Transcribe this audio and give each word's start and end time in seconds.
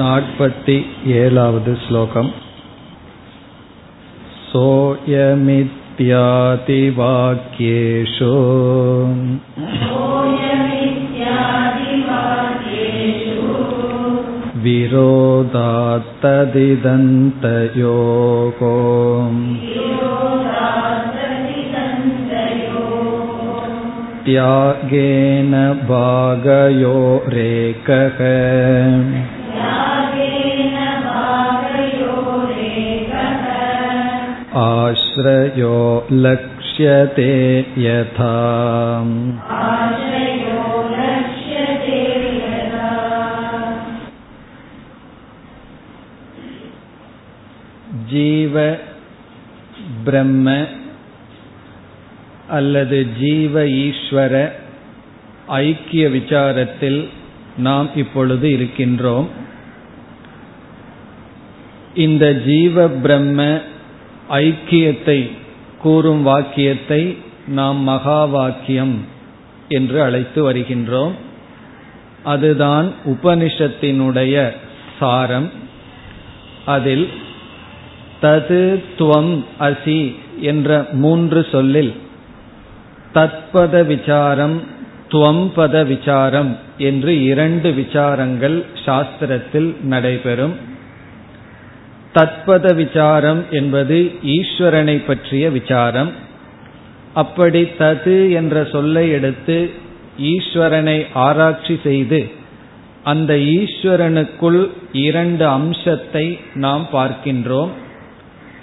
नाट्पति 0.00 0.76
एलावद् 1.14 1.68
श्लोकम् 1.86 2.30
सोऽयमित्यादिवाक्येषु 4.50 5.34
विरोधात्तदिदन्तयोगो 14.64 15.44
त्यागेन 24.26 25.52
भागयोरेकः 25.88 27.04
आश्रयो 34.64 35.76
लक्ष्यते 36.24 37.32
यथा 37.78 38.34
ஜீவ 48.10 48.56
பிரம்ம 50.04 50.48
அல்லது 52.48 52.98
ஜீவ 53.18 53.64
ஈஸ்வர 53.80 54.34
ஐக்கிய 55.60 56.04
விசாரத்தில் 56.08 57.00
நாம் 57.58 57.88
இப்பொழுது 57.96 58.46
இருக்கின்றோம் 58.48 59.28
இந்த 62.05 62.25
ஜீவ 62.45 62.87
பிரம்ம 63.03 63.39
ஐக்கியத்தை 64.29 65.19
கூறும் 65.81 66.21
வாக்கியத்தை 66.21 67.01
நாம் 67.47 67.79
மகா 67.83 68.19
வாக்கியம் 68.25 68.95
என்று 69.67 69.97
அழைத்து 70.01 70.39
வருகின்றோம். 70.51 71.15
அதுதான் 72.23 72.87
உபனிஷத்தினுடைய 73.05 74.35
சாரம். 74.99 75.49
அதில் 76.65 77.07
தது 78.21 78.61
துவம் 78.99 79.33
அசி 79.59 80.01
என்ற 80.41 80.87
மூன்று 81.03 81.41
சொல்லில் 81.51 81.93
தத்பத 83.13 83.85
விசாரம் 83.85 84.57
துவம்பத 85.11 85.75
விசாரம் 85.85 86.51
என்று 86.77 87.11
இரண்டு 87.23 87.69
விசாரங்கள் 87.71 88.57
சாஸ்திரத்தில் 88.85 89.69
நடைபெறும். 89.83 90.55
தத்பத 92.13 92.75
விசாரம் 92.75 93.43
என்பது 93.51 94.11
ஈஸ்வரனை 94.25 95.05
பற்றிய 95.07 95.49
விசாரம். 95.49 96.11
அப்படி 97.13 97.61
தது 97.79 98.31
என்ற 98.31 98.63
சொல்லை 98.63 99.09
எடுத்து 99.09 99.71
ஈஸ்வரனை 100.19 101.05
ஆராய்ச்சி 101.13 101.79
செய்து 101.83 102.31
அந்த 103.03 103.33
ஈஸ்வரனுக்குள் 103.33 104.69
இரண்டு 104.91 105.47
அம்சத்தை 105.47 106.39
நாம் 106.53 106.87
பார்க்கின்றோம். 106.93 107.69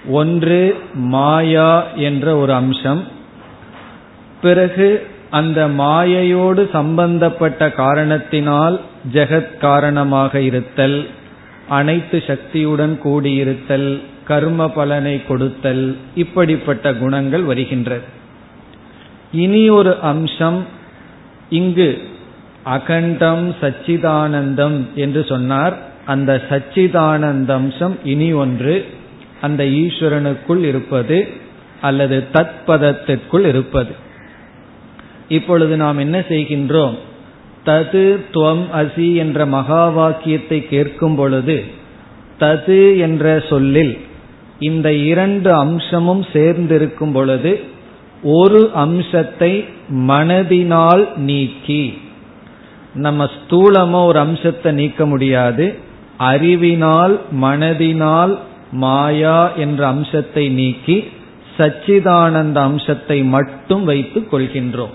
ஒன்று 0.09 0.77
மாயா 0.95 1.85
என்ற 1.95 2.37
ஒரு 2.37 2.53
அம்சம். 2.53 3.05
பிறகு 4.43 5.07
அந்த 5.31 5.69
மாயையோடு 5.69 6.69
சம்பந்தப்பட்ட 6.73 7.71
காரணத்தினால் 7.71 8.81
ஜெகத் 9.13 9.57
காரணமாக 9.57 10.41
இருத்தல். 10.41 11.07
அனைத்து 11.69 12.23
சக்தியுடன் 12.27 13.01
கூடியிருத்தல் 13.05 14.01
கர்ம 14.25 14.69
பலனை 14.69 15.27
கொடுத்தல் 15.27 15.97
இப்படிப்பட்ட 16.15 16.95
குணங்கள் 16.95 17.43
வருகின்றது. 17.43 18.05
இனி 19.33 19.69
ஒரு 19.71 20.01
அம்சம் 20.01 20.65
இங்கு 21.51 22.03
அகண்டம் 22.65 23.55
சச்சிதானந்தம் 23.61 24.85
என்று 24.95 25.25
சொன்னார். 25.25 25.79
அந்த 26.07 26.43
சச்சிதானந்த 26.49 27.51
அம்சம் 27.51 27.99
இனி 28.05 28.33
ஒன்று 28.33 28.87
அந்த 29.41 29.65
ஈஸ்வரனுக்குள் 29.65 30.65
இருப்பது 30.65 31.29
அல்லது 31.81 32.25
தத்பதத்திற்குள் 32.33 33.47
இருப்பது. 33.47 33.95
இப்பொழுது 35.29 35.77
நாம் 35.77 35.99
என்ன 35.99 36.19
செய்கின்றோம்? 36.29 36.99
தது 37.67 38.05
துவம் 38.33 38.65
அசி 38.81 39.09
என்ற 39.17 39.47
மகா 39.47 39.89
வாக்கியத்தை 39.89 40.59
கேட்கும் 40.69 41.15
பொழுது 41.15 41.57
தது 42.41 42.99
என்ற 42.99 43.25
சொல்லில் 43.49 43.95
இந்த 44.59 44.89
இரண்டு 44.93 45.51
அம்சமும் 45.55 46.23
சேர்ந்திருக்கும் 46.33 47.13
பொழுது 47.13 47.53
ஒரு 48.23 48.71
அம்சத்தை 48.75 49.65
மனதினால் 50.09 51.05
நீக்கி. 51.17 51.99
நம்ம 52.95 53.29
ஸ்தூலமா 53.37 54.01
ஒரு 54.05 54.19
அம்சத்தை 54.19 54.73
நீக்க 54.73 55.07
முடியாது 55.07 55.67
அறிவினால் 56.17 57.15
மனதினால் 57.41 58.39
மாயா 58.71 59.53
என்ற 59.55 59.81
அம்சத்தை 59.87 60.45
நீக்கி 60.49 60.97
சச்சிதானந்த 61.59 62.59
அம்சத்தை 62.69 63.19
மட்டும் 63.25 63.85
வைத்துக் 63.85 64.35
கொள்கின்றோம். 64.35 64.95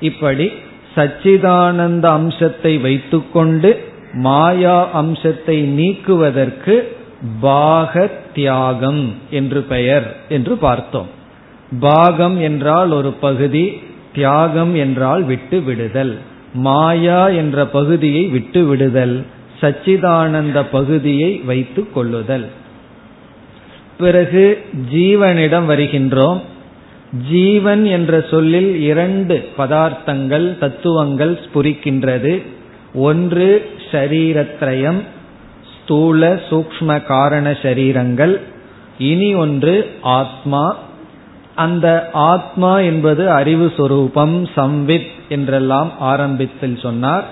இப்படி 0.00 0.46
சச்சிதானந்த 0.94 2.04
அம்சத்தை 2.04 2.78
வைத்துக்கொண்டு 2.78 3.88
மாயா 4.12 4.90
அம்சத்தை 4.90 5.60
நீக்குவதற்கு 5.60 6.98
பாக 7.40 8.10
தியாகம் 8.34 9.14
என்று 9.30 9.60
பெயர் 9.62 10.16
என்று 10.28 10.56
பார்த்தோம். 10.56 11.08
பாகம் 11.80 12.40
என்றால் 12.40 12.90
ஒரு 12.90 13.12
பகுதி 13.12 13.82
தியாகம் 14.14 14.74
என்றால் 14.74 15.22
விட்டு 15.22 15.60
விடுதல். 15.60 16.18
மாயா 16.54 17.28
என்ற 17.28 17.66
பகுதியை 17.66 18.24
விட்டு 18.26 18.66
விடுதல் 18.66 19.26
சச்சிதானந்த 19.60 20.64
பகுதியை 20.72 21.40
வைத்துக் 21.46 21.94
கொள்ளுதல். 21.94 22.46
பிறகு 23.98 24.64
ஜீவனிடம் 24.92 25.66
வருகின்றோம். 25.66 26.40
ஜீவன் 27.30 27.84
என்ற 27.84 28.24
சொல்லில் 28.30 28.80
இரண்டு 28.80 29.48
பதார்த்தங்கள் 29.58 30.58
தத்துவங்கள் 30.58 31.40
ஸ்புரிக்கின்றது. 31.40 32.42
ஒன்று 32.94 33.70
ஷரீரத்ரயம் 33.90 35.02
ஸ்தூல 35.74 36.40
சூக்ம 36.50 37.04
காரண 37.04 37.50
சரீரங்கள் 37.50 38.40
இனி 38.98 39.34
ஒன்று 39.34 39.90
ஆத்மா. 40.00 40.76
அந்த 41.54 42.10
ஆத்மா 42.12 42.80
என்பது 42.80 43.30
அறிவு 43.30 43.72
சொரூபம் 43.76 44.48
சம்வித் 44.56 45.10
என்றெல்லாம் 45.28 45.92
ஆரம்பித்தில் 45.98 46.78
சொன்னார். 46.78 47.24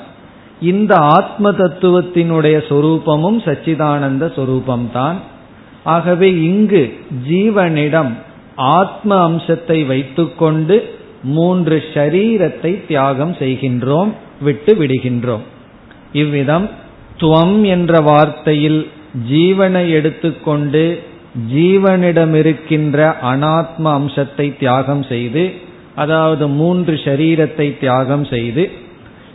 இந்த 0.61 0.97
ஆத்ம 0.97 1.51
தத்துவத்தினுடைய 1.51 2.63
சொரூபமும் 2.69 3.39
சச்சிதானந்த 3.45 4.33
சொரூபம்தான். 4.37 5.15
ஆகவே 5.85 6.31
இங்கு 6.31 6.99
ஜீவனிடம் 7.29 8.27
ஆத்ம 8.59 9.11
அம்சத்தை 9.21 9.85
வைத்துக்கொண்டு 9.85 10.77
மூன்று 11.23 11.77
ஷரீரத்தை 11.95 12.87
தியாகம் 12.87 13.35
செய்கின்றோம் 13.39 14.11
விட்டு 14.41 14.73
விடுகின்றோம். 14.75 15.45
இவ்விதம் 16.13 16.67
துவம் 17.19 17.63
என்ற 17.65 18.01
வார்த்தையில் 18.01 18.81
ஜீவனை 19.29 19.91
எடுத்துக்கொண்டு 19.91 20.85
ஜீவனிடம் 21.53 22.35
இருக்கின்ற 22.35 22.99
அனாத்ம 23.23 23.85
அம்சத்தை 23.93 24.47
தியாகம் 24.59 25.03
செய்து 25.03 25.45
அதாவது 25.95 26.49
மூன்று 26.49 26.95
ஷரீரத்தை 27.05 27.79
தியாகம் 27.81 28.25
செய்து 28.25 28.65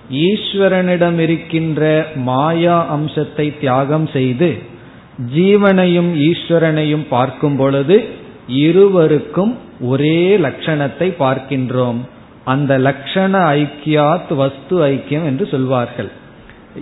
ஈஸ்வரனிடம் 0.10 1.20
இருக்கின்ற 1.20 1.82
மாயா 2.16 2.78
அம்சத்தை 2.88 3.48
தியாகம் 3.60 4.08
செய்து 4.08 4.50
ஜீவனையும் 5.34 6.12
ஈஸ்வரனையும் 6.30 7.06
பார்க்கும் 7.10 7.56
பொழுது 7.56 7.98
இருவருக்கும் 8.48 9.58
ஒரே 9.82 10.38
லட்சணத்தை 10.38 11.14
பார்க்கின்றோம். 11.20 11.98
அந்த 12.46 12.80
லட்சண 12.80 13.34
ஐக்கியாத் 13.60 14.36
வஸ்து 14.36 14.86
ஐக்கியம் 14.88 15.24
என்று 15.24 15.48
சொல்வார்கள். 15.48 16.10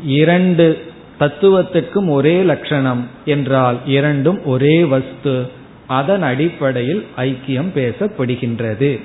இரண்டு 0.05 0.81
தத்துவத்துக்கும் 1.19 2.09
ஒரே 2.09 2.41
லட்சணம் 2.41 3.07
என்றால் 3.25 3.77
இரண்டும் 3.85 4.45
ஒரே 4.45 4.83
வஸ்து. 4.83 5.49
அதன் 5.87 6.21
அடிப்படையில் 6.21 7.05
ஐக்கியம் 7.17 7.69
பேசப்படுகின்றது. 7.75 8.99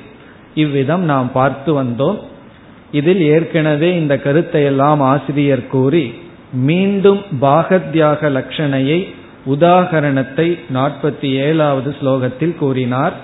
இவ்விதம் 0.55 1.05
நாம் 1.05 1.32
பார்த்து 1.32 1.82
வந்தோம். 1.82 2.19
இதில் 2.93 3.20
ஏற்கனவே 3.20 3.94
இந்த 3.94 4.19
கருத்தை 4.19 4.64
எல்லாம் 4.64 5.00
ஆசிரியர் 5.00 5.67
கூறி 5.67 6.14
மீண்டும் 6.52 7.23
பாகத்யாக 7.41 8.31
லட்சணையை 8.31 9.06
உதாகரணத்தை 9.47 10.59
நாற்பத்தி 10.75 11.29
ஏழாவது 11.33 11.97
ஸ்லோகத்தில் 12.01 12.55
கூறினார். 12.55 13.17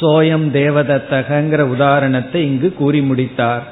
சோயம் 0.00 0.46
தேவதத்தகங்கிற 0.52 1.60
உதாரணத்தை 1.60 2.42
இங்கு 2.44 2.72
கூறி 2.72 3.00
முடித்தார். 3.00 3.62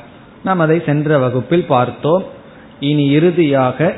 நாம் 0.44 0.58
அதை 0.58 0.82
சென்ற 0.86 1.18
வகுப்பில் 1.18 1.64
பார்த்தோம். 1.64 2.24
இனி 2.80 3.06
இறுதியாக 3.10 3.94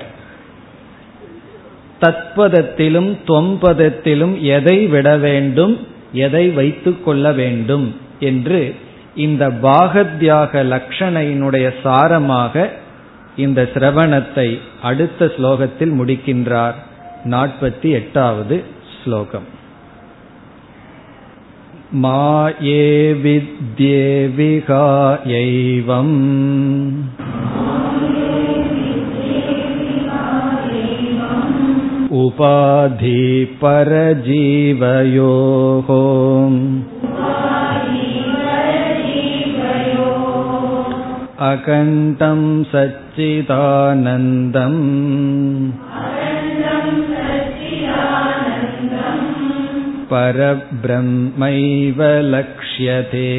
தத்பதத்திலும் 2.01 3.11
தொம்பதத்திலும் 3.27 4.41
எதை 4.41 4.87
விட 4.87 5.17
வேண்டும் 5.17 5.75
எதை 6.13 6.49
வைத்துக் 6.49 7.05
கொள்ள 7.05 7.33
வேண்டும் 7.33 7.97
என்று 8.21 8.75
இந்த 9.15 9.49
பாகத்யாக 9.49 10.63
லக்ஷணையினுடைய 10.73 11.67
சாரமாக 11.85 12.69
இந்த 13.37 13.71
சிரவணத்தை 13.75 14.59
அடுத்த 14.83 15.25
ஸ்லோகத்தில் 15.25 15.95
முடிக்கின்றார். 16.01 16.75
नापति 17.31 17.91
श्लोकम् 18.93 19.45
मा 22.03 22.49
ये 22.63 23.13
विद्ये 23.23 24.27
विहायैवम् 24.37 26.15
उपाधिपरजीवयोः 32.23 33.53
अकण्ठम् 41.51 42.47
सच्चिदानन्दम् 42.73 44.83
परब्रह्मैव 50.12 52.00
लक्ष्यते 52.34 53.32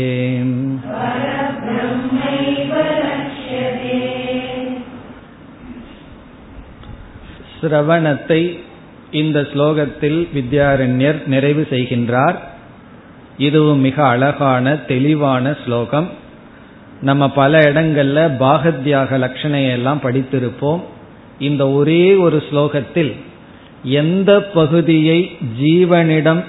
சிரவணத்தை 7.55 8.41
இந்த 9.13 9.39
ஸ்லோகத்தில் 9.53 10.19
வித்யாரண்யர் 10.35 11.21
நிறைவு 11.27 11.63
செய்கின்றார் 11.71 12.37
இதுவும் 13.39 13.81
மிக 13.81 13.97
அழகான 14.07 14.75
தெளிவான 14.87 15.55
ஸ்லோகம் 15.65 16.09
நம்ம 17.01 17.25
பல 17.31 17.59
இடங்கள்ல 17.61 18.21
பாகத்யாக 18.39 19.19
லட்சணையெல்லாம் 19.19 20.03
படித்திருப்போம் 20.03 20.83
இந்த 21.39 21.63
ஒரே 21.71 22.05
ஒரு 22.17 22.43
ஸ்லோகத்தில் 22.51 23.13
எந்த 23.99 24.31
பகுதியை 24.55 25.19
ஜீவனிடம் 25.61 26.41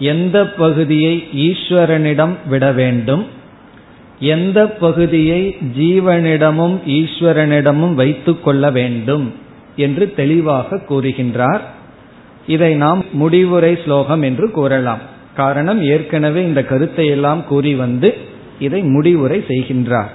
எந்த 0.00 0.46
பகுதியை 0.46 1.28
ஈஸ்வரனிடம் 1.36 2.36
விட 2.46 2.72
வேண்டும்? 2.72 3.26
எந்த 4.18 4.66
பகுதியை 4.66 5.56
ஜீவனிடமும் 5.78 6.78
ஈஸ்வரனிடமும் 6.86 7.94
வைத்துக் 7.94 8.44
கொள்ள 8.44 8.70
வேண்டும் 8.70 9.34
என்று 9.76 10.14
தெளிவாக 10.14 10.80
கூறுகின்றார். 10.88 11.60
இதை 12.46 12.74
நாம் 12.74 13.04
முடிவுரை 13.12 13.78
ஸ்லோகம் 13.84 14.22
என்று 14.22 14.50
கூறலாம். 14.50 14.98
காரணம் 15.36 15.82
ஏற்கனவே 15.82 16.42
இந்த 16.42 16.64
கருத்தை 16.64 17.06
எல்லாம் 17.06 17.46
கூறி 17.46 17.74
வந்து 17.74 18.16
இதை 18.58 18.82
முடிவுரை 18.82 19.44
செய்கின்றார். 19.48 20.10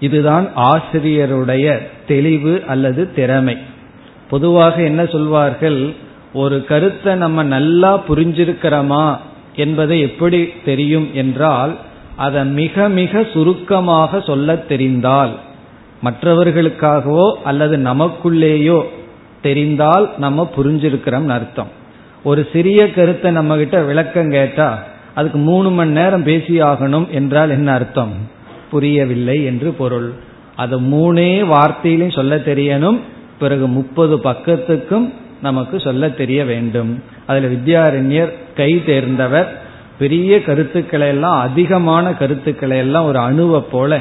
இதுதான் 0.00 0.48
ஆசிரியருடைய 0.56 1.78
தெளிவு 2.08 2.62
அல்லது 2.66 3.12
திறமை. 3.12 3.56
பொதுவாக 4.30 4.82
என்ன 4.82 5.06
சொல்வார்கள்? 5.06 5.94
ஒரு 6.34 6.56
கருத்தை 6.64 7.12
நம்ம 7.14 7.42
நல்லா 7.54 7.90
புரிஞ்சிருக்கிறோமா 8.08 9.04
என்பதை 9.56 9.96
எப்படி 10.00 10.40
தெரியும் 10.64 11.08
என்றால் 11.14 11.72
அதை 12.16 12.42
மிக 12.58 12.88
மிக 12.88 13.22
சுருக்கமாக 13.32 14.20
சொல்ல 14.20 14.56
தெரிந்தால் 14.70 15.32
மற்றவர்களுக்காகவோ 16.02 17.26
அல்லது 17.44 17.76
நமக்குள்ளேயோ 17.90 18.78
தெரிந்தால் 19.42 20.06
நம்ம 20.18 20.48
புரிஞ்சிருக்கிறோம் 20.56 21.28
அர்த்தம். 21.28 21.70
ஒரு 22.24 22.42
சிறிய 22.52 22.80
கருத்தை 22.90 23.30
நம்ம 23.32 23.56
கிட்ட 23.56 23.78
விளக்கம் 23.80 24.30
கேட்டா 24.30 24.68
அதுக்கு 25.14 25.38
மூணு 25.38 25.68
மணி 25.70 25.90
நேரம் 25.90 26.22
பேசி 26.22 26.54
ஆகணும் 26.62 27.06
என்றால் 27.08 27.50
என்ன 27.50 27.68
அர்த்தம்? 27.72 28.14
புரியவில்லை 28.70 29.36
என்று 29.44 29.70
பொருள். 29.72 30.08
அது 30.56 30.76
மூணே 30.92 31.30
வார்த்தையிலும் 31.52 32.14
சொல்ல 32.14 32.36
தெரியணும் 32.36 32.98
பிறகு 33.38 33.66
முப்பது 33.68 34.16
பக்கத்துக்கும் 34.16 35.06
நமக்கு 35.44 35.80
சொல்ல 35.80 36.08
தெரிய 36.10 36.40
வேண்டும். 36.44 36.90
அதுல 37.26 37.46
வித்யாரண்யர் 37.46 38.32
கை 38.56 38.72
தேர்ந்தவர். 38.84 39.48
பெரிய 39.98 40.42
கருத்துக்களை 40.42 41.08
எல்லாம் 41.08 41.38
அதிகமான 41.40 42.12
கருத்துக்களை 42.12 42.78
எல்லாம் 42.78 43.04
ஒரு 43.04 43.18
அணுவை 43.18 43.60
போல 43.70 44.00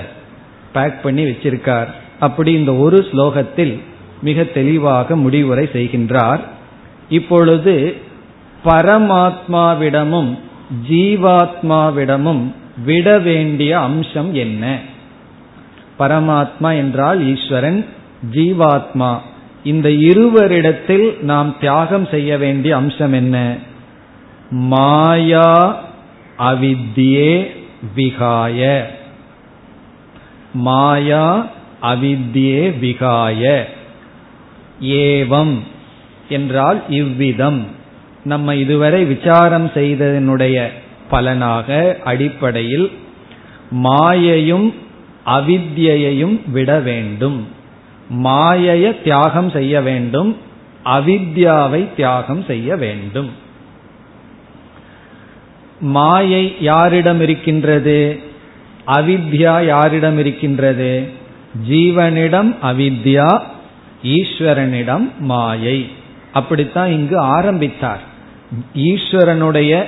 பேக் 0.74 1.04
பண்ணி 1.04 1.24
வச்சிருக்கார். 1.24 1.90
அப்படி 2.20 2.52
இந்த 2.52 2.74
ஒரு 2.76 3.08
ஸ்லோகத்தில் 3.12 3.74
மிக 4.22 4.44
தெளிவாக 4.44 5.16
முடிவுரை 5.16 5.66
செய்கின்றார். 5.74 6.40
இப்பொழுது 7.10 7.76
பரமாத்மாவிடமும் 8.66 10.32
ஜீவாத்மாவிடமும் 10.90 12.44
விட 12.86 13.20
வேண்டிய 13.20 13.80
அம்சம் 13.80 14.34
என்ன? 14.34 14.80
பரமாத்மா 16.00 16.70
என்றால் 16.76 17.20
ஈஸ்வரன் 17.26 17.86
ஜீவாத்மா. 18.34 19.12
இந்த 19.64 19.90
இருவரிடத்தில் 19.90 21.18
நாம் 21.22 21.60
தியாகம் 21.60 22.08
செய்ய 22.12 22.38
வேண்டிய 22.38 22.76
அம்சம் 22.76 23.14
என்ன? 23.14 23.56
மாயா 24.50 25.84
அவித்யே 26.40 27.52
விகாய. 27.96 28.84
மாயா 30.54 31.48
அவித்யே 31.82 32.74
விகாய. 32.82 33.64
ஏவம் 34.82 35.58
என்றால் 36.30 36.84
இவ்விதம். 36.90 37.66
நம்ம 38.24 38.56
இதுவரை 38.56 39.06
விசாரம் 39.06 39.68
செய்ததனுடைய 39.68 40.68
பலனாக 41.10 41.98
அடிப்படையில் 42.04 42.92
மாயையும் 43.72 44.74
அவித்யையும் 45.26 46.40
விட 46.52 46.80
வேண்டும். 46.80 47.48
மாயைய 48.14 49.02
தியாகம் 49.04 49.50
செய்ய 49.50 49.82
வேண்டும் 49.82 50.38
அவித்யாவை 50.86 51.96
தியாகம் 51.96 52.44
செய்ய 52.44 52.76
வேண்டும். 52.76 53.30
மாயை 55.80 56.56
யாரிடம் 56.60 57.22
இருக்கின்றது? 57.22 58.20
அவித்யா 58.88 59.66
யாரிடம் 59.66 60.18
இருக்கின்றது? 60.18 61.10
ஜீவனிடம் 61.70 62.56
அவித்யா 62.64 63.42
ஈஸ்வரனிடம் 64.04 65.12
மாயை. 65.20 65.90
அப்படித்தான் 66.34 66.92
இங்கு 66.92 67.18
ஆரம்பித்தார். 67.18 68.00
ஈஸ்வரனுடைய 68.76 69.84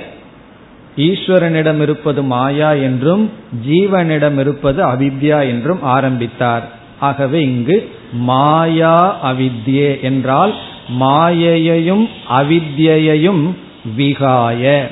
ஈஸ்வரனிடம் 0.96 1.80
இருப்பது 1.80 2.22
மாயா 2.22 2.72
என்றும் 2.72 3.30
ஜீவனிடம் 3.68 4.38
இருப்பது 4.38 4.86
அவித்யா 4.86 5.40
என்றும் 5.48 5.82
ஆரம்பித்தார். 5.82 6.68
ஆகவே 7.00 7.42
இங்கு 7.42 7.90
மாயா 8.12 9.26
அவித்யே 9.32 10.00
என்றால் 10.00 10.54
மாயையையும் 10.88 12.08
அவித்யையும் 12.30 13.54
விகாய. 13.96 14.86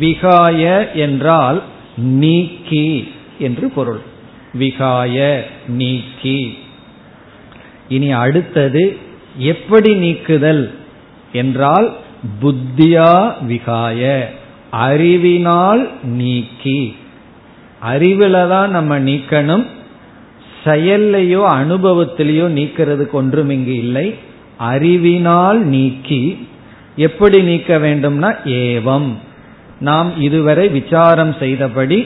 விகாய 0.00 0.92
என்றால் 0.92 1.62
நீக்கி 1.96 3.12
என்று 3.38 3.68
பொருள். 3.68 4.00
விகாய 4.58 5.40
நீக்கி. 5.68 6.58
இனி 7.88 8.12
அடுத்தது 8.12 8.98
எப்படி 9.38 9.94
நீக்குதல் 9.94 10.74
என்றால் 11.32 11.96
புத்தியா 12.42 13.32
விகாய 13.48 14.24
அறிவினால் 14.70 15.90
நீக்கி. 16.02 16.96
அறிவில 17.86 18.48
தான் 18.48 18.70
நம்ம 18.70 19.00
நீக்கணும் 19.00 19.66
செயல்லையோ 20.66 21.42
அனுபவத்திலேயோ 21.58 22.46
நீக்கிறதுக்கு 22.58 23.10
ஒன்றும் 23.10 23.50
இங்கு 23.50 23.76
இல்லை. 23.76 24.14
அறிவினால் 24.58 25.60
நீக்கி 25.64 26.48
எப்படி 26.96 27.38
நீக்க 27.42 27.78
வேண்டும்னா 27.78 28.30
ஏவம். 28.44 29.10
நாம் 29.80 30.10
இதுவரை 30.20 30.68
விசாரம் 30.68 31.34
செய்தபடி 31.38 31.98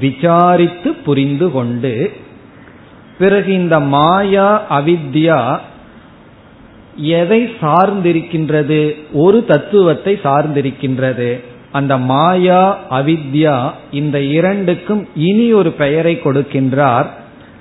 விசாரித்து 0.00 0.94
புரிந்து 1.06 1.50
கொண்டு 1.50 2.12
பிறகு 3.18 3.52
இந்த 3.52 3.80
மாயா 3.80 4.48
அவித்யா 4.70 5.40
எதை 6.96 7.40
சார்ந்திருக்கின்றது? 7.60 8.80
ஒரு 9.12 9.44
தத்துவத்தை 9.44 10.18
சார்ந்திருக்கின்றது. 10.24 11.30
அந்த 11.72 11.96
மாயா 12.10 12.62
அவித்யா 12.90 13.70
இந்த 13.92 14.20
இரண்டுக்கும் 14.20 15.08
இனி 15.14 15.52
ஒரு 15.52 15.72
பெயரை 15.72 16.14
கொடுக்கின்றார். 16.24 17.08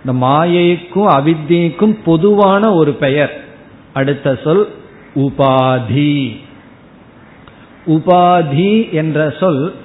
இந்த 0.06 0.26
மாயைக்கும் 0.26 1.10
அவித்தியைக்கும் 1.10 1.98
பொதுவான 2.06 2.74
ஒரு 2.74 2.94
பெயர். 2.94 3.44
அடுத்த 3.94 4.40
சொல் 4.44 4.74
உபாதி. 5.16 6.38
உபாதி 7.88 8.92
என்ற 8.92 9.34
சொல் 9.40 9.76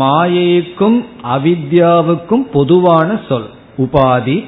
மாயைக்கும் 0.00 1.04
அவித்யாவுக்கும் 1.24 2.50
பொதுவான 2.52 3.20
சொல். 3.28 3.46
உபாதி. 3.78 4.44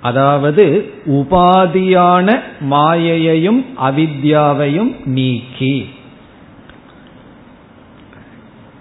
அதாவது 0.00 0.90
உபாதியான 1.06 2.40
மாயையையும் 2.70 3.64
அவித்யாவையும் 3.82 4.96
நீக்கி. 5.04 5.88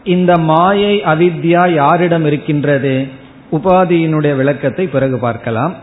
இந்த 0.03 0.38
மாயை 0.38 1.01
அவித்யா 1.03 1.74
யாரிடம் 1.74 2.25
இருக்கின்றது? 2.25 3.22
உபாதியினுடைய 3.54 4.36
விளக்கத்தை 4.36 4.88
பிறகு 4.88 5.18
பார்க்கலாம். 5.20 5.76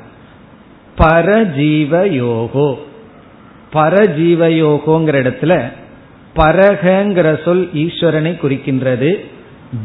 பரஜீவயோகோ. 0.98 2.74
பரஜீவயோகோங்கிற 3.72 5.16
இடத்துல 5.22 5.72
பரகங்கிற 6.36 7.42
சொல் 7.44 7.70
ஈஸ்வரனை 7.74 8.32
குறிக்கின்றது 8.42 9.10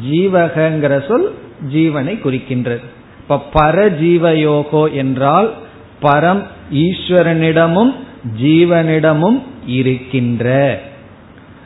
ஜீவகங்கிற 0.09 1.07
சொல் 1.07 1.33
ஜீவனை 1.73 2.13
குறிக்கின்றது. 2.23 2.83
இப்ப 3.19 3.41
பரஜீவயோகோ 3.53 4.93
என்றால் 4.93 5.53
பரம் 6.01 6.43
ஈஸ்வரனிடமும் 6.73 7.93
ஜீவனிடமும் 8.41 9.39
இருக்கின்ற 9.65 10.79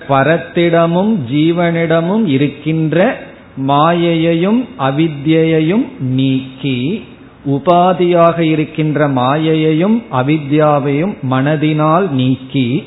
பரத்திடமும் 0.10 1.12
ஜீவனிடமும் 1.32 2.26
இருக்கின்ற 2.26 3.28
மாயையையும் 3.68 4.66
அவித்யையும் 4.80 5.86
நீக்கி 6.00 7.04
உபாதியாக 7.46 8.40
இருக்கின்ற 8.40 9.08
மாயையையும் 9.08 10.04
அவித்யாவையும் 10.12 11.14
மனதினால் 11.32 12.10
நீக்கி. 12.10 12.84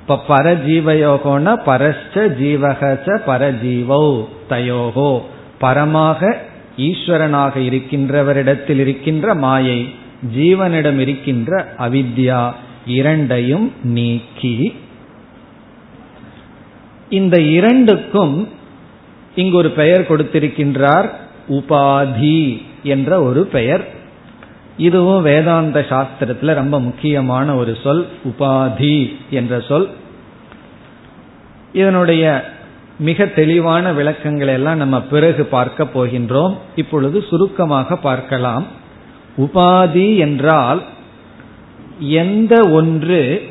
இப்ப 0.00 0.24
பரஜீவயோகோன 0.28 1.60
பரஸ்ச 1.66 2.14
ஜீவகச 2.14 3.20
பரஜீவோ 3.26 4.24
தயோகோ. 4.48 5.22
பரமாக 5.60 6.36
ஈஸ்வரனாக 6.76 7.56
இருக்கின்றவரிடத்தில் 7.56 8.78
இருக்கின்ற 8.78 9.34
மாயை 9.34 9.88
ஜீவனிடம் 10.36 10.98
இருக்கின்ற 10.98 11.74
அவித்யா 11.78 12.52
இரண்டையும் 12.86 13.72
நீக்கி. 13.82 14.74
இந்த 17.08 17.40
இரண்டுக்கும் 17.40 18.48
இங்கு 19.36 19.56
ஒரு 19.56 19.70
பெயர் 19.70 20.08
கொடுத்திருக்கின்றார் 20.08 21.10
உபாதி 21.48 22.62
என்ற 22.82 23.22
ஒரு 23.22 23.46
பெயர். 23.46 23.84
இதுவும் 24.76 25.22
வேதாந்த 25.22 25.86
சாஸ்திரத்துல 25.88 26.54
ரொம்ப 26.54 26.80
முக்கியமான 26.80 27.56
ஒரு 27.56 27.76
சொல் 27.82 28.06
உபாதி 28.24 29.14
என்ற 29.30 29.60
சொல். 29.60 29.88
இதனுடைய 31.72 32.54
மிக 32.98 33.26
தெளிவான 33.26 33.92
விளக்கங்களை 33.92 34.54
எல்லாம் 34.54 34.76
நம்ம 34.76 35.02
பிறகு 35.02 35.44
பார்க்க 35.44 35.84
போகின்றோம். 35.84 36.56
இப்பொழுது 36.76 37.24
சுருக்கமாக 37.30 37.96
பார்க்கலாம். 37.96 38.66
உபாதி 39.38 40.16
என்றால் 40.16 40.82
எந்த 41.98 42.68
ஒன்று 42.68 43.42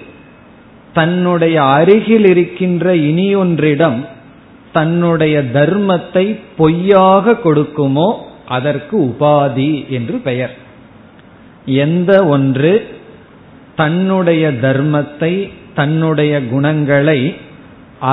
தன்னுடைய 0.94 1.64
அருகில் 1.64 2.26
இருக்கின்ற 2.26 2.96
இனியொன்றிடம் 2.96 4.06
தன்னுடைய 4.78 5.36
தர்மத்தை 5.58 6.26
பொய்யாக 6.60 7.36
கொடுக்குமோ 7.46 8.10
அதற்கு 8.56 8.96
உபாதி 9.10 9.72
என்று 9.98 10.16
பெயர். 10.28 10.54
எந்த 11.84 12.12
ஒன்று 12.34 12.74
தன்னுடைய 13.82 14.44
தர்மத்தை 14.66 15.34
தன்னுடைய 15.80 16.34
குணங்களை 16.52 17.20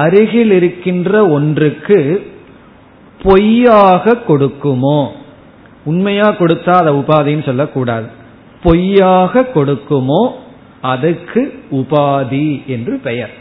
அருகில் 0.00 0.52
இருக்கின்ற 0.58 1.10
ஒன்றுக்கு 1.36 1.98
பொய்யாக 3.20 4.14
கொடுக்குமோ 4.28 4.98
உண்மையா 5.90 6.28
கொடுத்தா 6.40 6.74
அதை 6.80 6.92
உபாதின்னு 7.02 7.48
சொல்லக்கூடாது. 7.50 8.08
பொய்யாக 8.62 9.44
கொடுக்குமோ 9.54 10.22
அதுக்கு 10.92 11.42
உபாதி 11.80 12.48
என்று 12.74 12.94
பெயர். 13.06 13.32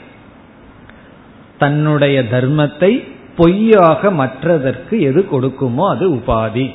தன்னுடைய 1.62 2.18
தர்மத்தை 2.32 2.92
பொய்யாக 3.36 4.12
மற்றதற்கு 4.12 4.96
எது 5.00 5.22
கொடுக்குமோ 5.32 5.84
அது 5.88 6.06
உபாதி. 6.14 6.66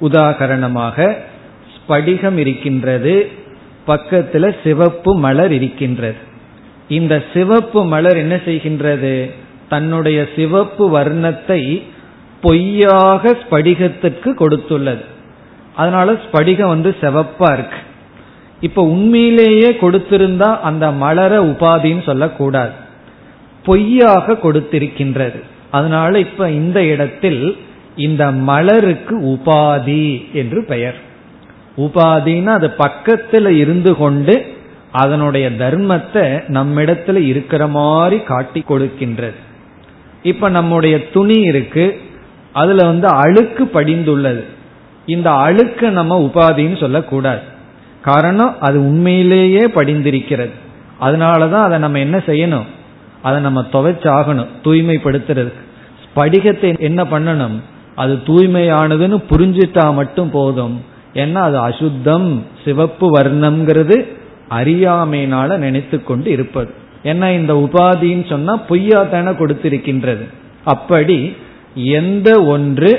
உதாகரணமாக 0.00 1.16
ஸ்படிகம் 1.74 2.36
இருக்கின்றது 2.36 3.14
பக்கத்துல 3.86 4.44
சிவப்பு 4.64 5.12
மலர் 5.16 5.52
இருக்கின்றது. 5.52 6.20
இந்த 6.88 7.14
சிவப்பு 7.32 7.80
மலர் 7.84 8.16
என்ன 8.16 8.34
செய்கின்றது? 8.46 9.14
தன்னுடைய 9.68 10.28
சிவப்பு 10.36 10.84
வர்ணத்தை 10.98 11.60
பொய்யாக 12.40 13.36
ஸ்படிகத்திற்கு 13.42 14.30
கொடுத்துள்ளது. 14.40 15.04
அதனால 15.74 16.08
ஸ்படிகம் 16.24 16.72
வந்து 16.76 16.90
சிவப்பா 17.00 17.50
இருக்கு. 17.52 17.80
இப்ப 18.60 18.82
உண்மையிலேயே 18.94 19.70
கொடுத்திருந்தா 19.80 20.50
அந்த 20.60 20.86
மலர 21.04 21.32
உபாதின்னு 21.44 22.02
சொல்லக்கூடாது. 22.02 22.82
பொய்யாக 23.64 24.32
கொடுத்திருக்கின்றது. 24.32 25.40
அதனால 25.70 26.18
இப்ப 26.18 26.50
இந்த 26.50 26.84
இடத்தில் 26.84 27.56
இந்த 27.96 28.30
மலருக்கு 28.30 29.20
உபாதி 29.20 30.32
என்று 30.32 30.64
பெயர். 30.64 30.96
உபாதின்னா 31.76 32.46
அது 32.46 32.74
பக்கத்துல 32.78 33.48
இருந்து 33.48 33.96
கொண்டு 33.96 34.52
அதனுடைய 34.92 35.50
தர்மத்தை 35.50 36.42
நம்மிடத்துல 36.48 37.14
இருக்கிற 37.14 37.66
மாதிரி 37.66 38.22
காட்டி 38.22 38.64
கொடுக்கின்றது. 38.68 39.34
இப்ப 40.22 40.48
நம்முடைய 40.48 41.08
துணி 41.08 41.40
இருக்கு 41.40 42.00
அதுல 42.52 42.86
வந்து 42.86 43.06
அழுக்கு 43.06 43.70
படிந்துள்ளது. 43.74 44.44
இந்த 45.06 45.32
அழுக்க 45.32 45.90
நம்ம 45.90 46.30
உபாதின்னு 46.30 46.80
சொல்லக்கூடாது. 46.80 47.40
காரணம் 48.02 48.60
அது 48.60 48.78
உண்மையிலேயே 48.78 49.68
படிந்திருக்கிறது. 49.68 50.52
அதனாலதான் 51.00 51.62
அதை 51.62 51.78
நம்ம 51.78 51.98
என்ன 51.98 52.16
செய்யணும்? 52.16 52.64
அதை 53.24 53.38
நம்ம 53.46 53.60
துவைச்சாகணும் 53.72 54.50
தூய்மைப்படுத்துறதுக்கு 54.64 55.62
படிகத்தை 56.16 56.70
என்ன 56.88 57.00
பண்ணணும்? 57.04 57.56
அது 58.02 58.14
தூய்மையானதுன்னு 58.26 59.18
புரிஞ்சிட்டா 59.30 59.84
மட்டும் 59.94 60.30
போதும். 60.30 60.76
ஏன்னா 61.22 61.40
அது 61.48 61.58
அசுத்தம் 61.58 62.28
சிவப்பு 62.64 63.06
வர்ணம்ங்கிறது 63.18 63.96
அறியாமையினால 64.50 65.56
நினைத்து 65.56 65.98
கொண்டு 66.02 66.28
இருப்பது. 66.30 66.70
ஏன்னா 67.02 67.28
இந்த 67.38 67.52
உபாதின்னு 67.64 68.26
சொன்னா 68.28 68.54
பொய்யா 68.70 69.00
தானே 69.02 69.32
கொடுத்திருக்கின்றது. 69.40 70.24
அப்படி 70.64 71.18
எந்த 71.98 72.28
ஒன்று 72.54 72.90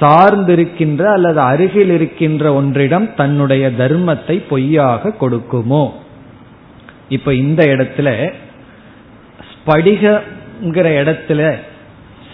சார்ந்திருக்கின்ற 0.00 1.02
அல்லது 1.12 1.40
அருகில் 1.50 1.90
இருக்கின்ற 1.90 2.50
ஒன்றிடம் 2.60 3.06
தன்னுடைய 3.14 3.64
தர்மத்தை 3.78 4.36
பொய்யாக 4.50 5.12
கொடுக்குமோ? 5.20 5.84
இப்ப 7.08 7.34
இந்த 7.42 7.62
இடத்துல 7.72 8.10
ஸ்படிகங்கிற 9.68 10.86
இடத்துல 11.00 11.58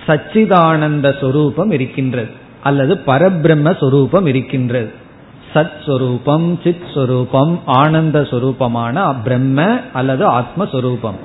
சச்சிதானந்த 0.06 1.20
சொரூபம் 1.20 1.70
இருக்கின்றது 1.70 2.30
அல்லது 2.62 3.00
பரபிரம்ம 3.06 3.78
சொரூபம் 3.78 4.26
இருக்கின்றது. 4.26 4.92
சத் 5.54 5.84
சொரூபம் 5.86 6.60
சித் 6.64 6.84
சொரூபம் 6.94 7.60
ஆனந்த 7.64 8.20
சொரூபமான 8.20 9.16
பிரம்ம 9.22 9.76
அல்லது 9.92 10.30
ஆத்மஸ்வரூபம். 10.30 11.18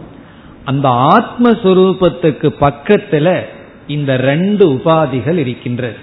அந்த 0.66 0.90
ஆத்மஸ்வரூபத்துக்கு 0.90 2.54
பக்கத்துல 2.62 3.42
இந்த 3.88 4.18
ரெண்டு 4.18 4.70
உபாதிகள் 4.70 5.38
இருக்கின்றது. 5.38 5.96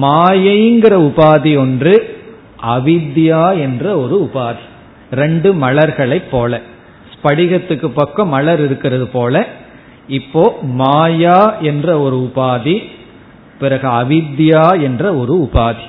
மாயைங்கிற 0.00 0.94
உபாதி 1.08 1.58
ஒன்று 1.58 2.20
அவித்யா 2.66 3.58
என்ற 3.58 3.98
ஒரு 3.98 4.30
உபாதி. 4.32 4.64
ரெண்டு 5.12 5.54
மலர்களை 5.54 6.18
போல. 6.20 6.60
படிகத்துக்கு 7.26 7.88
பக்கம் 7.88 8.28
மலர் 8.28 8.64
இருக்கிறது 8.64 9.06
போல 9.06 9.46
இப்போ 10.08 10.58
மாயா 10.62 11.54
என்ற 11.60 12.00
ஒரு 12.00 12.16
உபாதி 12.16 12.76
பிறகு 13.58 13.88
அவித்யா 13.88 14.80
என்ற 14.80 15.14
ஒரு 15.14 15.48
உபாதி. 15.48 15.86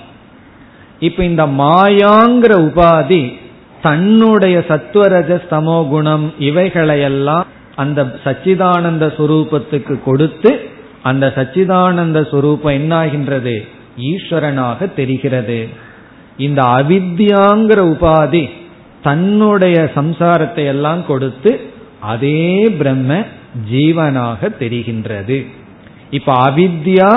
இப்ப 0.99 1.23
இந்த 1.23 1.45
மாயாங்கிற 1.45 2.51
உபாதி 2.69 3.33
தன்னுடைய 3.81 4.63
சத்துவரஜ 4.67 5.41
ஸ்தமோ 5.49 5.87
குணம் 5.87 6.33
இவைகளையெல்லாம் 6.39 7.45
அந்த 7.75 8.03
சச்சிதானந்த 8.23 9.05
சுரூபத்துக்கு 9.17 10.03
கொடுத்து 10.03 10.69
அந்த 11.03 11.25
சச்சிதானந்த 11.35 12.19
சுரூபம் 12.31 12.75
என்னாகின்றது? 12.79 13.55
ஈஸ்வரனாக 14.01 14.93
தெரிகிறது. 14.93 15.59
இந்த 16.37 16.61
அவித்யாங்கிற 16.61 17.79
உபாதி 17.93 18.43
தன்னுடைய 19.07 19.77
சம்சாரத்தை 19.95 20.63
எல்லாம் 20.73 21.01
கொடுத்து 21.09 21.51
அதே 22.13 22.43
பிரம்ம 22.79 23.19
ஜீவனாக 23.71 24.49
தெரிகின்றது. 24.61 25.37
இப்ப 26.17 26.29
அவித்யா 26.47 27.11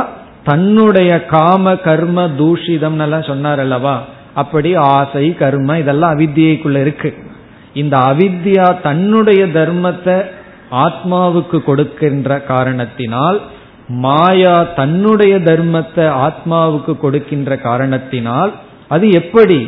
தன்னுடைய 0.44 1.10
காம 1.34 1.74
கர்ம 1.86 2.20
தூஷிதம் 2.38 3.00
எல்லாம் 3.06 3.28
சொன்னார் 3.30 3.60
அல்லவா 3.64 3.96
அப்படி 4.42 4.70
ஆசை 4.96 5.26
கர்ம 5.42 5.78
இதெல்லாம் 5.82 6.14
அவித்தியைக்குள்ள 6.14 6.78
இருக்கு. 6.84 7.10
இந்த 7.80 7.96
அவித்யா 8.10 8.66
தன்னுடைய 8.82 9.42
தர்மத்தை 9.58 10.16
ஆத்மாவுக்கு 10.84 11.58
கொடுக்கின்ற 11.68 12.30
காரணத்தினால் 12.50 13.38
மாயா 14.04 14.56
தன்னுடைய 14.78 15.34
தர்மத்தை 15.50 16.04
ஆத்மாவுக்கு 16.26 16.92
கொடுக்கின்ற 17.04 17.56
காரணத்தினால் 17.68 18.52
அது 18.94 19.06
எப்படி 19.20 19.58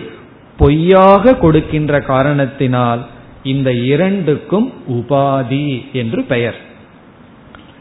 பொய்யாக 0.57 1.35
கொடுக்கின்ற 1.35 2.01
காரணத்தினால் 2.01 3.07
இந்த 3.43 3.73
இரண்டுக்கும் 3.73 4.73
உபாதி 4.91 5.93
என்று 5.93 6.25
பெயர். 6.25 6.57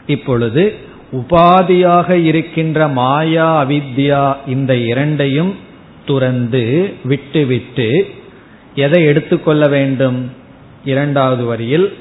இப்பொழுது 0.06 0.76
உபாதியாக 1.12 2.24
இருக்கின்ற 2.24 2.88
மாயா 2.88 3.64
அவித்யா 3.64 4.36
இந்த 4.46 4.76
இரண்டையும் 4.76 5.56
துறந்து 6.06 6.94
விட்டுவிட்டு 7.04 8.10
எதை 8.74 9.04
எடுத்துக்கொள்ள 9.04 9.68
வேண்டும்? 9.68 10.32
இரண்டாவது 10.84 11.44
வரியில் 11.44 11.96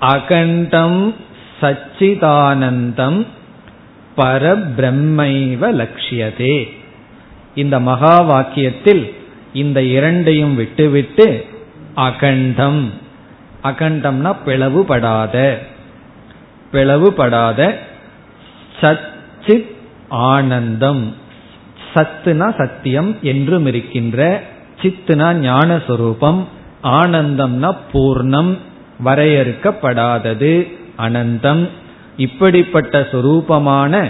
அகண்டம் 0.00 1.14
சச்சிதானந்தம் 1.60 3.26
பரபிரம்மைவ 4.16 5.72
லட்சியதே 5.72 6.68
இந்த 7.54 7.80
மகா 7.80 8.20
வாக்கியத்தில் 8.20 9.14
இந்த 9.54 9.82
இரண்டையும் 9.82 10.54
விட்டுவிட்டு 10.54 11.44
அகண்டம். 11.94 12.90
அகண்டம்னா 13.64 14.36
பிளவுபடாத. 14.46 15.54
பிளவுபடாத 16.72 17.74
சச்சித் 18.80 19.74
ஆனந்தம். 20.08 21.14
சத்துனா 21.94 22.56
சத்தியம் 22.56 23.16
என்றும் 23.22 23.66
இருக்கின்ற. 23.66 24.42
சித்துனா 24.82 25.34
ஞானஸ்வரூபம். 25.34 26.44
ஆனந்தம்னா 26.82 27.76
பூர்ணம். 27.92 28.56
வரையறுக்கப்படாதது 29.04 30.72
அனந்தம். 30.98 31.68
இப்படிப்பட்ட 32.16 33.08
சுரூபமான 33.12 34.08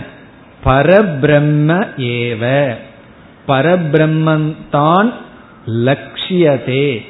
பரபிரம்ம 0.64 1.86
ஏவ. 1.98 2.74
பரபிரம்மந்தான் 3.48 5.12
லட்சியதே 5.66 7.04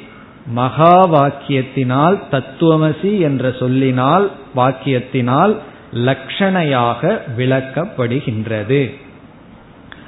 மகா 0.47 1.07
வாக்கியத்தினால் 1.07 2.19
தத்துவமசி 2.31 3.19
என்ற 3.19 3.51
சொல்லினால் 3.51 4.31
வாக்கியத்தினால் 4.55 5.57
லட்சணையாக 5.93 7.19
விளக்கப்படுகின்றது. 7.37 8.93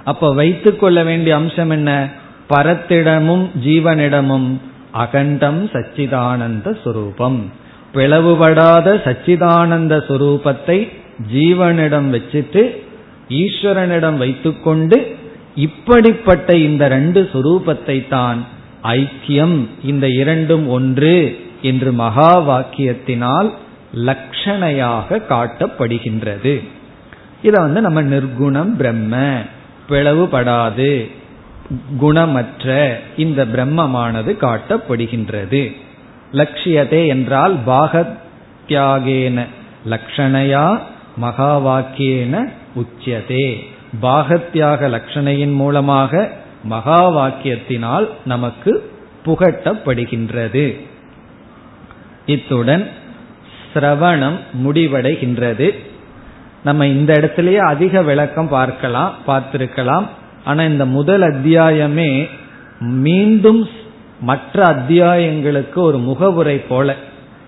அப்ப 0.04 0.34
வைத்துக் 0.34 0.80
கொள்ள 0.80 1.04
வேண்டிய 1.04 1.36
அம்சம் 1.36 1.70
என்ன? 1.70 2.10
பரத்திடமும் 2.50 3.50
ஜீவனிடமும் 3.66 4.58
அகண்டம் 4.92 5.66
சச்சிதானந்த 5.66 6.78
சுரூபம். 6.86 7.42
பிளவுபடாத 7.94 8.96
சச்சிதானந்த 8.96 10.04
சுரூபத்தை 10.08 10.90
ஜீவனிடம் 11.34 12.14
வச்சுட்டு 12.14 12.86
ஈஸ்வரனிடம் 13.30 14.18
வைத்துக்கொண்டு 14.18 15.17
இப்படிப்பட்ட 15.66 16.50
இந்த 16.68 16.84
ரெண்டு 16.88 17.30
சுரூபத்தை 17.34 17.98
தான் 18.08 18.40
ஐக்கியம் 18.98 19.58
இந்த 19.92 20.06
இரண்டும் 20.22 20.66
ஒன்று 20.68 21.16
என்று 21.62 21.92
மகா 22.02 22.32
வாக்கியத்தினால் 22.50 23.50
லட்சணையாக 24.08 25.20
காட்டப்படுகின்றது. 25.30 26.56
இதை 27.42 27.58
வந்து 27.64 27.82
நம்ம 27.82 28.02
நிர்குணம் 28.14 28.74
பிரம்ம 28.80 29.16
பிளவுபடாது 29.90 30.92
குணமற்ற 32.00 32.68
இந்த 33.24 33.40
பிரம்மமானது 33.54 34.32
காட்டப்படுகின்றது. 34.46 35.64
லட்சியதே 36.40 37.02
என்றால் 37.16 37.56
பாகத்யாகேன 37.70 39.48
லக்ஷணையா 39.94 40.66
மகா 41.18 41.52
வாக்கியேன 41.68 42.36
உச்சியதே. 42.76 43.48
பாகத்யாக 44.02 44.90
லட்சணையின் 44.90 45.54
மூலமாக 45.54 46.32
மகா 46.64 47.12
வாக்கியத்தினால் 47.12 48.08
நமக்கு 48.26 48.92
புகட்டப்படுகின்றது. 49.26 50.80
இத்துடன் 52.26 52.90
சிரவணம் 53.74 54.40
முடிவடைகின்றது. 54.66 55.78
நம்ம 56.64 56.88
இந்த 56.88 57.14
இடத்திலேயே 57.14 57.58
அதிக 57.58 58.02
விளக்கம் 58.02 58.48
பார்க்கலாம் 58.48 59.16
பார்த்திருக்கலாம். 59.28 60.08
ஆனா 60.44 60.64
இந்த 60.64 60.86
முதல் 60.86 61.22
அத்தியாயமே 61.22 62.30
மீண்டும் 62.80 63.70
மற்ற 64.22 64.64
அத்தியாயங்களுக்கு 64.64 65.76
ஒரு 65.76 65.98
முகவுரை 65.98 66.58
போல. 66.58 66.96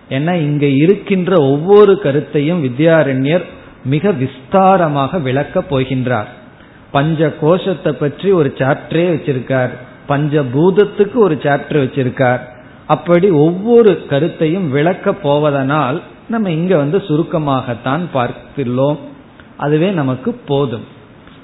ஏன்னா 0.10 0.34
இங்க 0.34 0.66
இருக்கின்ற 0.66 1.36
ஒவ்வொரு 1.36 2.00
கருத்தையும் 2.00 2.64
வித்யாரண்யர் 2.64 3.44
மிக 3.86 4.12
விஸ்தாரமாக 4.12 5.22
விளக்கப் 5.22 5.76
போகின்றார். 5.76 6.38
பஞ்ச 6.92 7.34
கோஷத்தை 7.42 7.92
பற்றி 7.92 8.32
ஒரு 8.32 8.54
சாப்டரே 8.58 9.12
வச்சிருக்கார். 9.14 9.70
பஞ்ச 10.08 10.42
பூதத்துக்கு 10.42 11.14
ஒரு 11.14 11.36
சாப்டர் 11.36 11.70
வச்சிருக்கார். 11.70 12.40
அப்படி 12.88 13.30
ஒவ்வொரு 13.30 14.06
கருத்தையும் 14.06 14.72
விளக்க 14.72 15.14
போவதனால் 15.14 16.02
நம்ம 16.30 16.52
இங்க 16.52 16.78
வந்து 16.78 16.98
சுருக்கமாகத்தான் 16.98 18.02
பார்த்துள்ளோம். 18.14 18.98
அதுவே 19.58 19.90
நமக்கு 19.90 20.34
போதும். 20.34 20.84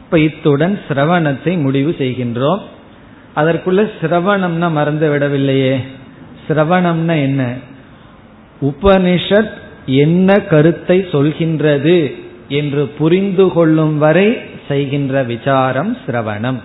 இப்ப 0.03 0.19
இத்துடன் 0.19 0.79
சிரவணத்தை 0.87 1.61
முடிவு 1.61 1.95
செய்கின்றோம். 1.97 2.59
அதற்குள்ள 3.35 3.91
சிரவணம்னா 4.01 4.71
மறந்து 4.71 5.13
விடவில்லையே. 5.13 5.77
சிரவணம்னா 6.47 7.21
என்ன? 7.21 7.53
உபனிஷத் 8.61 9.51
என்ன 9.85 10.41
கருத்தை 10.41 10.99
சொல்கின்றது 10.99 12.15
என்று 12.47 12.87
புரிந்து 12.87 13.49
கொள்ளும் 13.49 13.97
வரை 13.97 14.41
செய்கின்ற 14.67 15.23
விசாரம் 15.23 15.97
சிரவணம். 16.07 16.59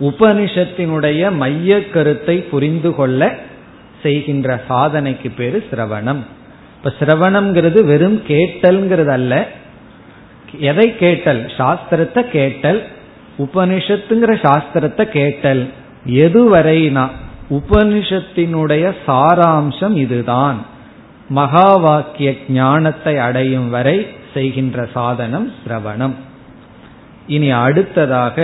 உபனிஷத்தினுடைய 0.00 1.32
மைய 1.32 1.90
கருத்தை 1.90 2.36
புரிந்து 2.42 2.94
கொள்ள 2.94 3.38
செய்கின்ற 4.02 4.62
சாதனைக்கு 4.68 5.30
பேரு 5.36 5.64
சிரவணம். 5.70 6.22
இப்ப 6.76 6.92
சிரவணம்ங்கிறது 6.98 7.84
வெறும் 7.84 8.22
கேட்டல்ங்கிறது 8.28 9.06
அல்ல 9.06 9.48
எதை 10.60 10.96
கேட்டல்? 10.96 11.52
சாஸ்திரத்தை 11.56 12.22
கேட்டல். 12.22 12.86
உபனிஷத்துங்கிற 13.38 14.32
சாஸ்திரத்தை 14.46 15.04
கேட்டல். 15.04 15.68
எதுவரைனா 16.06 17.08
உபனிஷத்தினுடைய 17.50 18.94
சாராம்சம் 19.06 19.96
இதுதான். 19.96 20.66
மகா 21.28 21.76
வாக்கிய 21.76 22.34
ஞானத்தை 22.48 23.18
அடையும் 23.18 23.70
வரை 23.70 24.06
செய்கின்ற 24.34 24.88
சாதனம் 24.94 25.52
சிரவணம். 25.64 26.14
இனி 27.29 27.49
அடுத்ததாக 27.59 28.37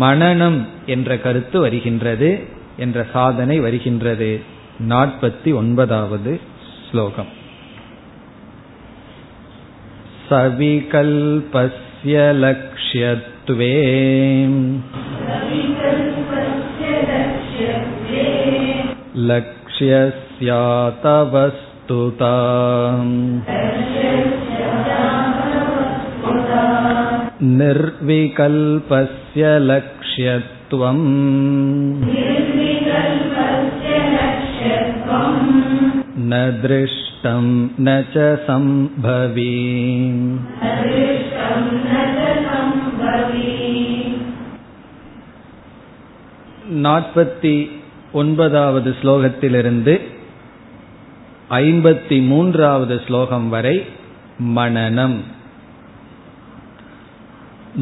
மனநம் 0.00 0.60
என்ற 0.86 1.16
கருத்து 1.16 1.58
வருகின்றது 1.60 2.30
என்ற 2.76 2.98
சாதனை 3.12 3.56
வருகின்றது 3.60 4.32
நாற்பத்தி 4.88 5.50
ஒன்பதாவது 5.54 6.32
ஸ்லோகம் 6.90 7.30
सविकल्पस्य 10.28 12.14
लक्ष्यत्वे 12.34 13.72
लक्ष्यस्यातवस्तुता 21.04 22.34
निर्विकल्पस्य 27.60 29.42
लक्ष्यत्वम् 29.70 31.06
न 36.30 36.32
दृष्टं 36.62 37.44
न 37.80 37.88
च 38.14 38.16
सम्भवी 38.46 39.52
நாற்பத்தி 46.82 47.54
ஒன்பதாவது 48.12 48.90
ஸ்லோகத்திலிருந்து 49.00 49.94
ஐம்பத்தி 51.60 52.18
மூன்றாவது 52.26 52.96
ஸ்லோகம் 53.06 53.48
வரை 53.48 53.76
மனநம் 54.56 55.16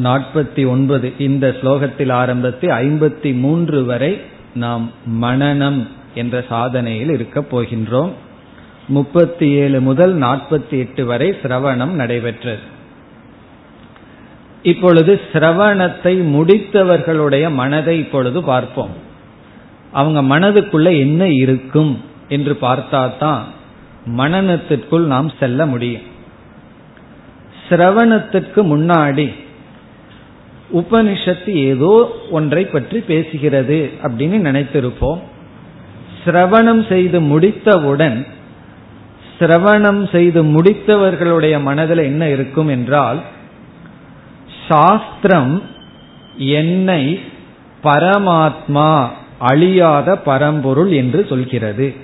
நாற்பத்தி 0.02 0.68
ஒன்பது. 0.68 1.12
இந்த 1.18 1.56
ஸ்லோகத்தில் 1.60 2.12
ஆரம்பித்து 2.12 2.68
ஐம்பத்தி 2.68 3.38
மூன்று 3.38 3.84
வரை 3.84 4.20
நாம் 4.54 4.90
மனநம் 5.22 5.86
என்ற 6.14 6.44
சாதனையில் 6.50 7.10
இருக்கப் 7.10 7.56
போகின்றோம். 7.56 8.10
முப்பத்தி 8.88 9.50
ஏழு 9.50 9.80
முதல் 9.80 10.18
நாற்பத்தி 10.18 10.70
எட்டு 10.70 11.06
வரை 11.06 11.30
சிரவணம் 11.30 11.90
நடைபெற்றது. 11.90 12.74
இப்பொழுது 14.62 15.20
சிரவணத்தை 15.32 16.22
முடித்தவர்களுடைய 16.34 17.52
மனதை 17.52 17.98
இப்பொழுது 17.98 18.42
பார்ப்போம். 18.42 18.90
அவங்க 19.92 20.38
மனதுக்குள்ள 20.38 20.98
என்ன 20.98 21.28
இருக்கும் 21.28 22.00
என்று 22.28 22.58
பார்த்தாதான் 22.60 23.40
மனநத்திற்குள் 24.16 25.04
நாம் 25.04 25.32
செல்ல 25.40 25.66
முடியும். 25.66 26.14
சிரவணத்திற்கு 27.68 28.56
முன்னாடி 28.56 29.44
உபனிஷத்து 30.72 31.52
ஏதோ 31.70 31.92
ஒன்றை 32.30 32.64
பற்றி 32.64 32.98
பேசுகிறது 33.08 33.78
அப்படின்னு 34.02 34.38
நினைத்திருப்போம். 34.48 35.20
சிரவணம் 36.24 36.88
செய்து 36.88 37.20
முடித்தவுடன் 37.20 38.26
சிரவணம் 39.38 40.10
செய்து 40.10 40.42
முடித்தவர்களுடைய 40.42 41.62
மனதில் 41.62 41.98
என்ன 41.98 42.28
இருக்கும் 42.28 42.68
என்றால் 42.68 43.20
சாஸ்திரம் 44.68 45.62
என்னை 46.36 47.02
பரமாத்மா 47.82 49.08
அழியாத 49.38 50.16
பரம்பொருள் 50.16 50.92
என்று 50.92 51.26
சொல்கிறது. 51.28 51.94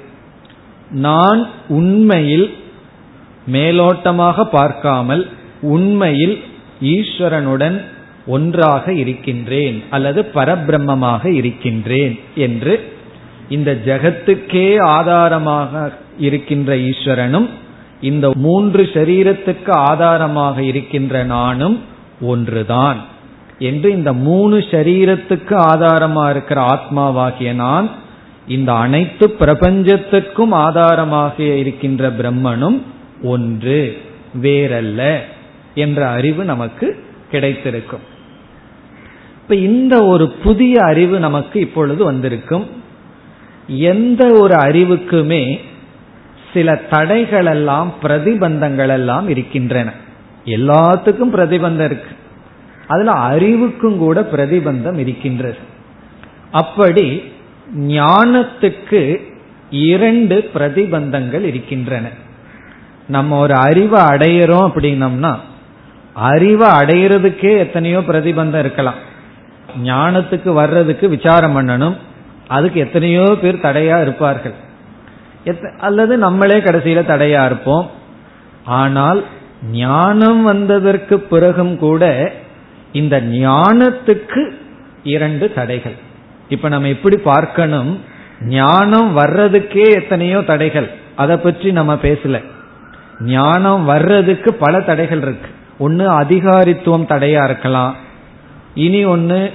நான் 0.90 1.40
உண்மையில் 1.68 2.54
மேலோட்டமாக 3.52 4.44
பார்க்காமல் 4.44 5.30
உண்மையில் 5.60 6.36
ஈஸ்வரனுடன் 6.80 7.76
ஒன்றாக 8.26 8.92
இருக்கின்றேன் 8.92 9.82
அல்லது 9.90 10.22
பரபிரம்மமாக 10.34 11.26
இருக்கின்றேன் 11.26 12.18
என்று 12.34 12.94
இந்த 13.48 13.78
ஜகத்துக்கே 13.84 14.78
ஆதாரமாக 14.78 15.92
இருக்கின்ற 16.18 16.76
ஈஸ்வரனும் 16.76 17.48
இந்த 18.00 18.30
மூன்று 18.34 18.82
சரீரத்துக்கு 18.82 19.70
ஆதாரமாக 19.70 20.62
இருக்கின்ற 20.62 21.24
நானும் 21.24 21.80
ஒன்றுதான் 22.20 22.96
என்று 23.58 23.92
இந்த 23.92 24.12
மூணு 24.12 24.58
சரீரத்துக்கு 24.58 25.54
ஆதாரமா 25.54 26.30
இருக்கிற 26.30 26.60
ஆத்மாவாகிய 26.60 27.52
நான் 27.54 27.90
இந்த 28.46 28.72
அனைத்து 28.72 29.30
பிரபஞ்சத்துக்கும் 29.30 30.52
ஆதாரமாக 30.52 31.42
இருக்கின்ற 31.42 32.10
பிரம்மனும் 32.10 32.80
ஒன்று 33.22 33.96
வேறல்ல 34.42 35.18
என்ற 35.74 36.08
அறிவு 36.08 36.44
நமக்கு 36.44 37.04
கிடைத்திருக்கும். 37.30 38.00
இப்ப 39.42 39.54
இந்த 39.54 40.06
ஒரு 40.06 40.28
புதிய 40.28 40.80
அறிவு 40.80 41.18
நமக்கு 41.18 41.60
இப்பொழுது 41.60 42.04
வந்திருக்கும். 42.04 42.66
எந்த 43.66 44.26
ஒரு 44.26 44.54
அறிவுக்குமே 44.54 45.58
சில 46.54 46.74
தடைகள் 46.74 47.46
எல்லாம் 47.46 47.94
பிரதிபந்தங்கள் 48.02 48.88
எல்லாம் 48.88 49.28
இருக்கின்றன. 49.28 49.92
எல்லாத்துக்கும் 50.44 51.32
பிரதிபந்தம் 51.32 51.84
இருக்கு. 51.84 52.16
அதுல 52.86 53.10
அறிவுக்கும் 53.10 53.98
கூட 53.98 54.20
பிரதிபந்தம் 54.20 54.98
இருக்கின்றது. 54.98 55.56
அப்படி 56.50 57.22
ஞானத்துக்கு 57.78 59.32
இரண்டு 59.70 60.50
பிரதிபந்தங்கள் 60.54 61.42
இருக்கின்றன. 61.42 62.08
நம்ம 63.08 63.38
ஒரு 63.38 63.54
அறிவை 63.54 64.00
அடையிறோம் 64.00 64.70
அப்படின்னம்னா 64.74 65.36
அறிவை 66.14 66.68
அடையிறதுக்கே 66.68 67.58
எத்தனையோ 67.58 67.98
பிரதிபந்தம் 67.98 68.58
இருக்கலாம். 68.58 69.10
ஞானத்துக்கு 69.84 70.52
வர்றதுக்கு 70.52 71.08
விசாரம் 71.08 71.56
பண்ணணும். 71.56 71.96
அதுக்கு 72.48 72.80
எத்தனையோ 72.80 73.38
பேர் 73.40 73.64
தடையா 73.64 74.00
இருப்பார்கள். 74.00 74.54
அல்லது 75.78 76.18
நம்மளே 76.18 76.56
கடைசியில 76.58 77.02
தடையா 77.12 77.44
இருப்போம். 77.44 77.90
ஆனால் 78.64 79.24
ஞானம் 79.72 80.42
வந்ததற்கு 80.42 81.18
பிறகும் 81.18 81.78
கூட 81.78 82.32
இந்த 82.92 83.20
ஞானத்துக்கு 83.20 84.50
இரண்டு 85.02 85.52
தடைகள். 85.52 85.94
இப்ப 86.48 86.68
நம்ம 86.68 86.88
எப்படி 86.88 87.16
பார்க்கணும்? 87.16 88.00
ஞானம் 88.40 89.18
வர்றதுக்கே 89.18 89.94
எத்தனையோ 89.94 90.38
தடைகள். 90.40 90.90
அதை 91.16 91.36
பற்றி 91.36 91.72
நம்ம 91.72 91.94
பேசல. 91.94 92.42
ஞானம் 93.20 93.84
வர்றதுக்கு 93.84 94.54
பல 94.54 94.80
தடைகள் 94.80 95.22
இருக்கு. 95.22 95.48
ஒன்னு 95.78 96.20
அதிகாரித்துவம் 96.20 97.10
தடையா 97.12 97.44
இருக்கலாம். 97.44 97.96
இனி 98.74 99.04
ஒன்று 99.04 99.52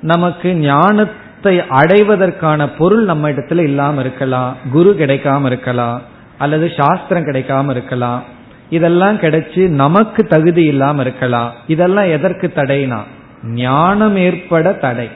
நமக்கு 0.00 0.54
ஞானத்தை 0.54 1.58
அடைவதற்கான 1.58 2.68
பொருள் 2.76 3.04
நம்ம 3.04 3.30
இடத்துல 3.30 3.58
இல்லாம 3.58 4.00
இருக்கலாம். 4.00 4.56
குரு 4.72 4.96
கிடைக்காம 4.98 5.46
இருக்கலாம். 5.46 6.02
அல்லது 6.38 6.72
சாஸ்திரம் 6.76 7.26
கிடைக்காம 7.26 7.70
இருக்கலாம். 7.70 8.22
இதெல்லாம் 8.70 9.16
கிடைச்சு 9.16 9.68
நமக்கு 9.68 10.26
தகுதி 10.26 10.64
இல்லாம 10.64 11.00
இருக்கலாம். 11.00 11.52
இதெல்லாம் 11.66 12.04
எதற்கு 12.04 12.52
தடைனா 12.54 12.98
ஞானம் 13.44 14.16
ஏற்பட 14.16 14.72
தடை. 14.72 15.08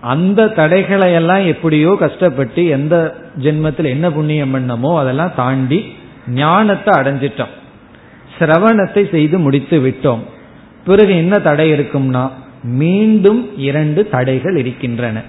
அந்த 0.00 0.46
தடைகளை 0.46 1.12
எல்லாம் 1.12 1.46
எப்படியோ 1.46 1.96
கஷ்டப்பட்டு 2.00 2.66
எந்த 2.66 3.14
ஜென்மத்தில் 3.40 3.84
என்ன 3.84 4.10
புண்ணியம் 4.10 4.54
பண்ணமோ 4.54 4.98
அதெல்லாம் 4.98 5.32
தாண்டி 5.36 5.94
ஞானத்தை 6.28 7.02
அடைஞ்சிட்டோம். 7.02 7.54
சிரவணத்தை 8.38 9.10
செய்து 9.10 9.38
முடித்து 9.38 9.78
விட்டோம். 9.80 10.18
பிறகு 10.84 11.16
என்ன 11.16 11.38
தடை 11.38 11.72
இருக்கும்னா 11.72 12.30
மீண்டும் 12.62 13.58
இரண்டு 13.58 14.08
தடைகள் 14.08 14.56
இருக்கின்றன. 14.56 15.22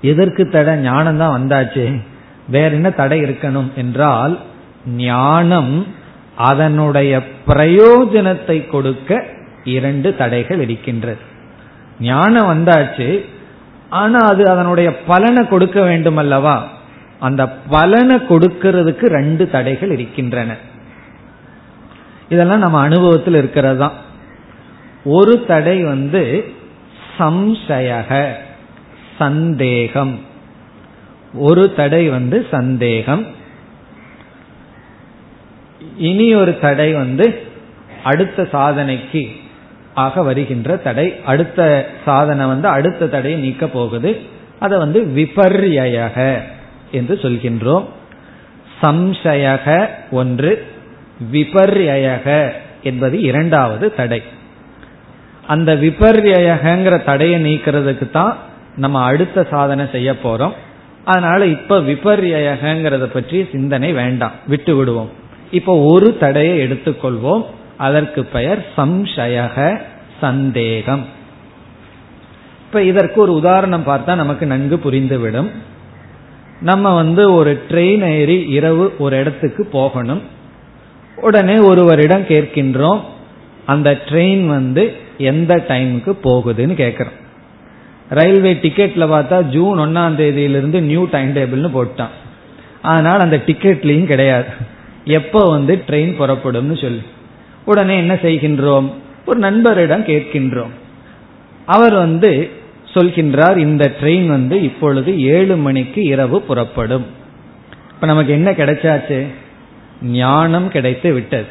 எதற்கு 0.00 0.48
தடை? 0.48 0.76
ஞானம் 0.76 1.16
தான் 1.16 1.36
வந்தாச்சே. 1.36 2.00
வேற 2.48 2.70
என்ன 2.74 2.90
தடை 2.90 3.22
இருக்கணும் 3.22 3.74
என்றால் 3.74 4.38
ஞானம் 4.86 5.86
அதனுடைய 6.36 7.22
பிரயோஜனத்தை 7.46 8.68
கொடுக்க 8.68 9.24
இரண்டு 9.64 10.14
தடைகள் 10.14 10.60
இருக்கின்றது. 10.60 11.18
ஞானம் 12.00 12.50
வந்தாச்சு 12.54 13.24
ஆனா 13.90 14.18
அது 14.18 14.48
அதனுடைய 14.48 14.96
பலனை 14.96 15.48
கொடுக்க 15.48 15.82
வேண்டும் 15.82 16.16
அல்லவா 16.16 16.68
அந்த 17.18 17.48
பலனை 17.48 18.16
கொடுக்கிறதுக்கு 18.16 19.06
ரெண்டு 19.06 19.50
தடைகள் 19.50 19.90
இருக்கின்றன. 19.90 20.56
இதெல்லாம் 22.28 22.58
நம்ம 22.58 22.80
அனுபவத்தில் 22.80 23.34
இருக்கிறது 23.34 23.78
தான் 23.78 23.92
ஒரு 25.04 25.44
தடை 25.46 25.84
வந்து 25.84 26.52
சம்சயக 27.18 28.32
சந்தேகம். 29.18 30.20
ஒரு 31.34 31.74
தடை 31.74 32.08
வந்து 32.08 32.46
சந்தேகம். 32.50 33.26
இனி 35.96 36.34
ஒரு 36.34 36.58
தடை 36.58 36.92
வந்து 36.92 37.42
அடுத்த 38.04 38.42
சாதனைக்கு 38.42 39.36
ஆக 39.94 40.22
வருகின்ற 40.22 40.76
தடை. 40.76 41.20
அடுத்த 41.24 41.90
சாதனை 42.04 42.46
வந்து 42.46 42.68
அடுத்த 42.68 43.06
தடையை 43.06 43.40
நீக்க 43.40 43.66
போகுது. 43.66 44.20
அதை 44.58 44.78
வந்து 44.78 45.00
விபர்யக 45.04 46.40
என்று 46.90 47.14
சொல்கின்றோம். 47.14 47.84
சம்சயக 48.82 49.88
ஒன்று 50.10 50.66
விபர்யக 51.32 52.50
என்பது 52.82 53.20
இரண்டாவது 53.20 53.94
தடை. 53.94 54.22
அந்த 55.50 55.74
விபர்யகங்கிற 55.74 57.04
தடையை 57.04 57.38
நீக்கிறதுக்கு 57.44 58.10
தான் 58.10 58.36
நம்ம 58.76 59.02
அடுத்த 59.02 59.46
சாதனை 59.50 59.84
செய்ய 59.92 60.10
போறோம். 60.24 60.52
அதனால 61.04 61.46
இப்ப 61.46 61.78
விபர்யகங்கிறத 61.80 63.04
பற்றி 63.04 63.38
சிந்தனை 63.52 63.92
வேண்டாம். 63.92 64.32
விட்டு 64.46 64.76
விடுவோம். 64.76 65.10
இப்ப 65.50 65.76
ஒரு 65.92 66.16
தடையை 66.18 66.56
எடுத்துக்கொள்வோம். 66.58 67.44
அதற்கு 67.76 68.24
பெயர் 68.24 68.66
சம்சயக 68.76 69.80
சந்தேகம். 70.20 71.04
இப்ப 72.66 72.82
இதற்கு 72.82 73.20
ஒரு 73.20 73.32
உதாரணம் 73.34 73.86
பார்த்தா 73.86 74.14
நமக்கு 74.14 74.46
நன்கு 74.46 74.76
புரிந்துவிடும். 74.84 75.50
நம்ம 76.60 76.94
வந்து 76.94 77.32
ஒரு 77.32 77.52
ட்ரெயின் 77.68 78.04
ஏறி 78.04 78.38
இரவு 78.48 78.94
ஒரு 78.98 79.14
இடத்துக்கு 79.16 79.62
போகணும். 79.66 80.22
உடனே 81.16 81.56
ஒருவரிடம் 81.58 82.22
கேட்கின்றோம். 82.22 83.00
அந்த 83.66 83.90
ட்ரெயின் 84.08 84.46
வந்து 84.46 85.08
எந்த 85.20 85.64
டைமுக்கு 85.68 86.16
போகுதுன்னு 86.24 86.76
கேட்குறோம் 86.82 87.18
ரயில்வே 88.08 88.52
டிக்கெட்ல 88.52 89.02
பார்த்தா 89.06 89.42
ஜூன் 89.42 89.78
ஒன்னாம் 89.78 90.16
தேதியிலிருந்து 90.20 90.80
நியூ 90.80 91.08
டைம் 91.10 91.36
டேபிள்னு 91.36 91.70
போட்டான். 91.74 92.14
அதனால் 92.82 93.20
அந்த 93.20 93.36
டிக்கெட்லயும் 93.46 94.04
கிடையாது. 94.04 94.46
எப்போ 95.04 95.50
வந்து 95.50 95.82
ட்ரெயின் 95.86 96.16
புறப்படும்னு 96.18 96.80
சொல்லி. 96.80 97.02
உடனே 97.64 97.96
என்ன 97.96 98.14
செய்கின்றோம்? 98.14 98.92
ஒரு 99.26 99.38
நண்பரிடம் 99.38 100.04
கேட்கின்றோம். 100.04 100.70
அவர் 101.66 101.94
வந்து 101.94 102.50
சொல்கின்றார் 102.94 103.56
இந்த 103.56 103.92
ட்ரெயின் 104.00 104.26
வந்து 104.26 104.62
இப்பொழுது 104.62 105.20
ஏழு 105.20 105.56
மணிக்கு 105.56 106.02
இரவு 106.02 106.42
புறப்படும். 106.42 107.06
இப்ப 107.94 108.06
நமக்கு 108.06 108.32
என்ன 108.32 108.50
கிடைச்சாச்சு? 108.50 109.26
ஞானம் 110.02 110.70
கிடைத்து 110.70 111.12
விட்டது. 111.12 111.46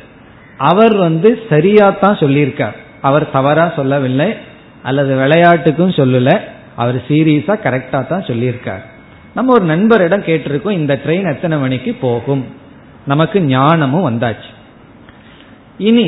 அவர் 0.58 0.95
வந்து 0.95 1.39
சரியாத்தான் 1.49 2.19
சொல்லியிருக்கார். 2.21 2.75
அவர் 3.02 3.32
தவறா 3.32 3.72
சொல்லவில்லை 3.76 4.34
அல்லது 4.84 5.16
விளையாட்டுக்கும் 5.16 5.98
சொல்லல 6.00 6.40
அவர் 6.76 6.98
சீரியஸா 7.08 7.56
கரெக்டா 7.66 8.08
தான் 8.08 8.28
சொல்லியிருக்கார். 8.28 8.84
நம்ம 9.34 9.54
ஒரு 9.54 9.66
நண்பரிடம் 9.66 10.26
கேட்டிருக்கோம் 10.26 10.80
இந்த 10.82 11.00
ட்ரெயின் 11.06 11.34
எத்தனை 11.34 11.58
மணிக்கு 11.58 11.94
போகும்? 11.94 12.46
நமக்கு 13.06 13.42
ஞானமும் 13.42 14.08
வந்தாச்சு. 14.10 14.50
இனி 15.78 16.08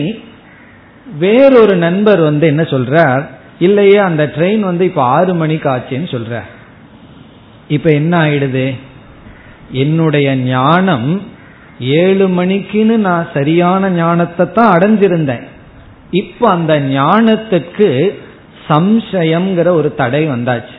வேறொரு 1.19 1.75
நண்பர் 1.75 2.19
வந்து 2.19 2.47
என்ன 2.47 2.61
சொல்றார்? 2.61 3.23
இல்லையே 3.59 3.97
அந்த 3.97 4.23
ட்ரெயின் 4.35 4.59
வந்து 4.59 4.85
இப்ப 4.85 5.01
ஆறு 5.01 5.33
மணிக்கு 5.33 5.69
ஆச்சுன்னு 5.69 6.09
சொல்ற 6.11 6.41
இப்ப 7.67 7.89
என்ன 7.89 8.17
ஆயிடுது? 8.19 8.75
என்னுடைய 9.71 10.35
ஞானம் 10.35 11.21
ஏழு 11.79 12.27
மணிக்குன்னு 12.27 12.95
நான் 12.97 13.27
சரியான 13.33 13.89
ஞானத்தை 13.89 14.51
தான் 14.51 14.73
அடைஞ்சிருந்தேன். 14.77 15.43
இப்ப 16.11 16.49
அந்த 16.49 16.79
ஞானத்துக்கு 16.79 18.19
சம்சயம்ங்கிற 18.67 19.67
ஒரு 19.67 19.95
தடை 19.95 20.27
வந்தாச்சு. 20.27 20.77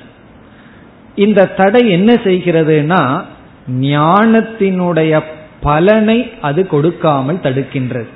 இந்த 1.15 1.47
தடை 1.47 1.91
என்ன 1.91 2.15
செய்கிறதுனா 2.15 3.23
ஞானத்தினுடைய 3.71 5.23
பலனை 5.61 6.33
அது 6.41 6.67
கொடுக்காமல் 6.67 7.41
தடுக்கின்றது. 7.43 8.07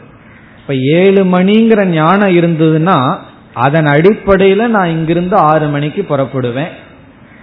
இப்ப 0.61 0.75
ஏழு 0.75 1.25
மணிங்கிற 1.25 1.85
ஞானம் 1.85 2.29
இருந்ததுன்னா 2.29 3.17
அதன் 3.55 3.85
அடிப்படையில 3.85 4.67
நான் 4.67 4.89
இங்கிருந்து 4.89 5.37
ஆறு 5.37 5.67
மணிக்கு 5.67 6.07
புறப்படுவேன். 6.09 6.73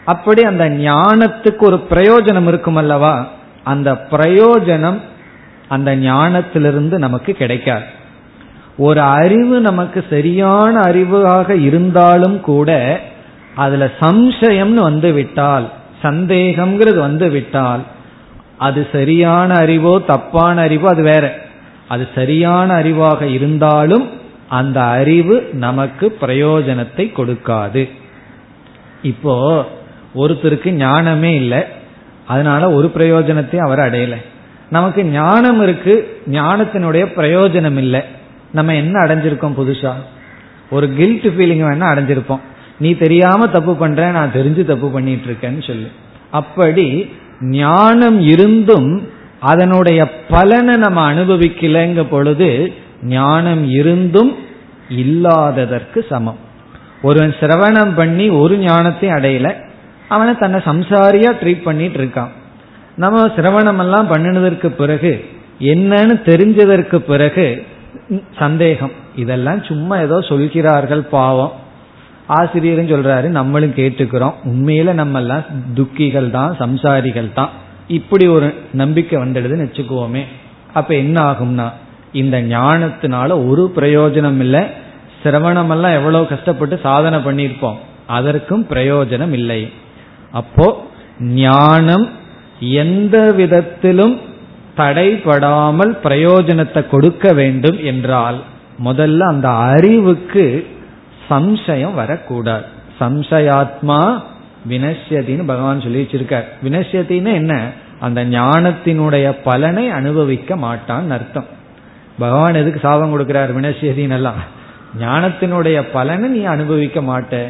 அப்படி 0.06 0.44
அந்த 0.44 0.70
ஞானத்துக்கு 0.70 1.64
ஒரு 1.64 1.84
பிரயோஜனம் 1.90 2.48
இருக்கும் 2.48 2.76
அல்லவா 2.76 3.28
அந்த 3.64 4.08
பிரயோஜனம் 4.12 5.00
அந்த 5.68 5.96
ஞானத்திலிருந்து 5.96 6.98
நமக்கு 6.98 7.34
கிடைக்காது. 7.34 8.02
ஒரு 8.78 9.02
அறிவு 9.02 9.60
நமக்கு 9.60 10.06
சரியான 10.10 10.82
அறிவாக 10.82 11.50
இருந்தாலும் 11.50 12.42
கூட 12.42 13.00
அதுல 13.56 13.92
சம்சயம்னு 14.00 14.82
வந்து 14.82 15.14
விட்டால் 15.14 15.70
சந்தேகம்ங்கிறது 16.04 16.98
வந்து 16.98 17.30
விட்டால் 17.30 17.82
அது 18.58 18.88
சரியான 18.92 19.54
அறிவோ 19.54 20.00
தப்பான 20.00 20.62
அறிவோ 20.62 20.90
அது 20.90 21.04
வேற. 21.04 21.36
அது 21.88 22.08
சரியான 22.16 22.82
அறிவாக 22.82 23.22
இருந்தாலும் 23.22 24.10
அந்த 24.50 24.82
அறிவு 24.82 25.50
நமக்கு 25.54 26.18
பிரயோஜனத்தை 26.22 27.12
கொடுக்காது. 27.14 27.90
இப்போ 29.02 29.66
ஒருத்தருக்கு 30.16 30.72
ஞானமே 30.72 31.36
இல்லை. 31.36 31.64
அதனால 32.28 32.72
ஒரு 32.72 32.92
பிரயோஜனத்தையும் 32.96 33.66
அவர் 33.66 33.80
அடையலை. 33.80 34.18
நமக்கு 34.70 35.04
ஞானம் 35.06 35.62
இருக்கு 35.62 36.22
ஞானத்தினுடைய 36.28 37.06
பிரயோஜனம் 37.16 37.78
இல்லை. 37.78 38.02
நம்ம 38.54 38.76
என்ன 38.76 38.96
அடைஞ்சிருக்கோம் 39.02 39.58
புதுசா? 39.60 39.94
ஒரு 40.70 40.88
கில்ட் 40.94 41.28
ஃபீலிங் 41.36 41.64
வேணா 41.68 41.88
அடைஞ்சிருப்போம். 41.94 42.44
நீ 42.78 42.90
தெரியாம 42.94 43.48
தப்பு 43.48 43.74
பண்ற 43.76 44.12
நான் 44.12 44.36
தெரிஞ்சு 44.36 44.64
தப்பு 44.66 44.88
பண்ணிட்டு 44.90 45.28
இருக்கேன்னு 45.30 45.64
சொல்லு. 45.68 45.90
அப்படி 46.32 46.88
ஞானம் 47.40 48.20
இருந்தும் 48.34 48.90
அதனுடைய 49.40 50.00
பலனை 50.30 50.76
நம்ம 50.76 51.00
அனுபவிக்கலைங்க 51.14 52.04
பொழுது 52.10 52.50
ஞானம் 53.04 53.64
இருந்தும் 53.70 54.32
இல்லாததற்கு 54.90 56.06
சமம். 56.10 56.40
ஒருவன் 57.02 57.36
சிரவணம் 57.40 57.94
பண்ணி 57.96 58.30
ஒரு 58.42 58.56
ஞானத்தையும் 58.58 59.16
அடையல 59.18 59.50
அவனை 60.08 60.34
தன்னை 60.38 60.60
சம்சாரியா 60.66 61.32
ட்ரீட் 61.42 61.68
பண்ணிட்டு 61.68 61.98
இருக்கான் 62.00 62.34
நம்ம 62.96 63.26
சிரவணம் 63.36 63.80
எல்லாம் 63.80 64.10
பண்ணினதற்கு 64.12 64.68
பிறகு 64.82 65.14
என்னன்னு 65.72 66.16
தெரிஞ்சதற்கு 66.30 66.98
பிறகு 67.12 67.48
சந்தேகம். 68.40 68.92
இதெல்லாம் 69.16 69.64
சும்மா 69.64 69.98
ஏதோ 69.98 70.22
சொல்கிறார்கள் 70.22 71.02
பாவம். 71.02 71.52
ஆசிரியரும் 72.28 72.88
சொல்றாரு 72.88 73.28
நம்மளும் 73.28 73.74
கேட்டுக்கிறோம். 73.74 74.34
உண்மையில 74.44 74.94
நம்ம 74.94 75.20
எல்லாம் 75.20 75.44
துக்கிகள் 75.74 76.30
தான் 76.30 76.56
சம்சாரிகள் 76.60 77.34
தான். 77.34 77.50
இப்படி 77.88 78.28
ஒரு 78.28 78.54
நம்பிக்கை 78.72 79.22
வந்துடுதுன்னு 79.22 79.68
வச்சுக்குவோமே. 79.68 80.24
அப்ப 80.74 80.96
என்ன 80.96 81.32
ஆகும்னா 81.32 81.72
இந்த 82.12 82.42
ஞானத்தினால 82.42 83.50
ஒரு 83.50 83.72
பிரயோஜனம் 83.76 84.40
இல்லை. 84.40 84.62
சிரவணமெல்லாம் 85.24 85.94
எவ்வளவு 85.94 86.28
கஷ்டப்பட்டு 86.28 86.80
சாதனை 86.84 87.20
பண்ணியிருப்போம். 87.20 87.76
அதற்கும் 88.08 88.68
பிரயோஜனம் 88.70 89.32
இல்லை. 89.32 89.72
அப்போ 90.32 90.88
ஞானம் 91.20 92.10
எந்த 92.60 93.34
விதத்திலும் 93.36 94.22
தடைபடாமல் 94.78 95.98
பிரயோஜனத்தை 96.04 96.88
கொடுக்க 96.88 97.34
வேண்டும் 97.34 97.78
என்றால் 97.84 98.44
முதல்ல 98.84 99.20
அந்த 99.20 99.50
அறிவுக்கு 99.50 100.68
சம்சயம் 101.30 101.94
வரக்கூடாது. 101.94 102.64
சம்சயாத்மா 103.00 104.22
வினசியத்தின்னு 104.70 105.46
பகவான் 105.46 105.82
சொல்லி 105.82 106.02
வச்சிருக்கார். 106.02 106.44
வினசியத்தின்னு 106.64 107.34
என்ன? 107.34 107.70
அந்த 108.00 108.26
ஞானத்தினுடைய 108.26 109.38
பலனை 109.44 109.90
அனுபவிக்க 109.90 110.56
மாட்டான்னு 110.56 111.10
அர்த்தம். 111.10 111.46
பகவான் 112.20 112.54
எதுக்கு 112.54 112.80
சாபம் 112.80 113.12
கொடுக்கிறார் 113.12 113.58
வினசியதின் 113.60 114.10
எல்லாம்? 114.10 114.42
ஞானத்தினுடைய 115.02 115.84
பலனை 115.94 116.30
நீ 116.30 116.44
அனுபவிக்க 116.44 117.02
மாட்ட. 117.02 117.46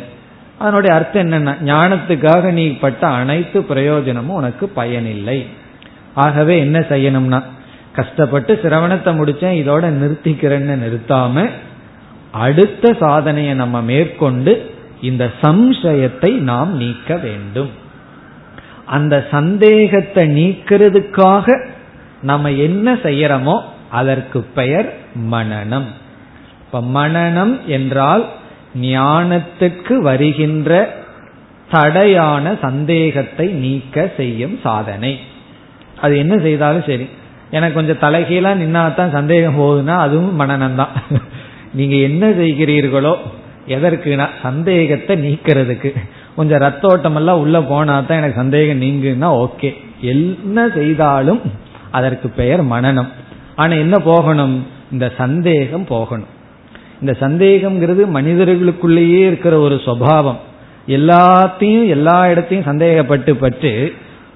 அதனுடைய 0.60 0.96
அர்த்தம் 0.96 1.32
என்னன்னா 1.32 1.56
ஞானத்துக்காக 1.66 2.42
நீ 2.42 2.68
பட்ட 2.70 3.08
அனைத்து 3.08 3.64
பிரயோஜனமும் 3.64 4.36
உனக்கு 4.36 4.70
பயனில்லை. 4.70 5.48
ஆகவே 6.16 6.60
என்ன 6.60 6.80
செய்யணும்னா 6.80 7.44
கஷ்டப்பட்டு 7.92 8.60
சிரவணத்தை 8.64 9.12
முடிச்சேன் 9.20 9.60
இதோட 9.62 9.84
நிறுத்திக்கிறேன்னு 9.90 10.76
நிறுத்தாம 10.84 11.50
அடுத்த 12.32 12.94
சாதனையை 12.94 13.54
நம்ம 13.54 13.82
மேற்கொண்டு 13.82 14.72
இந்த 15.02 15.32
சம்சயத்தை 15.42 16.32
நாம் 16.32 16.72
நீக்க 16.76 17.16
வேண்டும். 17.16 17.70
அந்த 18.86 19.28
சந்தேகத்தை 19.32 20.28
நீக்கிறதுக்காக 20.30 21.66
நம்ம 22.22 22.52
என்ன 22.52 22.94
செய்யறோமோ 22.94 23.62
அதற்கு 23.90 24.42
பெயர் 24.42 24.94
மனநம். 25.32 25.90
இப்ப 26.62 26.82
மனநம் 26.82 27.60
என்றால் 27.66 28.26
ஞானத்துக்கு 28.82 29.96
வருகின்ற 29.98 30.90
தடையான 31.70 32.56
சந்தேகத்தை 32.62 33.48
நீக்க 33.48 34.12
செய்யும் 34.18 34.60
சாதனை. 34.64 35.20
அது 36.04 36.18
என்ன 36.18 36.36
செய்தாலும் 36.38 36.88
சரி. 36.90 37.06
எனக்கு 37.52 37.76
கொஞ்சம் 37.76 38.02
தலைகீழா 38.02 38.52
நின்னாதான் 38.62 39.12
சந்தேகம் 39.12 39.58
போகுதுன்னா 39.60 39.96
அதுவும் 39.98 40.40
மனநம் 40.40 40.76
தான் 40.76 40.94
நீங்க 41.74 41.96
என்ன 41.96 42.24
செய்கிறீர்களோ 42.30 43.14
எதற்குனா 43.68 44.26
சந்தேகத்தை 44.42 45.14
நீக்கிறதுக்கு. 45.18 45.90
கொஞ்சம் 46.36 46.62
ரத்தோட்டம் 46.62 47.16
எல்லாம் 47.16 47.42
உள்ள 47.44 47.62
போனா 47.62 47.96
தான் 48.02 48.18
எனக்கு 48.18 48.42
சந்தேகம் 48.42 48.82
நீங்குன்னா 48.82 49.30
ஓகே. 49.46 49.70
என்ன 50.02 50.70
செய்தாலும் 50.70 51.42
அதற்கு 51.92 52.30
பெயர் 52.30 52.64
மனநம். 52.64 53.12
ஆனா 53.56 53.74
என்ன 53.76 53.96
போகணும்? 54.00 54.56
இந்த 54.92 55.12
சந்தேகம் 55.18 55.86
போகணும். 55.86 56.32
இந்த 57.02 57.14
சந்தேகம்ங்கிறது 57.20 58.04
மனிதர்களுக்குள்ளேயே 58.08 59.22
இருக்கிற 59.26 59.60
ஒரு 59.60 59.76
சுவாவம் 59.86 60.40
எல்லாத்தையும் 60.88 61.88
எல்லா 61.88 62.18
இடத்தையும் 62.28 62.66
சந்தேகப்பட்டு 62.66 63.32
பட்டு 63.36 63.72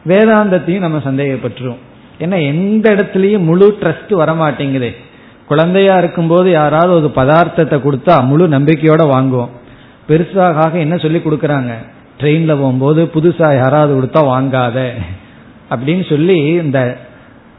வேதாந்தத்தையும் 0.07 0.85
நம்ம 0.85 0.97
சந்தேகப்பட்டுருவோம். 0.97 1.83
ஏன்னா 2.19 2.45
எந்த 2.45 2.91
இடத்துலயும் 2.91 3.43
முழு 3.43 3.77
ட்ரஸ்ட் 3.81 4.09
வரமாட்டேங்குதே. 4.09 4.95
குழந்தையா 5.47 5.97
இருக்கும்போது 5.97 6.51
யாராவது 6.51 6.93
ஒரு 6.93 7.11
பதார்த்தத்தை 7.15 7.77
கொடுத்தா 7.77 8.23
முழு 8.23 8.47
நம்பிக்கையோட 8.47 9.03
வாங்குவோம். 9.15 9.49
பெருசாக 10.09 10.73
என்ன 10.73 10.97
சொல்லி 10.97 11.17
கொடுக்குறாங்க? 11.17 11.71
ட்ரெயின்ல 12.19 12.47
போகும்போது 12.47 13.09
புதுசா 13.13 13.55
யாராவது 13.55 13.91
கொடுத்தா 13.95 14.23
வாங்காத. 14.23 14.89
அப்படின்னு 15.69 16.09
சொல்லி 16.09 16.37
இந்த 16.45 16.97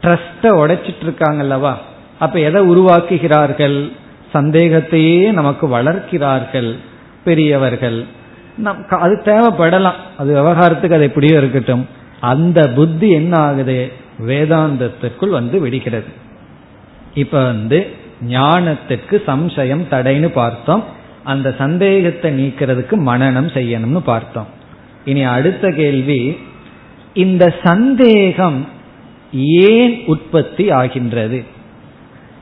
ட்ரஸ்ட 0.01 0.41
உடைச்சிட்டு 0.41 1.03
இருக்காங்கல்லவா 1.05 1.73
அப்ப 2.19 2.39
எதை 2.39 2.61
உருவாக்குகிறார்கள்? 2.61 3.91
சந்தேகத்தையே 4.33 5.31
நமக்கு 5.31 5.67
வளர்க்கிறார்கள் 5.67 6.75
பெரியவர்கள். 7.23 8.05
நம் 8.57 8.85
அது 8.89 9.21
தேவைப்படலாம். 9.25 9.99
அது 10.17 10.41
விவகாரத்துக்கு 10.41 10.93
அது 10.93 11.03
எப்படியோ 11.03 11.37
இருக்கட்டும். 11.37 11.87
அந்த 12.19 12.69
புத்தி 12.69 13.09
என்ன 13.09 13.37
ஆகுது? 13.37 13.91
வேதாந்தத்திற்குள் 14.27 15.29
வந்து 15.29 15.59
விடுகிறது. 15.59 16.05
இப்ப 17.13 17.43
வந்து 17.43 17.87
ஞானத்திற்கு 18.27 19.21
சம்சயம் 19.27 19.83
தடைன்னு 19.91 20.27
பார்த்தோம். 20.27 20.83
அந்த 21.23 21.55
சந்தேகத்தை 21.57 22.47
நீக்கிறதுக்கு 22.47 22.91
மனநம் 22.91 23.51
செய்யணும்னு 23.53 23.97
பார்த்தோம். 23.97 24.47
இனி 25.05 25.23
அடுத்த 25.23 25.69
கேள்வி 25.69 26.37
இந்த 27.13 27.55
சந்தேகம் 27.63 28.67
ஏன் 29.33 30.03
உற்பத்தி 30.05 30.71
ஆகின்றது? 30.71 31.43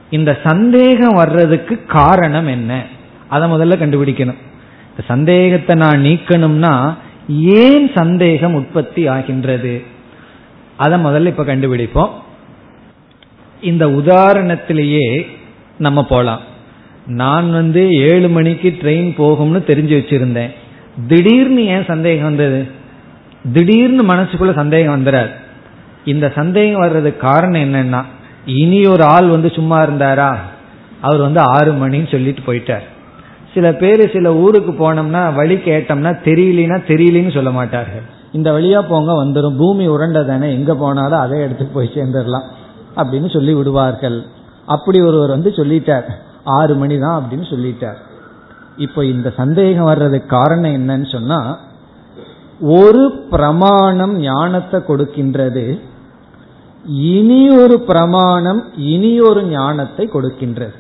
இந்த 0.10 0.38
சந்தேகம் 0.44 1.16
வர்றதுக்கு 1.16 1.86
காரணம் 1.86 2.48
என்ன? 2.48 2.84
அதை 3.28 3.52
முதல்ல 3.52 3.74
கண்டுபிடிக்கணும். 3.74 4.46
இந்த 4.90 5.04
சந்தேகத்தை 5.08 5.76
நான் 5.76 6.04
நீக்கணும்னா 6.04 6.98
ஏன் 7.30 7.92
சந்தேகம் 7.96 8.54
உற்பத்தி 8.54 9.08
ஆகின்றது? 9.08 9.84
அதை 10.78 11.04
முதல்ல 11.04 11.28
இப்ப 11.28 11.44
கண்டுபிடிப்போம். 11.44 12.10
இந்த 13.62 13.88
உதாரணத்திலேயே 13.88 15.28
நம்ம 15.78 16.06
போலாம். 16.06 16.42
நான் 17.08 17.52
வந்து 17.52 17.96
ஏழு 17.96 18.30
மணிக்கு 18.30 18.78
ட்ரெயின் 18.82 19.22
போகும்னு 19.22 19.60
தெரிஞ்சு 19.68 19.98
வச்சிருந்தேன். 19.98 20.52
திடீர்னு 21.08 21.66
ஏன் 21.66 21.86
சந்தேகம் 21.86 22.24
வந்தது? 22.24 22.68
திடீர்னு 23.54 24.04
மனசுக்குள்ள 24.04 24.54
சந்தேகம் 24.54 25.06
வந்துடாது 25.06 25.32
இந்த 26.06 26.32
சந்தேகம் 26.36 26.80
வர்றதுக்கு 26.80 27.28
காரணம் 27.28 27.62
என்னன்னா 27.62 28.04
இனி 28.46 28.86
ஒரு 28.86 29.04
ஆள் 29.04 29.26
வந்து 29.26 29.50
சும்மா 29.50 29.86
இருந்தாரா? 29.86 30.38
அவர் 31.02 31.20
வந்து 31.20 31.40
ஆறு 31.40 31.72
மணின்னு 31.72 32.12
சொல்லிட்டு 32.12 32.54
போயிட்டார். 32.54 32.84
சில 33.58 33.68
பேர் 33.82 34.02
சில 34.16 34.28
ஊருக்கு 34.44 34.72
போனோம்னா 34.84 35.22
வழி 35.40 35.56
கேட்டோம்னா 35.68 36.14
தெரியலனா 36.30 36.78
தெரியலன்னு 36.92 37.36
சொல்ல 37.38 37.52
மாட்டார்கள். 37.60 38.06
இந்த 38.38 38.50
வழியா 38.56 38.80
போங்க 38.90 39.12
வந்துடும் 39.22 39.60
பூமி 39.62 39.86
உருண்டை 39.94 40.22
தானே 40.32 40.48
எங்க 40.58 40.72
போனாலும் 40.82 41.24
அதே 41.26 41.38
இடத்துக்கு 41.46 41.76
போய் 41.78 41.96
சேர்ந்துடலாம் 41.96 42.48
அப்படின்னு 43.00 43.30
சொல்லி 43.36 43.54
விடுவார்கள். 43.60 44.18
அப்படி 44.76 45.00
ஒருவர் 45.10 45.34
வந்து 45.36 45.52
சொல்லிட்டார். 45.60 46.08
ஆறு 46.58 46.74
மணி 46.82 46.96
தான் 47.04 47.18
அப்படின்னு 47.20 47.48
சொல்லிட்டார். 47.54 48.00
இப்போ 48.86 49.02
இந்த 49.12 49.28
சந்தேகம் 49.40 49.90
வர்றதுக்கு 49.92 50.30
காரணம் 50.38 50.76
என்னன்னு 50.80 51.08
சொன்னா 51.14 51.40
ஒரு 52.80 53.04
பிரமாணம் 53.32 54.16
ஞானத்தை 54.26 54.80
கொடுக்கின்றது 54.90 55.66
இனி 57.16 57.42
ஒரு 57.62 57.78
பிரமாணம் 57.90 58.62
இனி 58.92 59.14
ஒரு 59.30 59.42
ஞானத்தை 59.56 60.06
கொடுக்கின்றது. 60.14 60.78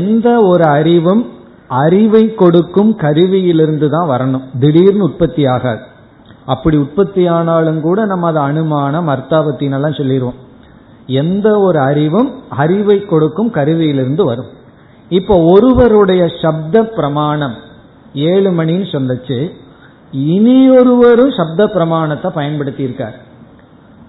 எந்த 0.00 0.28
ஒரு 0.50 0.64
அறிவும் 0.78 1.22
அறிவை 1.80 2.24
கொடுக்கும் 2.42 2.92
கருவியிலிருந்து 3.02 3.88
தான் 3.94 4.10
வரணும். 4.12 4.44
திடீர்னு 4.62 5.06
உற்பத்தி 5.08 5.42
ஆகாது. 5.54 5.82
அப்படி 6.46 6.76
உற்பத்தி 6.76 7.22
ஆனாலும் 7.26 7.80
கூட 7.80 8.04
நம்ம 8.04 8.26
அதை 8.26 8.42
அனுமானம் 8.42 9.08
அர்த்தாபத்தினெல்லாம் 9.08 9.98
சொல்லிடுவோம். 10.00 10.38
எந்த 11.22 11.48
ஒரு 11.58 11.78
அறிவும் 11.90 12.30
அறிவை 12.62 12.98
கொடுக்கும் 13.12 13.50
கருவியிலிருந்து 13.50 14.24
வரும். 14.24 14.50
இப்போ 15.18 15.34
ஒருவருடைய 15.52 16.22
சப்த 16.42 16.82
பிரமாணம் 16.98 17.56
ஏழு 18.14 18.50
மணின்னு 18.58 18.86
சொல்லச்சு 18.94 19.38
இனி 20.34 20.56
ஒருவரும் 20.78 21.32
சப்த 21.38 21.66
பிரமாணத்தை 21.76 22.30
பயன்படுத்தி 22.38 22.82
இருக்கார் 22.82 23.16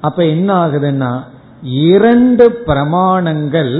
அப்ப 0.07 0.19
என்ன 0.35 0.49
ஆகுதுன்னா 0.63 1.11
இரண்டு 1.93 2.45
பிரமாணங்கள் 2.67 3.73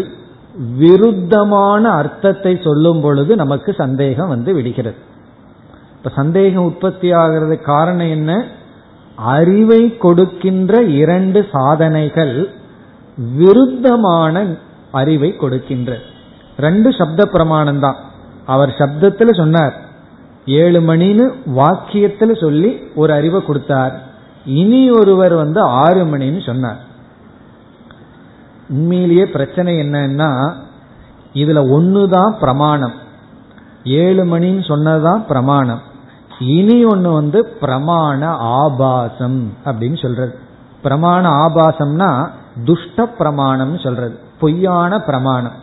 விருத்தமான 0.53 1.89
அர்த்தத்தை 1.89 2.59
சொல்லும் 2.63 3.01
பொழுது 3.01 3.35
நமக்கு 3.35 3.73
சந்தேகம் 3.73 4.27
வந்து 4.27 4.53
விடுகிறது. 4.53 4.95
இப்ப 5.97 6.09
சந்தேகம் 6.15 6.63
உற்பத்தி 6.63 7.11
ஆகிறது 7.11 7.61
காரணம் 7.61 8.09
என்ன? 8.09 8.45
அறிவை 9.15 9.97
கொடுக்கின்ற 9.97 10.81
இரண்டு 10.81 11.47
சாதனைகள் 11.51 12.49
விருத்தமான 13.37 14.57
அறிவை 14.91 15.35
கொடுக்கின்ற. 15.35 15.97
ரெண்டு 16.57 16.93
சப்த 16.93 17.25
பிரமாணம் 17.25 17.79
தான் 17.79 17.95
அவர் 18.45 18.69
சப்தத்தில் 18.69 19.37
சொன்னார் 19.37 19.73
ஏழு 20.45 20.81
மணின்னு 20.81 21.33
வாக்கியத்தில் 21.57 22.41
சொல்லி 22.41 22.77
ஒரு 22.95 23.13
அறிவை 23.13 23.45
கொடுத்தார். 23.45 24.01
இனி 24.45 24.91
ஒருவர் 24.91 25.33
வந்து 25.33 25.61
ஆறு 25.61 26.03
மணின்னு 26.05 26.45
சொன்னார். 26.45 26.91
உண்மையிலேயே 28.69 29.26
பிரச்சனை 29.26 29.76
என்னன்னா 29.76 30.54
இதுல 31.34 31.71
ஒன்றுதான் 31.71 32.38
பிரமாணம். 32.39 32.93
ஏழு 33.84 34.26
மணின்னு 34.26 34.67
சொன்னதுதான் 34.67 35.26
பிரமாணம். 35.26 35.82
இனி 36.39 36.86
ஒன்று 36.86 37.12
வந்து 37.12 37.47
பிரமாண 37.62 38.26
ஆபாசம் 38.26 39.54
அப்படின்னு 39.65 40.02
சொல்றது. 40.02 40.39
பிரமாண 40.84 41.30
ஆபாசம்னா 41.30 42.30
துஷ்ட 42.65 43.08
பிரமாணம் 43.08 43.80
சொல்றது. 43.80 44.19
பொய்யான 44.39 44.99
பிரமாணம். 44.99 45.62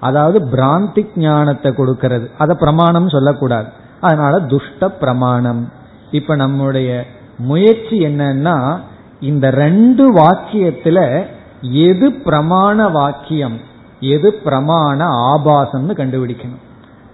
அதாவது 0.00 0.46
பிராந்தி 0.46 1.06
ஞானத்தை 1.16 1.74
கொடுக்கிறது. 1.74 2.30
அதை 2.38 2.56
பிரமாணம் 2.58 3.08
சொல்லக்கூடாது. 3.08 3.68
அதனால 4.00 4.40
துஷ்ட 4.40 4.90
பிரமாணம். 4.90 5.72
இப்ப 6.10 6.36
நம்முடைய 6.36 7.06
முயற்சி 7.38 8.04
என்னன்னா 8.04 8.78
இந்த 9.20 9.50
ரெண்டு 9.50 10.14
வாக்கியத்துல 10.14 11.26
எது 11.60 12.10
பிரமாண 12.10 12.92
வாக்கியம் 12.92 13.60
எது 14.00 14.40
பிரமாண 14.44 15.04
ஆபாசம்னு 15.04 15.94
கண்டுபிடிக்கணும். 15.94 16.62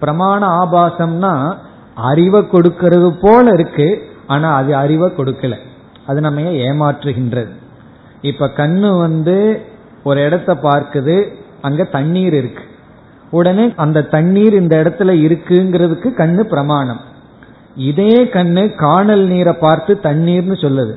பிரமாண 0.01 0.47
ஆபாசம்னா 0.47 1.57
அறிவை 1.95 2.47
கொடுக்கிறது 2.47 3.13
போல 3.21 3.49
இருக்கு 3.49 4.09
ஆனா 4.27 4.55
அது 4.55 4.75
அறிவை 4.75 5.11
கொடுக்கல. 5.17 5.55
அது 6.07 6.21
நம்ம 6.21 6.41
ஏமாற்றுகின்றது? 6.41 7.49
இப்ப 8.21 8.51
கண்ணு 8.57 8.97
வந்து 8.97 9.61
ஒரு 10.03 10.21
இடத்த 10.21 10.53
பார்க்குது 10.53 11.33
அங்க 11.61 11.83
தண்ணீர் 11.83 12.33
இருக்கு. 12.33 12.63
உடனே 13.31 13.73
அந்த 13.75 14.01
தண்ணீர் 14.01 14.53
இந்த 14.53 14.77
இடத்துல 14.77 15.11
இருக்குங்கிறதுக்கு 15.11 16.13
கண்ணு 16.17 16.39
பிரமாணம். 16.39 16.99
இதே 17.75 18.23
கண்ணு 18.25 18.75
காணல் 18.75 19.27
நீரை 19.27 19.53
பார்த்து 19.53 19.99
தண்ணீர்னு 20.03 20.53
சொல்லுது. 20.53 20.93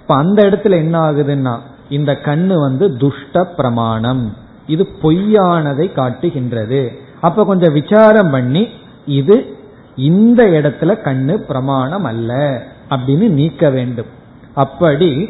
இப்ப 0.00 0.14
அந்த 0.14 0.42
இடத்துல 0.42 0.70
என்ன 0.70 1.12
ஆகுதுன்னா 1.12 1.58
இந்த 1.88 2.18
கண்ணு 2.24 2.54
வந்து 2.60 2.96
துஷ்ட 2.96 3.44
பிரமாணம். 3.44 4.36
இது 4.66 4.88
பொய்யானதை 5.02 5.92
காட்டுகின்றது. 5.92 6.98
அப்ப 7.20 7.44
கொஞ்சம் 7.44 7.72
விசாரம் 7.72 8.30
பண்ணி 8.30 8.68
இது 9.06 9.56
இந்த 9.96 10.44
இடத்துல 10.44 10.98
கண்ணு 11.04 11.36
பிரமாணம் 11.36 12.04
அல்ல 12.04 12.62
அப்படின்னு 12.90 13.28
நீக்க 13.28 13.70
வேண்டும். 13.70 14.06
அப்படி 14.54 15.28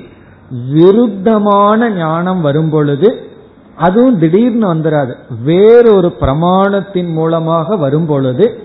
விருத்தமான 0.73 1.91
ஞானம் 1.91 2.41
வரும் 2.41 2.71
பொழுது 2.71 3.31
அதுவும் 3.77 4.19
திடீர்னு 4.19 4.75
வந்துடாது 4.75 5.15
வேறொரு 5.43 6.13
பிரமாணத்தின் 6.21 7.13
மூலமாக 7.13 7.77
வரும் 7.77 8.07
பொழுது 8.07 8.61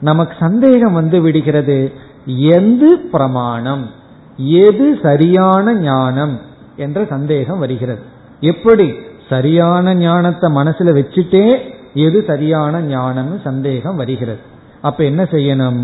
நமக்கு 0.00 0.36
சந்தேகம் 0.40 0.92
வந்து 0.92 1.20
விடுகிறது. 1.20 1.92
எது 2.26 2.98
பிரமாணம்? 2.98 3.90
எது 4.36 4.98
சரியான 5.02 5.74
ஞானம்? 5.74 6.40
என்ற 6.76 7.04
சந்தேகம் 7.04 7.58
வருகிறது. 7.58 8.02
எப்படி? 8.40 8.94
சரியான 9.28 9.94
ஞானத்தை 9.94 10.52
மனசுல 10.52 10.90
வச்சுட்டே 10.98 11.58
எது 11.94 12.24
சரியான 12.26 12.80
ஞானம்னு 12.80 13.40
சந்தேகம் 13.44 13.96
வருகிறது. 13.96 14.38
அப்ப 14.80 15.04
என்ன 15.04 15.22
செய்யணும்? 15.22 15.80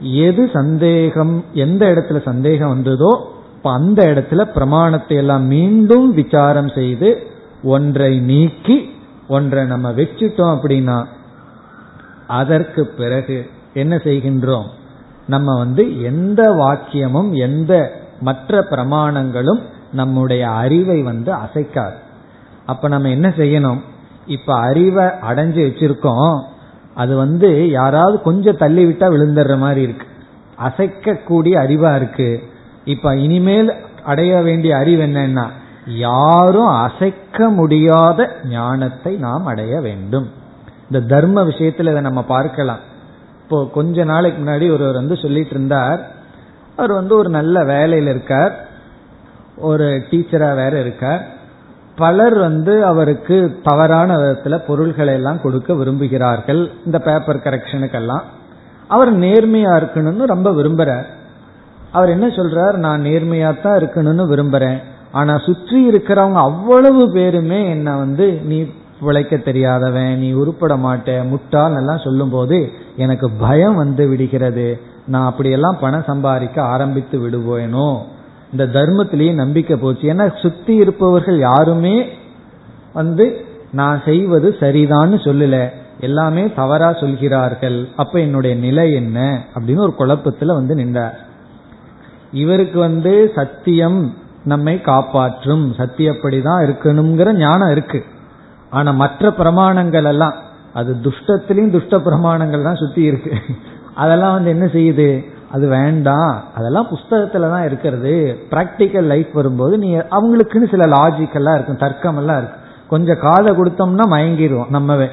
எது 0.00 0.50
சந்தேகம் 0.52 1.44
எந்த 1.52 1.86
இடத்துல 1.86 2.22
சந்தேகம் 2.22 2.68
வந்ததோ 2.68 3.32
அந்த 3.62 4.06
இடத்துல 4.06 4.44
பிரமாணத்தை 4.44 5.16
எல்லாம் 5.16 5.44
மீண்டும் 5.44 6.14
விசாரம் 6.14 6.68
செய்து 6.68 7.26
ஒன்றை 7.62 8.20
நீக்கி 8.20 8.90
ஒன்றை 9.28 9.64
நம்ம 9.64 9.92
வச்சுட்டோம் 9.92 10.54
அப்படின்னா 10.54 11.04
அதற்கு 12.26 12.86
பிறகு 12.86 13.50
என்ன 13.74 13.96
செய்கின்றோம்? 13.96 14.66
நம்ம 15.26 15.58
வந்து 15.58 16.02
எந்த 16.02 16.42
வாக்கியமும் 16.52 17.32
எந்த 17.32 17.92
மற்ற 18.20 18.66
பிரமாணங்களும் 18.70 19.60
நம்முடைய 19.94 20.50
அறிவை 20.50 21.02
வந்து 21.02 21.32
அசைக்காது. 21.32 21.98
அப்ப 22.66 22.88
நம்ம 22.88 23.08
என்ன 23.08 23.28
செய்யணும்? 23.28 23.80
இப்ப 24.26 24.56
அறிவை 24.56 25.04
அடைஞ்சு 25.04 25.60
வச்சிருக்கோம். 25.68 26.42
அது 26.94 27.16
வந்து 27.16 27.70
யாராவது 27.70 28.20
கொஞ்சம் 28.20 28.56
தள்ளி 28.56 28.84
விட்டா 28.84 29.06
விழுந்துடுற 29.12 29.58
மாதிரி 29.58 29.82
இருக்கு. 29.82 30.06
அசைக்கக்கூடிய 30.64 31.54
அறிவா 31.66 31.96
இருக்கு. 31.96 32.42
இப்ப 32.84 33.16
இனிமேல் 33.16 33.72
அடைய 34.04 34.40
வேண்டிய 34.40 34.76
அறிவு 34.76 35.06
என்னன்னா 35.06 35.46
யாரும் 35.86 36.66
அசைக்க 36.66 37.48
முடியாத 37.48 38.36
ஞானத்தை 38.44 39.16
நாம் 39.16 39.46
அடைய 39.46 39.80
வேண்டும். 39.80 40.30
இந்த 40.90 41.06
தர்ம 41.06 41.44
விஷயத்துல 41.44 41.90
இதை 41.90 42.00
நம்ம 42.00 42.22
பார்க்கலாம். 42.22 42.78
இப்போ 43.42 43.70
கொஞ்ச 43.74 44.04
நாளைக்கு 44.04 44.44
முன்னாடி 44.44 44.72
ஒருவர் 44.72 44.94
வந்து 44.94 45.16
சொல்லிட்டு 45.16 45.50
இருந்தார். 45.50 46.10
அவர் 46.76 46.92
வந்து 46.92 47.16
ஒரு 47.16 47.28
நல்ல 47.28 47.64
வேலையில் 47.64 48.08
இருக்கார். 48.08 48.63
ஒரு 49.56 50.06
டீச்சரா 50.10 50.54
வேற 50.54 50.80
இருக்கார். 50.80 51.26
பலர் 51.96 52.38
வந்து 52.38 52.84
அவருக்கு 52.84 53.60
தவறான 53.62 54.16
விதத்துல 54.16 54.58
பொருள்களை 54.66 55.14
எல்லாம் 55.14 55.40
கொடுக்க 55.40 55.72
விரும்புகிறார்கள். 55.72 56.70
இந்த 56.84 56.98
பேப்பர் 56.98 57.36
கரெக்ஷனுக்கெல்லாம் 57.36 58.22
அவர் 58.88 59.18
நேர்மையா 59.18 59.72
இருக்கணும்னு 59.80 60.24
ரொம்ப 60.24 60.50
விரும்புறார். 60.50 61.04
அவர் 61.92 62.08
என்ன 62.08 62.26
சொல்றார்? 62.26 62.76
நான் 62.76 63.02
நேர்மையா 63.02 63.62
தான் 63.62 63.78
இருக்கணும்னு 63.78 64.24
விரும்புறேன். 64.32 64.82
ஆனா 65.12 65.38
சுற்றி 65.38 65.88
இருக்கிறவங்க 65.88 66.32
அவ்வளவு 66.32 67.12
பேருமே 67.12 67.70
என்ன 67.70 67.96
வந்து 67.96 68.40
நீ 68.44 68.70
உழைக்க 69.00 69.36
தெரியாதவன் 69.36 70.18
நீ 70.18 70.32
உருப்பட 70.32 70.76
மாட்டே 70.76 71.28
முட்டாள் 71.28 71.76
எல்லாம் 71.76 71.98
சொல்லும் 71.98 72.30
போது 72.30 72.70
எனக்கு 72.96 73.30
பயம் 73.30 73.74
வந்து 73.74 74.08
விடுகிறது. 74.08 74.80
நான் 75.06 75.26
அப்படியெல்லாம் 75.26 75.78
பணம் 75.80 76.02
சம்பாதிக்க 76.06 76.62
ஆரம்பித்து 76.62 77.18
விடுவேனோ? 77.18 77.98
இந்த 78.54 78.80
தர்மத்திலேயே 78.80 79.34
நம்பிக்கை 79.34 79.76
போச்சு. 79.76 80.12
ஏன்னா 80.12 80.38
சுத்தி 80.38 80.74
இருப்பவர்கள் 80.74 81.38
யாருமே 81.38 82.08
வந்து 82.92 83.44
நான் 83.72 84.02
செய்வது 84.04 84.56
சரிதான்னு 84.60 85.18
சொல்லல. 85.24 85.68
எல்லாமே 86.00 86.52
தவறா 86.52 86.92
சொல்கிறார்கள். 86.92 87.88
அப்ப 87.96 88.20
என்னுடைய 88.20 88.56
நிலை 88.56 88.94
என்ன? 88.94 89.44
அப்படின்னு 89.54 89.76
ஒரு 89.76 89.94
குழப்பத்துல 89.98 90.46
வந்து 90.46 90.74
நின்றார். 90.74 91.20
இவருக்கு 92.32 92.78
வந்து 92.78 93.32
சத்தியம் 93.34 94.14
நம்மை 94.44 94.80
காப்பாற்றும். 94.80 95.72
சத்தியப்படிதான் 95.72 96.66
இருக்கணுங்கிற 96.66 97.32
ஞானம் 97.32 97.70
இருக்கு. 97.70 98.04
ஆனா 98.70 98.90
மற்ற 98.90 99.30
பிரமாணங்கள் 99.30 100.04
எல்லாம் 100.04 100.34
அது 100.74 100.96
துஷ்டத்திலையும் 101.02 101.70
துஷ்ட 101.70 101.98
பிரமாணங்கள் 101.98 102.62
தான் 102.62 102.76
சுத்தி 102.76 103.02
இருக்கு. 103.02 103.32
அதெல்லாம் 103.94 104.32
வந்து 104.32 104.50
என்ன 104.50 104.64
செய்யுது? 104.66 105.33
அது 105.54 105.66
வேண்டாம். 105.68 106.44
அதெல்லாம் 106.54 106.88
புஸ்தகத்துல 106.88 107.50
தான் 107.50 107.64
இருக்கிறது. 107.64 108.12
பிராக்டிக்கல் 108.50 109.10
லைஃப் 109.12 109.30
வரும்போது 109.32 109.78
நீ 109.78 109.90
அவங்களுக்குன்னு 109.96 110.70
சில 110.70 110.84
லாஜிக் 110.96 111.34
எல்லாம் 111.34 111.54
இருக்கும் 111.54 111.82
தர்க்கம் 111.84 112.16
எல்லாம் 112.16 112.38
இருக்கும். 112.38 112.62
கொஞ்சம் 112.88 113.20
காதை 113.20 113.50
கொடுத்தோம்னா 113.52 114.04
மயங்கிடுவோம் 114.14 114.72
நம்மவே. 114.72 115.08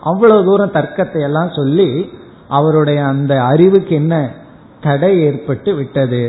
அவ்வளவு 0.00 0.44
தூரம் 0.44 0.72
தர்க்கத்தை 0.72 1.20
எல்லாம் 1.20 1.50
சொல்லி 1.50 2.12
அவருடைய 2.48 3.04
அந்த 3.04 3.42
அறிவுக்கு 3.42 3.94
என்ன 3.94 4.30
தடை 4.80 5.20
ஏற்பட்டு 5.20 5.74
விட்டது. 5.74 6.22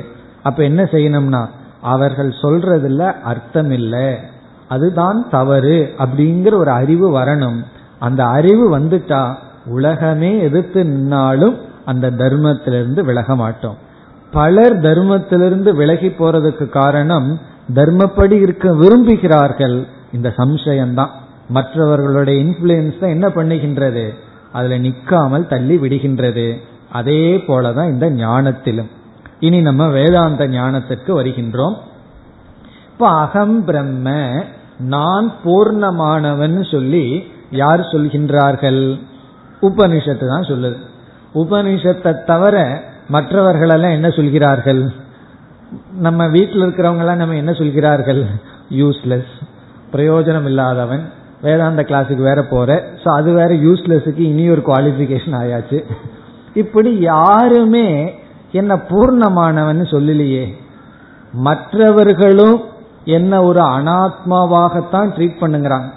அப்ப 0.43 0.63
என்ன 0.63 0.83
செய்யணும்னா 0.83 1.41
அவர்கள் 1.81 2.31
சொல்றதுல 2.41 3.11
அர்த்தம் 3.23 3.71
இல்லை. 3.71 4.09
அதுதான் 4.67 5.19
தவறு 5.29 5.77
அப்படிங்கிற 5.97 6.53
ஒரு 6.53 6.71
அறிவு 6.71 7.07
வரணும். 7.17 7.59
அந்த 7.99 8.21
அறிவு 8.25 8.79
வந்துட்டா 8.79 9.23
உலகமே 9.65 10.31
எதிர்த்து 10.39 10.83
நின்னாலும் 10.83 11.57
அந்த 11.91 12.09
தர்மத்திலிருந்து 12.11 13.01
விலக 13.03 13.35
மாட்டோம். 13.35 13.77
பலர் 14.31 14.75
தர்மத்திலிருந்து 14.81 15.69
விலகி 15.75 16.07
போறதுக்கு 16.07 16.65
காரணம் 16.69 17.29
தர்மப்படி 17.73 18.37
இருக்க 18.41 18.71
விரும்புகிறார்கள். 18.71 19.77
இந்த 20.13 20.29
சம்சயம்தான். 20.37 21.13
மற்றவர்களுடைய 21.49 22.37
இன்ஃபுளுயன்ஸ் 22.43 22.99
தான் 22.99 23.13
என்ன 23.15 23.27
பண்ணுகின்றது? 23.27 24.05
அதுல 24.51 24.77
நிக்காமல் 24.77 25.47
தள்ளி 25.47 25.75
விடுகின்றது. 25.77 26.47
அதே 26.91 27.23
போலதான் 27.47 27.89
இந்த 27.89 28.07
ஞானத்திலும். 28.09 28.89
இனி 29.39 29.59
நம்ம 29.61 29.87
வேதாந்த 29.89 30.47
ஞானத்திற்கு 30.47 31.11
வருகின்றோம். 31.19 31.77
இப்ப 32.91 33.09
அகம் 33.23 33.57
பிரம்ம 33.65 34.07
நான் 34.79 35.27
பூர்ணமானவன் 35.45 36.57
சொல்லி 36.71 37.05
யார் 37.51 37.83
சொல்கின்றார்கள்? 37.93 38.81
உபனிஷத்து 39.61 40.27
தான் 40.27 40.49
சொல்லுது. 40.51 40.79
உபனிஷத்தை 41.35 42.11
தவிர 42.25 42.55
மற்றவர்களெல்லாம் 43.09 43.95
என்ன 43.97 44.09
சொல்கிறார்கள்? 44.09 44.81
நம்ம 46.05 46.27
வீட்டில் 46.27 46.63
இருக்கிறவங்களாம் 46.65 47.21
நம்ம 47.23 47.35
என்ன 47.35 47.53
சொல்கிறார்கள்? 47.53 48.21
யூஸ்லெஸ் 48.69 49.33
பிரயோஜனம் 49.93 50.47
இல்லாதவன் 50.51 51.03
வேதாந்த 51.41 51.81
கிளாஸுக்கு 51.89 52.23
வேற 52.29 52.41
போற. 52.43 52.69
ஸோ 53.03 53.07
அது 53.09 53.29
வேற 53.33 53.53
யூஸ்லெஸ்ஸுக்கு 53.53 54.23
இனி 54.31 54.49
ஒரு 54.49 54.61
குவாலிஃபிகேஷன் 54.65 55.37
ஆயாச்சு. 55.41 55.79
இப்படி 56.53 56.99
யாருமே 56.99 57.87
என்ன 58.51 58.75
பூர்ணமானவன் 58.89 59.81
சொல்லலையே. 59.95 60.45
மற்றவர்களும் 61.47 62.59
என்ன 63.05 63.43
ஒரு 63.43 63.61
அனாத்மாவாகத்தான் 63.77 65.11
ட்ரீட் 65.15 65.41
பண்ணுங்கிறாங்க. 65.41 65.89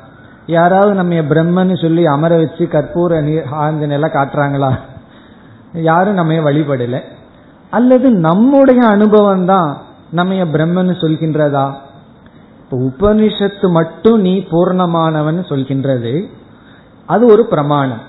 யாராவது 0.47 0.95
நம்ம 0.95 1.15
பிரம்மன்னு 1.15 1.77
சொல்லி 1.83 2.03
அமர 2.07 2.37
வச்சு 2.37 2.65
கற்பூர 2.65 3.21
நீர் 3.23 3.55
ஆஞ்சனெல்லாம் 3.65 4.17
காட்டுறாங்களா? 4.19 4.73
யாரும் 5.75 6.15
நம்ம 6.15 6.33
வழிபடல. 6.33 7.01
அல்லது 7.71 8.11
நம்முடைய 8.11 8.87
அனுபவம் 8.87 9.47
தான் 9.47 9.83
நம்ம 10.11 10.35
பிரம்மன்னு 10.35 10.95
சொல்கின்றதா? 10.95 11.75
இப்போ 12.59 12.77
உபனிஷத்து 12.77 13.71
மட்டும் 13.71 14.21
நீ 14.21 14.47
பூர்ணமானவன் 14.51 15.39
சொல்கின்றது. 15.39 16.29
அது 17.07 17.27
ஒரு 17.27 17.47
பிரமாணம். 17.47 18.01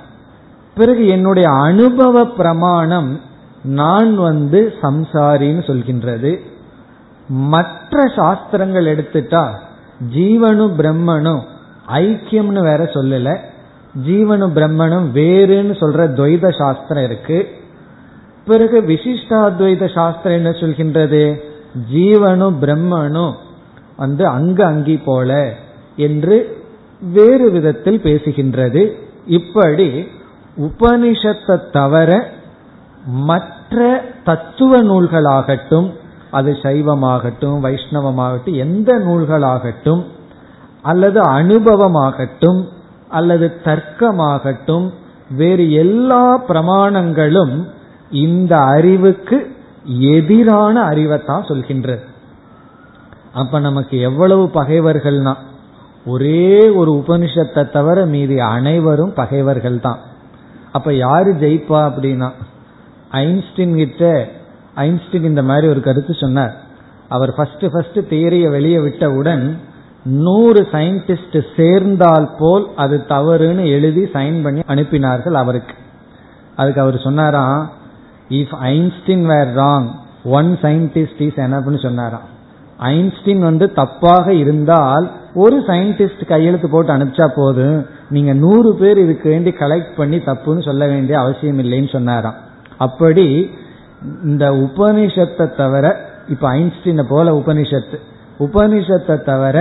பிறகு 0.76 1.08
என்னுடைய 1.08 1.50
அனுபவ 1.50 2.26
பிரமாணம் 2.26 3.20
நான் 3.64 4.16
வந்து 4.16 4.74
சம்சாரின்னு 4.82 5.64
சொல்கின்றது. 5.66 6.40
மற்ற 7.28 8.12
சாஸ்திரங்கள் 8.16 8.86
எடுத்துட்டா 8.86 9.52
ஜீவனு 10.16 10.72
பிரம்மனும் 10.78 11.42
ஐக்கியம்னு 11.88 12.62
வேற 12.62 12.84
சொல்லல. 12.84 13.38
ஜீவனு 14.08 14.48
பிரம்மனும் 14.48 15.10
வேறுன்னு 15.14 15.74
சொல்ற 15.80 16.14
துவைத 16.14 16.58
சாஸ்திரம் 16.58 17.04
இருக்கு. 17.04 17.55
பிறகு 18.46 18.82
விசிஷ்டாத்வைத 18.82 19.94
சாஸ்திரம் 19.94 20.38
என்ன 20.38 20.50
சொல்கின்றது? 20.50 21.24
ஜீவனும் 21.94 22.58
பிரம்மனும் 22.62 23.34
வந்து 23.98 24.28
அங்க 24.28 24.66
அங்கி 24.66 24.98
போல 24.98 25.54
என்று 25.96 26.38
வேறு 27.02 27.52
விதத்தில் 27.52 28.00
பேசுகின்றது. 28.00 28.92
இப்படி 29.28 30.08
உபனிஷத்தை 30.58 31.56
தவிர 31.72 32.10
மற்ற 33.06 34.04
தத்துவ 34.24 34.84
நூல்களாகட்டும் 34.84 35.88
அது 36.32 36.52
சைவமாகட்டும் 36.52 37.58
வைஷ்ணவமாகட்டும் 37.66 38.56
எந்த 38.56 38.92
நூல்களாகட்டும் 39.00 40.04
அல்லது 40.82 41.20
அனுபவமாகட்டும் 41.22 42.62
அல்லது 43.10 43.52
தர்க்கமாகட்டும் 43.64 44.88
வேறு 45.38 45.72
எல்லா 45.72 46.24
பிரமாணங்களும் 46.48 47.56
இந்த 48.12 48.56
அறிவுக்கு 48.58 49.56
எதிரான 50.00 50.82
அறிவைத்தான் 50.82 51.48
சொல்கின்றது. 51.48 52.00
அப்ப 53.34 53.60
நமக்கு 53.60 54.00
எவ்வளவு 54.00 54.50
பகைவர்கள்னா 54.54 55.34
ஒரே 56.06 56.70
ஒரு 56.70 56.92
உபனிஷத்தை 56.92 57.72
தவிர 57.72 58.06
மீதி 58.06 58.40
அனைவரும் 58.40 59.14
பகைவர்கள் 59.14 59.80
தான் 59.80 59.98
அப்ப 60.72 60.94
யாரு 60.94 61.34
ஜெயிப்பா 61.34 61.80
அப்படின்னா 61.88 62.30
ஐன்ஸ்டின் 63.12 63.76
கிட்ட 63.76 64.28
ஐன்ஸ்டின் 64.76 65.24
இந்த 65.24 65.44
மாதிரி 65.44 65.68
ஒரு 65.68 65.82
கருத்து 65.82 66.14
சொன்னார். 66.14 66.54
அவர் 67.10 67.34
ஃபர்ஸ்ட் 67.36 67.66
ஃபர்ஸ்ட் 67.72 68.00
தியரிய 68.00 68.50
வெளியே 68.50 68.80
விட்டவுடன் 68.80 69.60
நூறு 70.04 70.68
சயின்டிஸ்ட் 70.72 71.46
சேர்ந்தால் 71.56 72.30
போல் 72.40 72.68
அது 72.76 73.06
தவறுன்னு 73.10 73.66
எழுதி 73.68 74.04
சைன் 74.04 74.44
பண்ணி 74.44 74.62
அனுப்பினார்கள் 74.68 75.34
அவருக்கு. 75.34 75.76
அதுக்கு 76.56 76.82
அவர் 76.82 76.98
சொன்னாராம் 77.00 77.72
if 78.30 78.56
Einstein 78.62 79.26
were 79.32 79.52
wrong 79.58 79.88
one 80.24 80.58
scientist 80.62 81.22
is 81.28 81.40
என்னன்னு 81.46 81.82
சொன்னாராம். 81.82 82.26
ஐன்ஸ்டின் 82.80 83.40
வந்து 83.40 83.72
தப்பாக 83.76 84.28
இருந்தால் 84.28 85.12
ஒரு 85.34 85.58
சயின்டிஸ்ட் 85.68 86.24
கையெழுத்து 86.26 86.70
போட்டு 86.70 86.92
அனுப்பிச்சா 86.94 87.28
போதும். 87.36 87.86
நீங்க 88.10 88.34
நூறு 88.34 88.76
பேர் 88.76 88.98
இதுக்கு 88.98 89.30
வேண்டி 89.30 89.52
கலெக்ட் 89.60 89.94
பண்ணி 89.96 90.18
தப்புன்னு 90.18 90.64
சொல்ல 90.64 90.88
வேண்டிய 90.88 91.20
அவசியம் 91.20 91.60
இல்லைன்னு 91.60 91.92
சொன்னாராம். 91.92 92.36
அப்படி 92.78 93.50
இந்த 94.24 94.52
உபனிஷத்தை 94.52 95.56
தவிர 95.56 95.86
இப்ப 96.30 96.54
ஐன்ஸ்டீனை 96.54 97.06
போல 97.10 97.32
உபனிஷத்து 97.32 97.98
உபனிஷத்தை 98.40 99.24
தவிர 99.24 99.58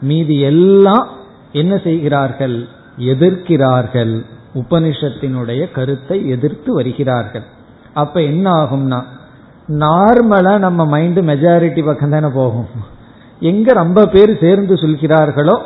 மீதி 0.00 0.40
எல்லாம் 0.40 1.08
என்ன 1.52 1.76
செய்கிறார்கள்? 1.76 2.68
எதிர்க்கிறார்கள். 2.98 4.20
உபனிஷத்தினுடைய 4.54 5.70
கருத்தை 5.72 6.28
எதிர்த்து 6.28 6.74
வருகிறார்கள். 6.74 7.46
அப்ப 8.02 8.22
என்ன 8.30 8.46
ஆகும்னா 8.62 9.00
நார்மலா 9.82 10.52
நம்ம 10.58 10.80
மைண்ட் 10.84 11.20
மெஜாரிட்டி 11.30 11.82
பக்கம் 11.84 12.14
தானே 12.14 12.28
போகும். 12.34 12.68
எங்க 13.40 13.72
ரொம்ப 13.72 14.00
பேர் 14.06 14.32
சேர்ந்து 14.40 14.74
சொல்கிறார்களோ 14.74 15.56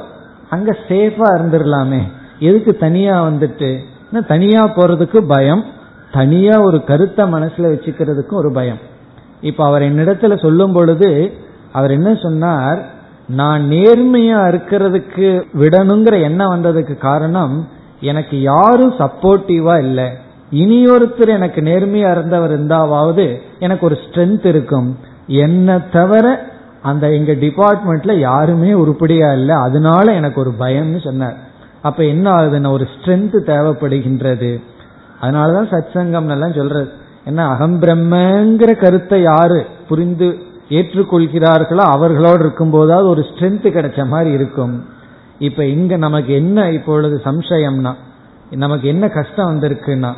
அங்க 0.51 0.71
சேஃபா 0.89 1.27
இருந்துடலாமே. 1.37 2.01
எதுக்கு 2.39 2.73
தனியா 2.85 3.17
வந்துட்டு? 3.27 3.71
தனியா 4.29 4.63
போறதுக்கு 4.69 5.19
பயம். 5.33 5.65
தனியா 6.13 6.55
ஒரு 6.61 6.79
கருத்தை 6.85 7.25
மனசுல 7.35 7.69
வச்சுக்கிறதுக்கும் 7.73 8.41
ஒரு 8.43 8.51
பயம். 8.53 8.81
இப்ப 9.41 9.61
அவர் 9.65 9.83
என்னிடத்துல 9.83 10.39
சொல்லும் 10.41 10.73
பொழுது 10.73 11.11
அவர் 11.73 11.91
என்ன 11.91 12.11
சொன்னார்? 12.23 12.81
நான் 13.41 13.63
நேர்மையா 13.71 14.41
இருக்கிறதுக்கு 14.53 15.29
விடணுங்கிற 15.61 16.17
எண்ணம் 16.23 16.53
வந்ததுக்கு 16.55 16.97
காரணம் 16.99 17.55
எனக்கு 18.01 18.37
யாரும் 18.43 18.95
சப்போர்ட்டிவா 18.99 19.77
இல்லை. 19.79 20.09
இனி 20.51 20.87
ஒருத்தர் 20.87 21.29
எனக்கு 21.29 21.61
நேர்மையா 21.61 22.11
இருந்தவர் 22.13 22.51
இருந்தாவது 22.51 23.41
எனக்கு 23.59 23.87
ஒரு 23.87 23.95
ஸ்ட்ரென்த் 23.95 24.45
இருக்கும். 24.45 24.99
என்ன 25.27 25.81
தவிர 25.81 26.49
அந்த 26.83 27.13
எங்க 27.13 27.33
டிபார்ட்மெண்ட்ல 27.33 28.19
யாருமே 28.19 28.73
உருப்படியா 28.73 29.33
இல்லை. 29.33 29.55
அதனால 29.55 30.13
எனக்கு 30.13 30.41
ஒரு 30.41 30.55
பயம்னு 30.59 31.01
சொன்னார். 31.01 31.37
அப்ப 31.83 32.05
என்ன 32.05 32.31
ஆகுதுன்னா 32.31 32.71
ஒரு 32.71 32.85
ஸ்ட்ரென்த் 32.85 33.37
தேவைப்படுகின்றது. 33.47 34.61
அதனாலதான் 35.23 35.71
சத் 35.71 35.91
சங்கம் 35.93 36.29
எல்லாம் 36.29 36.53
சொல்றது. 36.53 36.89
என்ன 37.25 37.47
அகம் 37.47 37.81
பிரம்மங்கிற 37.81 38.77
கருத்தை 38.77 39.23
யாரு 39.23 39.67
புரிந்து 39.89 40.39
ஏற்றுக்கொள்கிறார்களோ 40.69 41.77
அவர்களோடு 41.77 42.45
இருக்கும்போதாவது 42.45 43.09
ஒரு 43.09 43.21
ஸ்ட்ரென்த் 43.21 43.69
கிடைச்ச 43.69 44.07
மாதிரி 44.07 44.31
இருக்கும். 44.31 44.85
இப்ப 45.39 45.65
இங்க 45.65 45.97
நமக்கு 45.97 46.35
என்ன 46.35 46.71
இப்பொழுது 46.71 47.21
சம்சயம்னா 47.25 47.95
நமக்கு 48.51 48.89
என்ன 48.89 49.09
கஷ்டம் 49.09 49.49
வந்திருக்குன்னா 49.51 50.13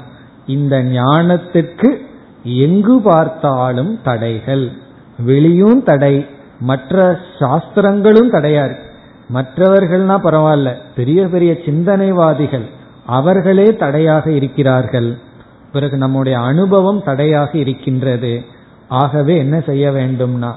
இந்த 0.46 0.82
ஞானத்திற்கு 0.82 2.06
எங்கு 2.44 3.00
பார்த்தாலும் 3.00 3.98
தடைகள். 4.02 4.70
வெளியும் 5.18 5.82
தடை. 5.82 6.26
மற்ற 6.60 7.18
சாஸ்திரங்களும் 7.38 8.32
தடையா 8.32 8.64
இருக்கு. 8.64 8.90
மற்றவர்கள்னா 9.34 10.18
பரவாயில்ல. 10.18 10.74
பெரிய 10.96 11.26
பெரிய 11.26 11.52
சிந்தனைவாதிகள் 11.52 12.64
அவர்களே 13.06 13.76
தடையாக 13.76 14.30
இருக்கிறார்கள். 14.30 15.18
பிறகு 15.72 15.96
நம்முடைய 15.96 16.38
அனுபவம் 16.38 17.02
தடையாக 17.02 17.58
இருக்கின்றது. 17.58 18.44
ஆகவே 18.88 19.38
என்ன 19.38 19.60
செய்ய 19.60 19.90
வேண்டும்னா 19.90 20.52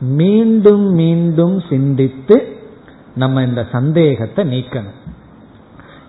மீண்டும் 0.00 0.92
மீண்டும் 0.92 1.62
சிந்தித்து 1.68 2.56
நம்ம 3.14 3.42
இந்த 3.42 3.66
சந்தேகத்தை 3.72 4.44
நீக்கணும். 4.44 4.98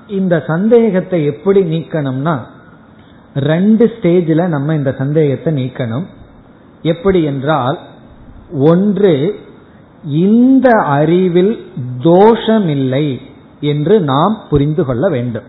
இந்த 0.08 0.44
சந்தேகத்தை 0.48 1.26
எப்படி 1.26 1.62
நீக்கணும்னா 1.62 2.40
ரெண்டு 3.34 3.92
ஸ்டேஜில் 3.96 4.48
நம்ம 4.48 4.76
இந்த 4.76 4.96
சந்தேகத்தை 4.98 5.54
நீக்கணும். 5.54 6.06
எப்படி 6.82 7.24
என்றால் 7.24 7.80
ஒன்று 8.54 9.36
இந்த 10.04 10.70
அறிவில் 10.72 11.66
தோஷமில்லை 12.04 13.22
என்று 13.60 14.00
நாம் 14.00 14.42
புரிந்து 14.50 14.86
கொள்ள 14.86 15.10
வேண்டும். 15.10 15.44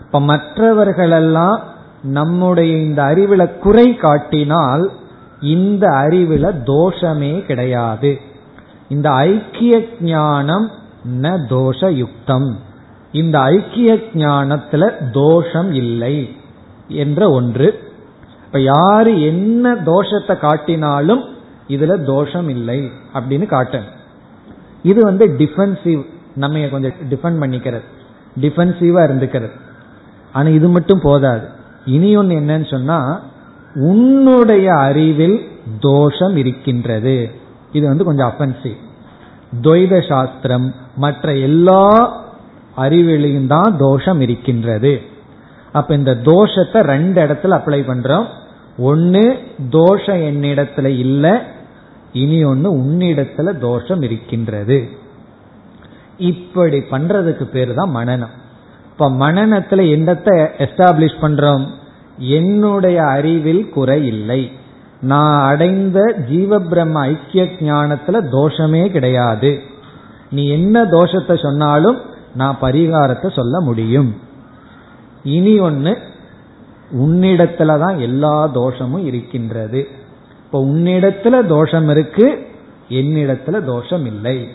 இப்ப 0.00 0.20
மற்றவர்களெல்லாம் 0.20 1.60
நம்முடைய 2.02 2.76
இந்த 2.76 3.02
அறிவில 3.02 3.58
குறை 3.58 3.96
காட்டினால் 3.96 4.90
இந்த 5.40 5.88
அறிவில 5.88 6.62
தோஷமே 6.66 7.44
கிடையாது. 7.44 8.20
இந்த 8.88 9.10
ஐக்கிய 9.10 9.88
ஞானம் 10.00 10.70
ந 11.22 11.46
தோஷ 11.48 11.92
யுக்தம் 11.92 12.58
இந்த 13.12 13.40
ஐக்கிய 13.40 13.98
ஞானத்துல 14.14 15.10
தோஷம் 15.12 15.72
இல்லை. 15.72 16.36
என்ற 16.94 17.30
ஒன்று. 17.30 17.78
இப்ப 18.46 18.60
யாரு 18.60 19.22
என்ன 19.22 19.74
தோஷத்தை 19.74 20.34
காட்டினாலும் 20.36 21.22
இதுல 21.68 22.04
தோஷம் 22.04 22.48
இல்லை 22.48 22.90
அப்படின்னு 23.14 23.46
காட்டன் 23.46 23.84
இது 24.82 25.04
வந்து 25.04 25.26
டிஃபென்சிவ் 25.38 26.06
நம்ம 26.34 26.68
கொஞ்சம் 26.68 26.92
டிஃபெண்ட் 27.10 27.42
பண்ணிக்கிறது. 27.42 27.82
டிஃபென்சிவா 28.40 29.00
இருந்துக்கிறது. 29.08 29.50
ஆனா 30.32 30.48
இது 30.48 30.68
மட்டும் 30.68 31.00
போதாது. 31.02 31.48
இனி 31.84 32.16
ஒன்னு 32.16 32.34
என்னன்னு 32.34 32.70
சொன்னா 32.70 33.20
உன்னுடைய 33.74 34.74
அறிவில் 34.74 35.48
தோஷம் 35.80 36.36
இருக்கின்றது. 36.36 37.30
இது 37.72 37.86
வந்து 37.86 38.04
கொஞ்சம் 38.04 38.32
அஃபென்சிவ் 38.38 38.76
துவைத 39.62 40.08
சாஸ்திரம் 40.08 40.74
மற்ற 40.96 41.34
எல்லா 41.36 42.12
அறிவிலையும் 42.76 43.46
தான் 43.46 43.76
தோஷம் 43.78 44.20
இருக்கின்றது. 44.20 45.02
அப்ப 45.72 45.94
இந்த 45.94 46.14
தோஷத்தை 46.14 46.80
ரெண்டு 46.82 47.22
இடத்துல 47.22 47.58
அப்ளை 47.58 47.80
பண்றோம். 47.90 48.26
ஒன்னு 48.78 49.38
தோஷம் 49.70 50.16
என்னிடத்துல 50.16 50.86
இல்ல 50.86 51.42
இனி 52.12 52.44
ஒன்னு 52.44 52.76
உன்னிடத்துல 52.76 53.58
தோஷம் 53.58 54.02
இருக்கின்றது. 54.02 54.88
இப்படி 56.16 56.78
பண்றதுக்கு 56.78 57.44
பேர் 57.44 57.74
தான் 57.74 57.96
மனநம். 57.96 58.34
இப்ப 58.90 59.10
மனநத்துல 59.10 59.82
என்னத்தை 59.94 60.34
எஸ்டாப்ளிஷ் 60.58 61.22
பண்றோம்? 61.22 61.66
என்னுடைய 62.18 63.02
அறிவில் 63.02 63.68
குறை 63.68 64.06
இல்லை. 64.06 64.52
நான் 65.00 65.42
அடைந்த 65.42 66.14
ஜீவ 66.28 66.58
பிரம்ம 66.58 67.00
ஐக்கிய 67.00 67.44
ஞானத்துல 67.44 68.28
தோஷமே 68.32 68.90
கிடையாது. 68.90 69.62
நீ 70.30 70.48
என்ன 70.48 70.84
தோஷத்தை 70.84 71.42
சொன்னாலும் 71.42 71.98
நான் 72.34 72.58
பரிகாரத்தை 72.60 73.32
சொல்ல 73.32 73.60
முடியும். 73.60 74.30
இனி 75.22 75.58
ஒன்னு 75.58 75.98
உன்னிடத்துல 76.92 77.78
தான் 77.78 77.98
எல்லா 77.98 78.46
தோஷமும் 78.46 79.04
இருக்கின்றது. 79.04 79.88
இப்ப 80.44 80.64
உன்னிடத்துல 80.64 81.46
தோஷம் 81.46 81.88
இருக்கு 81.88 82.46
என்னிடத்துல 82.88 83.64
தோஷம் 83.64 84.06
இல்லை. 84.06 84.48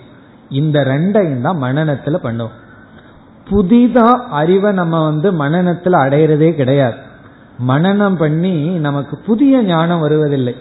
இந்த 0.49 0.80
ரெண்டையும் 0.80 1.41
தான் 1.41 1.61
மனநத்துல 1.61 2.15
பண்ணும். 2.15 2.49
புதிதா 3.49 4.09
அறிவை 4.11 4.72
நம்ம 4.72 5.03
வந்து 5.03 5.32
மனநத்துல 5.32 5.95
அடையிறதே 5.95 6.51
கிடையாது. 6.51 6.95
மனநம் 7.68 8.15
பண்ணி 8.15 8.68
நமக்கு 8.68 9.18
புதிய 9.18 9.63
ஞானம் 9.63 9.99
வருவதில்லை. 9.99 10.55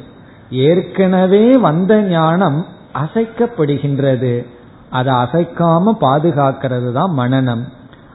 ஏற்கனவே 0.51 1.53
வந்த 1.53 2.03
ஞானம் 2.03 2.67
அசைக்கப்படுகின்றது. 2.95 4.47
அதை 4.91 5.15
அசைக்காம 5.15 5.93
பாதுகாக்கிறது 6.01 6.93
தான் 6.93 7.19
மனநம். 7.19 7.63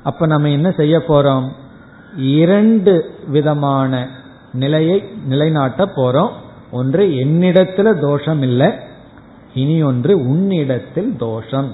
அப்ப 0.03 0.25
நம்ம 0.25 0.49
என்ன 0.49 0.71
செய்ய 0.71 0.97
போறோம்? 1.07 1.47
இரண்டு 2.17 3.13
விதமான 3.27 4.07
நிலையை 4.53 5.11
நிலைநாட்ட 5.25 5.85
போறோம். 5.85 6.29
ஒன்று 6.71 7.05
என்னிடத்துல 7.05 7.99
தோஷம் 7.99 8.41
இல்லை 8.41 8.71
இனி 9.53 9.83
ஒன்று 9.83 10.17
உன்னிடத்தில் 10.17 11.15
தோஷம். 11.17 11.71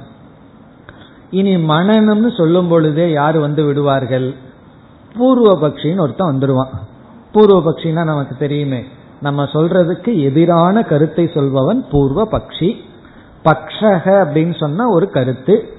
இனி 1.31 1.55
மனநம்னு 1.55 2.37
சொல்லும் 2.37 2.67
பொழுதே 2.67 3.11
யார் 3.11 3.37
வந்து 3.37 3.65
விடுவார்கள்? 3.65 4.33
பூர்வ 5.17 5.71
ஒருத்தன் 5.97 6.39
வந்துடுவான் 6.39 6.69
பூர்வ 7.31 7.73
நமக்கு 7.91 8.35
தெரியுமே. 8.37 8.83
நம்ம 9.21 9.43
சொல்றதுக்கு 9.43 10.21
எதிரான 10.21 10.83
கருத்தை 10.83 11.25
சொல்பவன் 11.25 11.85
பூர்வ 11.91 12.27
பக்ஷி 12.31 12.75
பக்ஷக 13.45 14.05
அப்படின்னு 14.05 14.59
சொன்னா 14.59 14.89
ஒரு 14.89 15.09
கருத்து. 15.09 15.69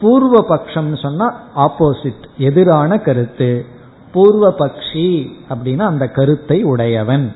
பூர்வ 0.00 0.56
பக்ஷம்னு 0.56 0.98
சொன்னா 1.02 1.40
ஆப்போசிட் 1.56 2.24
எதிரான 2.38 2.98
கருத்து. 2.98 3.66
பூர்வ 4.14 4.54
பக்ஷி 4.58 5.08
அப்படின்னா 5.50 5.78
அந்த 5.78 6.06
கருத்தை 6.06 6.62
உடையவன். 6.62 7.32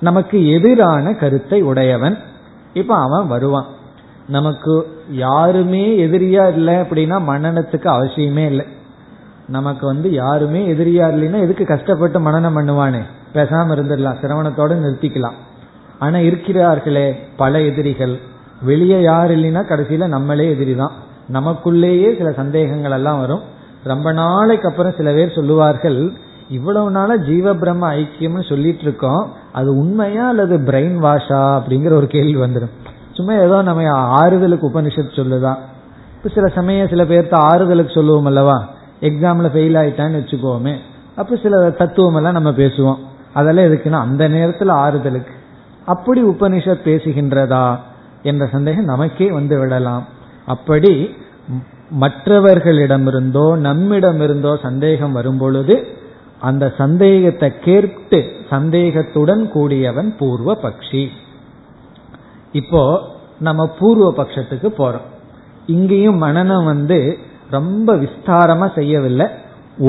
நமக்கு 0.00 0.48
எதிரான 0.48 1.14
கருத்தை 1.14 1.62
உடையவன். 1.62 2.18
இப்ப 2.74 2.96
அவன் 2.96 3.26
வருவான். 3.26 3.66
நமக்கு 4.28 4.86
யாருமே 5.10 6.06
எதிரியா 6.06 6.52
இல்லை 6.52 6.74
அப்படின்னா 6.74 7.16
மன்னனத்துக்கு 7.28 7.88
அவசியமே 7.96 8.46
இல்லை. 8.46 8.66
நமக்கு 9.48 9.86
வந்து 9.86 10.12
யாருமே 10.12 10.72
எதிரியா 10.72 11.06
இல்லைன்னா 11.14 11.40
எதுக்கு 11.40 11.64
கஷ்டப்பட்டு 11.64 12.20
மனநம் 12.20 12.58
பண்ணுவானே? 12.58 13.02
பேசாம 13.34 13.72
இருந்துடலாம். 13.74 14.20
சிரவணத்தோட 14.22 14.72
நிறுத்திக்கலாம். 14.84 15.38
ஆனா 15.98 16.18
இருக்கிறார்களே 16.18 17.16
பல 17.36 17.60
எதிரிகள். 17.60 18.18
வெளியே 18.62 19.00
யார் 19.02 19.30
இல்லைன்னா 19.30 19.64
கடைசியில 19.64 20.06
நம்மளே 20.06 20.50
எதிரி 20.50 20.74
தான் 20.74 20.92
நமக்குள்ளேயே 21.32 22.16
சில 22.16 22.32
சந்தேகங்கள் 22.32 22.90
எல்லாம் 22.90 23.20
வரும். 23.20 23.52
ரொம்ப 23.84 24.12
நாளைக்கு 24.12 24.68
அப்புறம் 24.68 24.94
சில 24.96 25.12
பேர் 25.12 25.34
சொல்லுவார்கள் 25.34 26.12
இவ்வளவு 26.48 26.90
நாளா 26.90 27.16
ஜீவ 27.16 27.54
பிரம்ம 27.54 27.94
ஐக்கியம்னு 27.94 28.48
சொல்லிட்டு 28.48 28.82
இருக்கோம் 28.82 29.32
அது 29.52 29.76
உண்மையா 29.76 30.28
அல்லது 30.28 30.58
பிரெயின் 30.58 30.94
வாஷா 30.94 31.62
அப்படிங்கிற 31.62 31.92
ஒரு 31.92 32.06
கேள்வி 32.06 32.40
வந்துடும் 32.40 32.70
சும்மா 33.12 33.32
ஏதோ 33.32 33.62
நம்ம 33.62 33.82
ஆறுதலுக்கு 34.18 34.68
உபனிஷத் 34.74 35.16
சொல்லுதான் 35.16 35.56
இப்ப 36.16 36.34
சில 36.34 36.54
சமயம் 36.54 36.88
சில 36.88 37.04
பேர்த்த 37.04 37.32
ஆறுதலுக்கு 37.32 37.94
சொல்லுவோம் 37.94 38.24
அல்லவா? 38.24 38.68
எக்ஸாம்ல 39.00 39.48
ஃபெயில் 39.54 39.78
ஆயிட்டான்னு 39.78 40.18
வச்சுக்கோமே. 40.20 40.76
அப்ப 41.16 41.36
சில 41.36 41.70
தத்துவம் 41.70 42.14
எல்லாம் 42.14 42.32
நம்ம 42.32 42.50
பேசுவோம். 42.50 42.96
அதெல்லாம் 43.34 43.64
எதுக்குன்னா 43.64 44.00
அந்த 44.08 44.28
நேரத்தில் 44.28 44.68
ஆறுதலுக்கு. 44.68 45.32
அப்படி 45.86 46.22
உபனிஷத் 46.22 46.84
பேசுகின்றதா? 46.84 47.76
என்ற 48.22 48.46
சந்தேகம் 48.46 48.84
நமக்கே 48.84 49.32
வந்து 49.32 49.58
விடலாம். 49.58 50.04
அப்படி 50.46 51.14
மற்றவர்களிடமிருந்தோ 52.02 53.46
நம்மிடமிருந்தோ 53.66 54.52
சந்தேகம் 54.66 55.12
வரும்பொழுது 55.12 55.74
அந்த 56.48 56.64
சந்தேகத்தை 56.78 57.48
கேட்டு 57.66 58.18
சந்தேகத்துடன் 58.50 59.42
கூடியவன் 59.54 60.08
பூர்வ 60.18 60.56
பக்ஷி 60.64 61.04
இப்போ 62.60 62.82
நம்ம 63.46 63.62
பூர்வ 63.78 64.08
பட்சத்துக்கு 64.18 64.68
போறோம். 64.80 65.06
இங்கேயும் 65.66 66.18
மனநம் 66.24 66.66
வந்து 66.72 66.98
ரொம்ப 67.50 67.88
விஸ்தாரமா 68.02 68.66
செய்யவில்லை. 68.74 69.26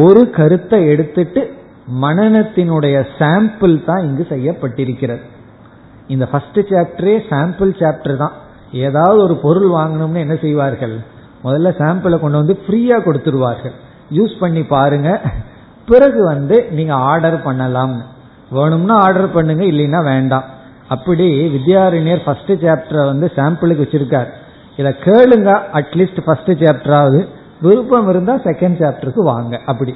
ஒரு 0.03 0.21
கருத்தை 0.37 0.79
எடுத்துட்டு 0.93 1.41
மனநத்தினுடைய 2.03 2.95
சாம்பிள் 3.17 3.75
தான் 3.89 4.05
இங்கு 4.07 4.23
செய்யப்பட்டிருக்கிறது. 4.33 5.23
இந்த 6.13 6.25
ஃபர்ஸ்ட் 6.31 6.59
சாப்டரே 6.71 7.15
சாம்பிள் 7.31 7.73
சாப்டர் 7.81 8.21
தான். 8.23 8.35
ஏதாவது 8.85 9.19
ஒரு 9.23 9.35
பொருள் 9.45 9.69
வாங்கணும்னு 9.77 10.23
என்ன 10.25 10.35
செய்வார்கள்? 10.45 10.95
முதல்ல 11.45 11.71
சாம்பிளை 11.81 12.17
கொண்டு 12.19 12.41
வந்து 12.41 12.55
ஃப்ரீயா 12.63 12.97
கொடுத்துருவார்கள் 13.07 13.75
யூஸ் 14.17 14.35
பண்ணி 14.39 14.63
பாருங்க. 14.75 15.09
பிறகு 15.89 16.21
வந்து 16.25 16.55
நீங்க 16.77 16.93
ஆர்டர் 17.11 17.37
பண்ணலாம். 17.47 17.95
வேணும்னா 18.57 18.95
ஆர்டர் 19.05 19.35
பண்ணுங்க 19.35 19.63
இல்லைன்னா 19.63 19.99
வேண்டாம். 20.03 20.45
அப்படி 20.93 21.27
வித்யாரண்யர் 21.55 22.23
ஃபர்ஸ்ட் 22.25 22.51
சாப்டரை 22.63 23.03
வந்து 23.11 23.27
சாம்பிளுக்கு 23.35 23.85
வச்சிருக்கார். 23.85 24.29
இதை 24.79 24.91
கேளுங்க 25.05 25.51
அட்லீஸ்ட் 25.79 26.21
ஃபர்ஸ்ட் 26.25 26.51
சாப்டராவது 26.63 27.19
விருப்பம் 27.61 28.09
இருந்தா 28.09 28.33
செகண்ட் 28.47 28.79
சாப்டருக்கு 28.81 29.23
வாங்க 29.31 29.59
அப்படி. 29.65 29.93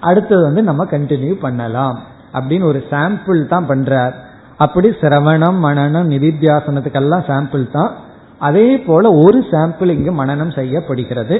அடுத்தது 0.00 0.42
வந்து 0.42 0.62
நம்ம 0.62 0.84
கண்டினியூ 0.90 1.34
பண்ணலாம். 1.46 1.98
அப்படின்னு 2.32 2.64
ஒரு 2.64 2.80
சாம்பிள் 2.90 3.40
தான் 3.46 3.68
பண்றார். 3.68 4.14
அப்படி 4.56 4.88
சிரவணம் 5.00 5.58
மனநம் 5.66 6.08
நிதித்தியாசனத்துக்கெல்லாம் 6.14 7.26
சாம்பிள் 7.30 7.64
தான் 7.70 7.92
அதே 8.40 8.78
போல 8.78 9.12
ஒரு 9.12 9.38
சாம்பிள் 9.50 9.90
இங்கு 9.96 10.12
மனநம் 10.24 10.54
செய்யப்படுகிறது. 10.54 11.36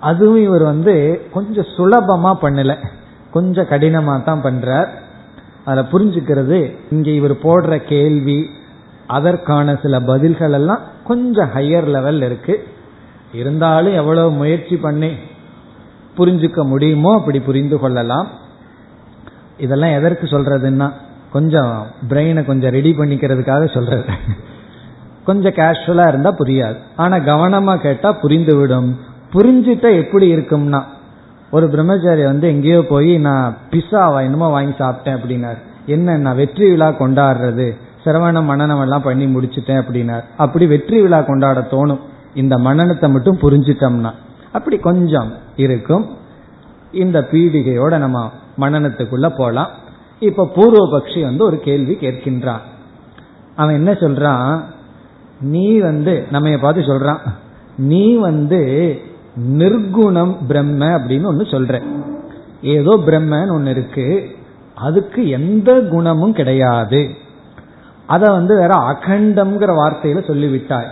அதுவும் 0.00 0.42
இவர் 0.42 0.62
வந்து 0.62 0.94
கொஞ்சம் 1.32 1.72
சுலபமா 1.76 2.32
பண்ணல. 2.42 2.72
கொஞ்சம் 3.30 3.70
கடினமா 3.70 4.14
தான் 4.22 4.42
பண்றார். 4.42 4.88
அதில் 5.64 5.90
புரிஞ்சுக்கிறது. 5.92 6.58
இங்க 6.90 7.10
இவர் 7.10 7.34
போடுற 7.34 7.76
கேள்வி 7.76 8.50
அதற்கான 9.06 9.78
சில 9.82 10.00
பதில்கள் 10.00 10.52
எல்லாம் 10.52 10.80
கொஞ்சம் 11.04 11.50
ஹையர் 11.54 11.86
லெவல் 11.86 12.22
இருக்கு. 12.22 12.54
இருந்தாலும் 13.32 13.94
எவ்வளவு 13.94 14.30
முயற்சி 14.30 14.76
பண்ணி 14.76 15.10
புரிஞ்சுக்க 16.16 16.62
முடியுமோ 16.64 17.12
அப்படி 17.18 17.40
புரிந்து 17.40 17.78
கொள்ளலாம். 17.78 18.28
இதெல்லாம் 19.58 19.96
எதற்கு 19.98 20.26
சொல்றதுன்னா 20.26 20.88
கொஞ்சம் 21.32 21.86
பிரெயினை 22.08 22.44
கொஞ்சம் 22.44 22.70
ரெடி 22.70 22.92
பண்ணிக்கிறதுக்காக 22.98 23.74
சொல்றது. 23.74 24.04
கொஞ்சம் 25.26 25.56
கேஷுவலா 25.58 26.04
இருந்தா 26.08 26.30
புரியாது. 26.40 26.78
ஆனா 26.96 27.16
கவனமா 27.30 27.74
கேட்டா 27.86 28.08
புரிந்து 28.22 28.54
விடும் 28.56 28.90
புரிஞ்சுட்டா 29.34 29.90
எப்படி 30.02 30.26
இருக்கும்னா 30.36 30.80
ஒரு 31.50 31.66
பிரம்மச்சாரி 31.72 32.22
வந்து 32.24 32.46
எங்கேயோ 32.48 32.80
போய் 32.90 33.12
நான் 33.26 33.56
பிஸாவா 33.70 34.18
என்னமோ 34.26 34.48
வாங்கி 34.48 34.74
சாப்பிட்டேன் 34.78 35.16
அப்படின்னார். 35.18 35.58
என்ன 35.94 36.16
நான் 36.16 36.38
வெற்றி 36.40 36.66
விழா 36.70 36.88
கொண்டாடுறது? 37.00 37.66
சிரவணம் 38.04 38.48
மனநம் 38.50 38.82
எல்லாம் 38.82 39.04
பண்ணி 39.06 39.26
முடிச்சுட்டேன் 39.26 39.80
அப்படின்னார். 39.82 40.24
அப்படி 40.36 40.66
வெற்றி 40.66 40.96
விழா 41.00 41.20
கொண்டாட 41.20 41.60
தோணும். 41.70 42.02
இந்த 42.34 42.54
மனநத்தை 42.58 43.08
மட்டும் 43.12 43.40
புரிஞ்சிட்டோம்னா 43.42 44.12
அப்படி 44.52 44.76
கொஞ்சம் 44.78 45.30
இருக்கும். 45.64 46.04
இந்த 46.92 47.18
பீடிகையோட 47.30 47.94
நம்ம 47.98 48.18
மனநத்துக்குள்ள 48.60 49.28
போலாம். 49.38 49.70
இப்ப 50.28 50.48
பூர்வபக்ஷி 50.56 51.20
வந்து 51.22 51.42
ஒரு 51.44 51.56
கேள்வி 51.60 51.94
கேட்கின்றான். 52.00 52.62
அவன் 53.56 53.74
என்ன 53.74 53.92
சொல்றான்? 53.92 54.50
நீ 55.40 55.78
வந்து 55.78 56.26
நம்ம 56.30 56.58
பார்த்து 56.58 56.82
சொல்றான். 56.82 57.18
நீ 57.76 58.16
வந்து 58.16 59.00
நிர்குணம் 59.52 60.36
பிரம்ம 60.46 60.86
அப்படின்னு 60.86 61.24
ஒன்று 61.24 61.44
சொல்ற. 61.44 61.82
ஏதோ 62.62 63.02
பிரம்மன்னு 63.06 63.52
ஒன்று 63.52 63.70
இருக்கு. 63.70 64.36
அதுக்கு 64.74 65.28
எந்த 65.28 65.80
குணமும் 65.80 66.32
கிடையாது. 66.32 67.10
அதை 68.06 68.34
வந்து 68.34 68.56
வேற 68.56 68.74
அகண்டம்ங்கிற 68.74 69.70
வார்த்தையில 69.74 70.20
சொல்லிவிட்டாய். 70.26 70.88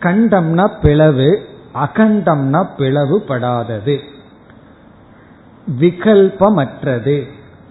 கண்டம்னா 0.00 0.68
பிளவு 0.82 1.48
அகண்டம்னா 1.74 2.66
பிளவுபடாதது 2.78 3.98
விகல்பமற்றது. 5.80 7.22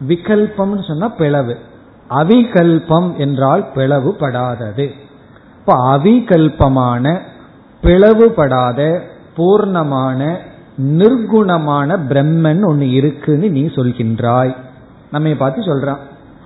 விகல்பம்னு 0.08 0.88
சொன்னா 0.88 1.08
பிளவு. 1.08 1.58
அவிகல்பம் 2.10 3.16
என்றால் 3.16 3.66
பிளவுபடாதது 3.76 4.92
இப்ப 5.70 5.98
அவிகல்பமான 5.98 7.20
பிளவுபடாத 7.84 9.00
பூர்ணமான 9.38 10.36
நிர்குணமான 10.78 12.00
பிரம்மன் 12.10 12.66
ஒன்னு 12.66 12.92
இருக்குன்னு 12.92 13.50
நீ 13.50 13.62
சொல்கின்றாய். 13.62 14.56
நம்ம 15.12 15.34
பார்த்து 15.38 15.62
சொல்றான். 15.62 15.98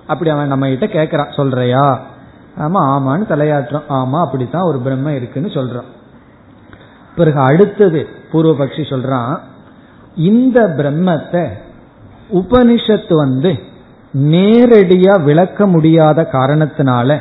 அப்படி 0.06 0.30
அவன் 0.30 0.46
நம்ம 0.46 0.68
கிட்ட 0.68 0.86
கேட்கறான் 0.86 1.36
சொல்றியா? 1.36 2.00
ஆமா 2.58 2.78
ஆமான்னு 2.78 3.30
தலையாட்டுறோம் 3.30 3.88
ஆமா 3.88 4.20
அப்படித்தான் 4.20 4.62
ஒரு 4.62 4.78
பிரம்ம 4.78 5.12
இருக்குன்னு 5.12 5.48
சொல்றான். 5.48 5.90
பிறகு 7.16 7.40
அடுத்தது 7.40 8.08
பூர்வபக்ஷி 8.32 8.84
சொல்றான் 8.92 9.38
இந்த 10.16 10.74
பிரம்மத்தை 10.76 11.46
உபனிஷத்து 12.32 13.14
வந்து 13.14 13.58
நேரடியா 14.18 15.22
விளக்க 15.22 15.66
முடியாத 15.66 16.28
காரணத்தினால 16.32 17.20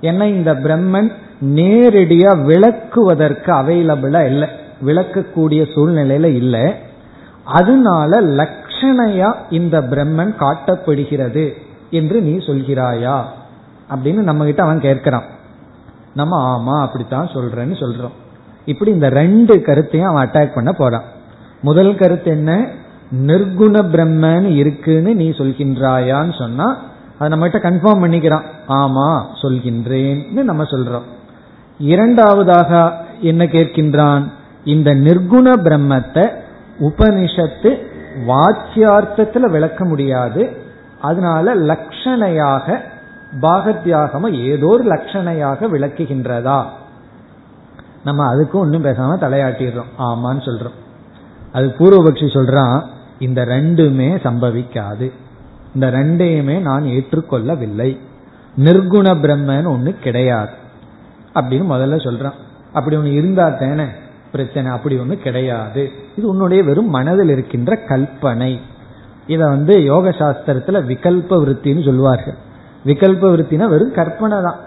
ஏன்னா 0.00 0.24
இந்த 0.24 0.54
பிரம்மன் 0.54 1.12
நேரடியா 1.44 2.44
விளக்குவதற்கு 2.44 3.52
அவைலபிளா 3.52 4.24
இல்லை. 4.26 4.48
விளக்கக்கூடிய 4.86 5.62
சூழ்நிலையில 5.74 6.24
இல்லை. 6.24 6.74
அதனால 7.44 8.20
லட்சணையா 8.20 9.34
இந்த 9.50 9.80
பிரம்மன் 9.80 10.34
காட்டப்படுகிறது 10.40 11.52
என்று 11.90 12.20
நீ 12.20 12.36
சொல்கிறாயா? 12.36 13.22
அப்படின்னு 13.94 14.14
நம்ம 14.14 14.44
கிட்ட 14.44 14.62
அவன் 14.62 14.80
கேட்கிறான். 14.80 15.24
நம்ம 16.14 16.56
ஆமா 16.56 16.82
அப்படித்தான் 16.82 17.26
சொல்றேன்னு 17.26 17.74
சொல்றோம். 17.80 18.12
இப்படி 18.64 18.90
இந்த 18.90 19.08
ரெண்டு 19.08 19.62
கருத்தையும் 19.62 20.08
அவன் 20.08 20.28
அட்டாக் 20.28 20.54
பண்ண 20.54 20.72
போறான். 20.72 21.04
முதல் 21.62 21.94
கருத்து 21.94 22.30
என்ன? 22.30 22.66
நிர்குண 23.26 23.82
பிரம்மன் 23.82 24.54
இருக்குன்னு 24.54 25.14
நீ 25.14 25.30
சொல்கின்றாயான்னு 25.30 26.38
சொன்னா 26.38 26.78
அதை 27.20 27.38
நம்மகிட்ட 27.38 27.58
கன்ஃபார்ம் 27.66 28.02
பண்ணிக்கிறான். 28.02 28.46
ஆமா 28.68 29.24
சொல்கின்றேன்னு 29.42 30.42
நம்ம 30.42 30.62
சொல்றோம். 30.62 31.06
இரண்டாவதாக 31.78 32.96
என்ன 33.20 33.44
கேட்கின்றான்? 33.44 34.24
இந்த 34.64 34.94
நிர்குண 34.94 35.52
பிரம்மத்தை 35.64 36.24
உபனிஷத்து 36.80 37.70
வாச்சியார்த்தத்துல 38.26 39.38
விளக்க 39.38 39.84
முடியாது. 39.84 40.56
அதனால 41.00 41.56
லட்சணையாக 41.56 42.80
பாகத்தியாகம 43.40 44.32
ஏதோ 44.32 44.66
ஒரு 44.66 44.84
லட்சணையாக 44.84 45.68
விளக்குகின்றதா? 45.72 46.64
நம்ம 48.04 48.34
அதுக்கும் 48.34 48.62
ஒன்றும் 48.64 48.84
பேசாம 48.84 49.14
தலையாட்டிடுறோம். 49.24 49.92
ஆமான்னு 49.98 50.42
சொல்றோம். 50.48 50.78
அது 51.52 51.74
பூர்வபக்ஷி 51.78 52.26
சொல்றான் 52.36 52.82
இந்த 53.18 53.44
ரெண்டுமே 53.44 54.08
சம்பவிக்காது. 54.24 55.12
இந்த 55.74 55.90
ரெண்டையுமே 55.90 56.60
நான் 56.60 56.84
ஏற்றுக்கொள்ளவில்லை. 56.84 57.98
நிர்குண 58.58 59.14
பிரம்மன் 59.14 59.66
ஒண்ணு 59.66 59.98
கிடையாது. 59.98 60.50
அப்படின்னு 61.34 61.64
முதல்ல 61.64 61.96
சொல்றான். 61.96 62.34
அப்படி 62.72 62.96
ஒண்ணு 62.96 63.12
இருந்தா 63.12 63.48
தானே 63.48 63.84
பிரச்சனை 64.32 64.70
அப்படி 64.70 64.96
ஒண்ணு 64.96 65.14
கிடையாது. 65.14 65.90
இது 66.16 66.28
உன்னுடைய 66.28 66.62
வெறும் 66.62 66.88
மனதில் 66.88 67.28
இருக்கின்ற 67.28 67.78
கல்பனை. 67.88 68.60
இத 69.26 69.48
வந்து 69.48 69.84
யோக 69.84 70.08
சாஸ்திரத்துல 70.08 70.84
விகல்ப 70.84 71.42
விருத்தின்னு 71.44 71.84
சொல்லுவார்கள். 71.84 72.34
விகல்ப 72.86 73.30
விருத்தினா 73.30 73.68
வெறும் 73.68 73.92
கற்பனை 73.92 74.38
தான். 74.42 74.58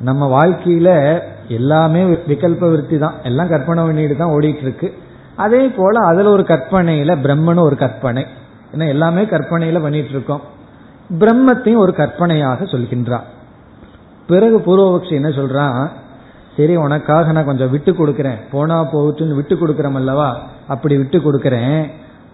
நம்ம 0.00 0.40
வாழ்க்கையில 0.40 1.20
எல்லாமே 1.48 2.04
விகல்ப 2.04 2.70
விருத்தி 2.70 2.98
தான். 2.98 3.14
எல்லாம் 3.22 3.48
கற்பனை 3.48 3.84
பண்ணிட்டு 3.84 4.16
தான் 4.16 4.30
ஓடிட்டு 4.30 4.58
இருக்கு. 4.58 4.94
அதே 5.34 5.66
போல 5.66 6.06
அதுல 6.06 6.30
ஒரு 6.30 6.42
கற்பனையில 6.42 7.16
பிரம்மனும் 7.22 7.60
ஒரு 7.60 7.76
கற்பனை. 7.76 8.26
ஏன்னா 8.74 8.88
எல்லாமே 8.88 9.22
கற்பனையில 9.22 9.80
பண்ணிட்டு 9.80 10.08
இருக்கோம் 10.08 10.42
பிரம்மத்தையும் 11.20 11.82
ஒரு 11.84 11.94
கற்பனையாக 11.94 12.64
சொல்கின்றார் 12.64 13.28
பிறகு 14.26 14.56
பூர்வபக்ஷி 14.66 15.10
என்ன 15.10 15.28
சொல்றான் 15.28 15.90
சரி 16.56 16.76
உனக்காக 16.76 17.32
நான் 17.32 17.44
கொஞ்சம் 17.44 17.70
விட்டு 17.70 17.92
கொடுக்கறேன். 17.92 18.40
போனா 18.50 18.76
போகுதுன்னு 18.92 19.34
விட்டு 19.34 19.54
கொடுக்கறோம் 19.54 19.98
அல்லவா? 20.00 20.28
அப்படி 20.68 20.96
விட்டு 20.96 21.18
கொடுக்கறேன். 21.18 21.90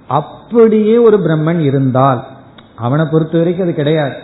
அப்படியே 0.08 0.96
ஒரு 0.98 1.18
பிரம்மன் 1.18 1.58
இருந்தால் 1.58 2.20
அவனை 2.76 3.04
பொறுத்த 3.10 3.38
வரைக்கும் 3.38 3.66
அது 3.66 3.74
கிடையாது. 3.74 4.16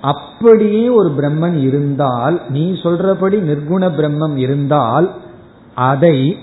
அப்படியே 0.00 0.88
ஒரு 0.88 1.08
பிரம்மன் 1.18 1.56
இருந்தால் 1.68 2.36
நீ 2.48 2.64
சொல்றபடி 2.82 3.38
நிர்குண 3.50 3.88
பிரம்மம் 3.98 4.36
இருந்தால் 4.36 5.08
அதை 5.74 6.38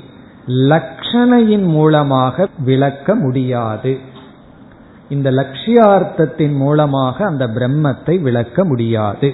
லட்சணையின் 0.47 1.67
மூலமாக 1.77 2.47
விளக்க 2.59 3.15
முடியாது. 3.15 3.99
இந்த 5.09 5.31
லட்சியார்த்தத்தின் 5.31 6.55
மூலமாக 6.55 7.25
அந்த 7.25 7.47
பிரம்மத்தை 7.47 8.21
விளக்க 8.21 8.65
முடியாது. 8.65 9.33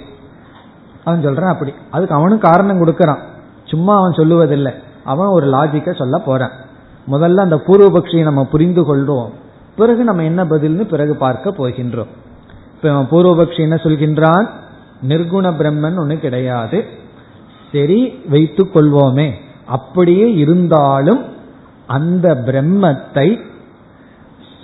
அவன் 1.04 1.26
சொல்றான் 1.26 1.50
அப்படி. 1.50 1.74
அதுக்கு 1.92 2.16
அவனும் 2.16 2.40
காரணம் 2.40 2.86
கொடுக்கறான். 2.86 3.18
சும்மா 3.66 3.98
அவன் 3.98 4.12
சொல்லுவதில்லை. 4.12 4.74
அவன் 5.04 5.28
ஒரு 5.28 5.48
லாஜிக்க 5.48 5.96
சொல்ல 5.96 6.18
போறான். 6.18 6.52
முதல்ல 7.12 7.36
அந்த 7.36 7.56
பூர்வபக்ஷியை 7.56 8.22
நம்ம 8.22 8.46
புரிந்து 8.46 8.96
கொள்வோம். 8.96 9.30
பிறகு 9.76 10.04
நம்ம 10.04 10.24
என்ன 10.24 10.44
பதில்னு 10.44 10.88
பிறகு 10.88 11.16
பார்க்க 11.16 11.50
போகின்றோம். 11.50 12.08
இப்ப 12.76 13.02
பூர்வபக்ஷி 13.02 13.60
என்ன 13.60 13.76
சொல்கின்றான்? 13.76 14.48
நிர்குண 15.08 15.54
பிரம்மன் 15.54 16.00
ஒண்ணு 16.00 16.20
கிடையாது. 16.20 16.86
சரி 17.72 18.22
வைத்துக் 18.30 18.76
கொள்வோமே. 18.76 19.32
அப்படியே 19.66 20.34
இருந்தாலும் 20.34 21.26
அந்த 21.88 22.44
பிரம்மத்தை 22.46 23.40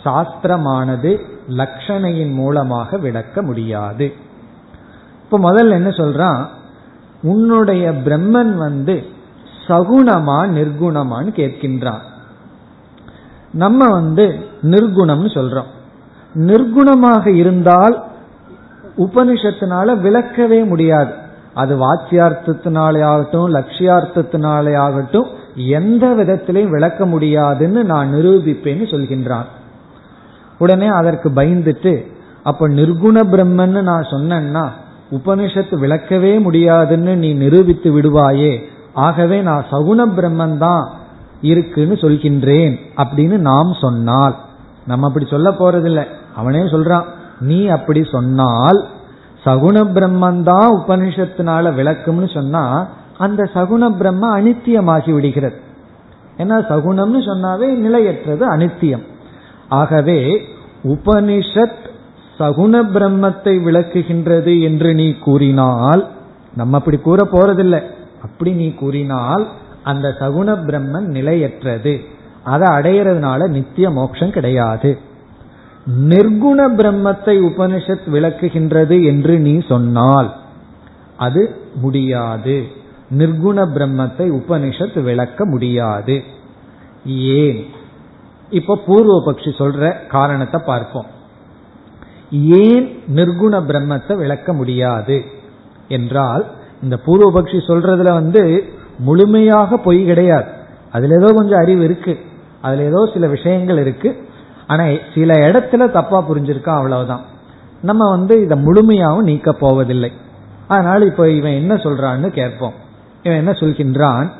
சாஸ்திரமானது 0.07 1.19
லட்சணையின் 1.49 2.33
மூலமாக 2.33 2.97
விளக்க 2.97 3.41
முடியாது. 3.41 4.13
இப்ப 5.23 5.39
முதல்ல 5.39 5.69
என்ன 5.69 5.89
சொல்றான்? 5.89 6.45
உன்னுடைய 7.21 7.91
பிரம்மன் 7.91 8.55
வந்து 8.55 9.05
சகுணமா 9.67 10.47
நிர்குணமான்னு 10.49 11.31
கேட்கின்றான். 11.35 11.99
நம்ம 13.51 13.87
வந்து 13.87 14.35
நிர்குணம்னு 14.63 15.29
சொல்றோம். 15.37 15.71
நிர்குணமாக 16.35 17.35
இருந்தால் 17.35 18.03
உபனிஷத்தினால 18.97 19.97
விளக்கவே 19.97 20.63
முடியாது. 20.63 21.13
அது 21.53 21.77
வாச்சியார்த்தத்தினாலே 21.77 23.03
ஆகட்டும் 23.03 23.53
லட்சியார்த்தத்தினாலே 23.53 24.77
ஆகட்டும் 24.77 25.27
எந்த 25.55 26.07
விதத்திலையும் 26.07 26.69
விளக்க 26.69 27.05
முடியாதுன்னு 27.05 27.83
நான் 27.83 28.13
நிரூபிப்பேன்னு 28.13 28.85
சொல்கின்றான். 28.93 29.45
உடனே 30.57 30.87
அதற்கு 30.99 31.29
பயந்துட்டு 31.29 31.93
அப்ப 32.49 32.67
நிர்குண 32.79 33.17
பிரம்மன்னு 33.33 33.81
நான் 33.91 34.11
சொன்னேன்னா 34.11 34.65
உபனிஷத்து 35.17 35.75
விளக்கவே 35.83 36.31
முடியாதுன்னு 36.45 37.13
நீ 37.15 37.29
நிரூபித்து 37.43 37.89
விடுவாயே. 37.95 38.53
ஆகவே 39.05 39.37
நான் 39.41 39.65
சகுண 39.71 39.99
பிரம்மன் 40.17 40.57
தான் 40.57 40.83
இருக்குன்னு 41.41 41.95
சொல்கின்றேன் 42.03 42.73
அப்படின்னு 43.01 43.37
நாம் 43.49 43.71
சொன்னால். 43.81 44.35
நம்ம 44.89 45.07
அப்படி 45.07 45.25
சொல்ல 45.33 45.49
போறதில்லை. 45.59 46.05
அவனே 46.35 46.61
சொல்றான் 46.73 47.05
நீ 47.49 47.59
அப்படி 47.77 48.01
சொன்னால் 48.15 48.79
சகுண 49.45 49.77
பிரம்மன் 49.95 50.41
தான் 50.43 50.69
உபனிஷத்தினால 50.79 51.73
விளக்கும்னு 51.79 52.29
சொன்னா 52.37 52.63
அந்த 53.25 53.49
சகுண 53.53 53.83
பிரம்ம 53.99 54.23
அனித்தியமாகி 54.39 55.11
விடுகிறது. 55.13 55.57
ஏன்னா 56.37 56.57
சகுணம்னு 56.71 57.21
சொன்னாவே 57.29 57.67
நிலையற்றது 57.85 58.43
அனித்தியம். 58.55 59.05
ஆகவே 59.69 60.47
உபனிஷத் 60.83 61.85
சகுண 62.39 62.85
பிரம்மத்தை 62.93 63.61
விளக்குகின்றது 63.61 64.61
என்று 64.61 64.93
நீ 64.93 65.13
கூறினால் 65.13 66.11
நம்ம 66.55 66.77
அப்படி 66.77 66.97
கூற 66.97 67.27
போறதில்லை. 67.31 67.81
அப்படி 68.23 68.51
நீ 68.51 68.73
கூறினால் 68.73 69.47
அந்த 69.83 70.15
சகுண 70.19 70.59
பிரம்மன் 70.59 71.05
நிலையற்றது. 71.05 72.01
அதை 72.43 72.67
அடையிறதுனால 72.67 73.47
நித்திய 73.47 73.89
மோட்சம் 73.89 74.31
கிடையாது. 74.31 74.97
நிர்குண 76.09 76.57
பிரம்மத்தை 76.57 77.41
உபனிஷத் 77.41 78.07
விளக்குகின்றது 78.11 79.05
என்று 79.05 79.39
நீ 79.39 79.61
சொன்னால் 79.67 80.35
அது 81.17 81.55
முடியாது. 81.75 82.67
நிர்குண 83.17 83.65
பிரம்மத்தை 83.75 84.41
உபனிஷத் 84.41 85.01
விளக்க 85.01 85.45
முடியாது. 85.45 86.23
ஏன்? 87.05 87.65
இப்ப 88.49 88.77
பூர்வ 88.85 89.31
பக்ஷி 89.31 89.51
சொல்ற 89.59 90.07
காரணத்தை 90.07 90.61
பார்ப்போம். 90.65 91.05
ஏன் 92.31 93.03
நிர்குண 93.15 93.61
பிரம்மத்தை 93.67 94.15
விளக்க 94.15 94.53
முடியாது? 94.53 95.25
என்றால் 95.87 96.45
இந்த 96.83 96.99
பூர்வபக்ஷி 97.05 97.59
சொல்றதுல 97.67 98.13
வந்து 98.13 98.63
முழுமையாக 98.99 99.77
பொய் 99.77 100.05
கிடையாது. 100.05 100.45
அதுல 100.91 101.23
ஏதோ 101.23 101.33
கொஞ்சம் 101.33 101.59
அறிவு 101.59 101.83
இருக்கு. 101.83 102.19
அதுல 102.61 102.83
ஏதோ 102.83 103.09
சில 103.13 103.27
விஷயங்கள் 103.27 103.77
இருக்கு. 103.77 104.27
ஆனா 104.67 104.83
சில 105.15 105.33
இடத்துல 105.33 105.91
தப்பா 105.91 106.25
புரிஞ்சிருக்கான் 106.29 106.75
அவ்வளவுதான். 106.75 107.21
நம்ம 107.81 108.09
வந்து 108.09 108.41
இதை 108.41 108.63
முழுமையாகவும் 108.65 109.21
நீக்க 109.21 109.53
போவதில்லை. 109.53 110.11
அதனால 110.67 111.05
இப்ப 111.05 111.29
இவன் 111.29 111.51
என்ன 111.51 111.73
சொல்றான்னு 111.73 112.27
கேட்போம். 112.27 112.73
இவன் 113.23 113.37
என்ன 113.37 113.51
சொல்கின்றான்? 113.51 114.31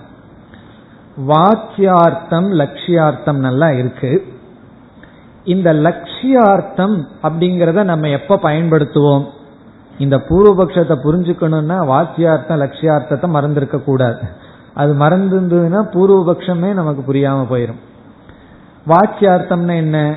வாக்கியார்த்தம் 1.17 2.47
லட்சியார்த்தம் 2.61 3.39
நல்லா 3.39 3.69
இருக்கு. 3.71 4.25
இந்த 5.43 5.73
லட்சியார்த்தம் 5.73 6.95
அப்படிங்கறத 7.23 7.83
நம்ம 7.83 8.09
எப்ப 8.09 8.39
பயன்படுத்துவோம்? 8.41 9.25
இந்த 9.97 10.17
பூர்வபக்ஷத்தை 10.17 10.95
புரிஞ்சுக்கணும்னா 11.03 11.77
வாக்கியார்த்தம் 11.93 12.61
லட்சியார்த்தத்தை 12.63 13.27
மறந்துருக்க 13.35 13.83
கூடாது. 13.83 14.19
அது 14.73 14.93
மறந்துருந்ததுன்னா 14.93 15.81
பூர்வபக்ஷமே 15.93 16.73
நமக்கு 16.73 17.13
புரியாம 17.13 17.45
போயிடும் 17.49 17.81
வாக்கியார்த்தம்னா 18.87 19.75
என்ன? 19.75 20.15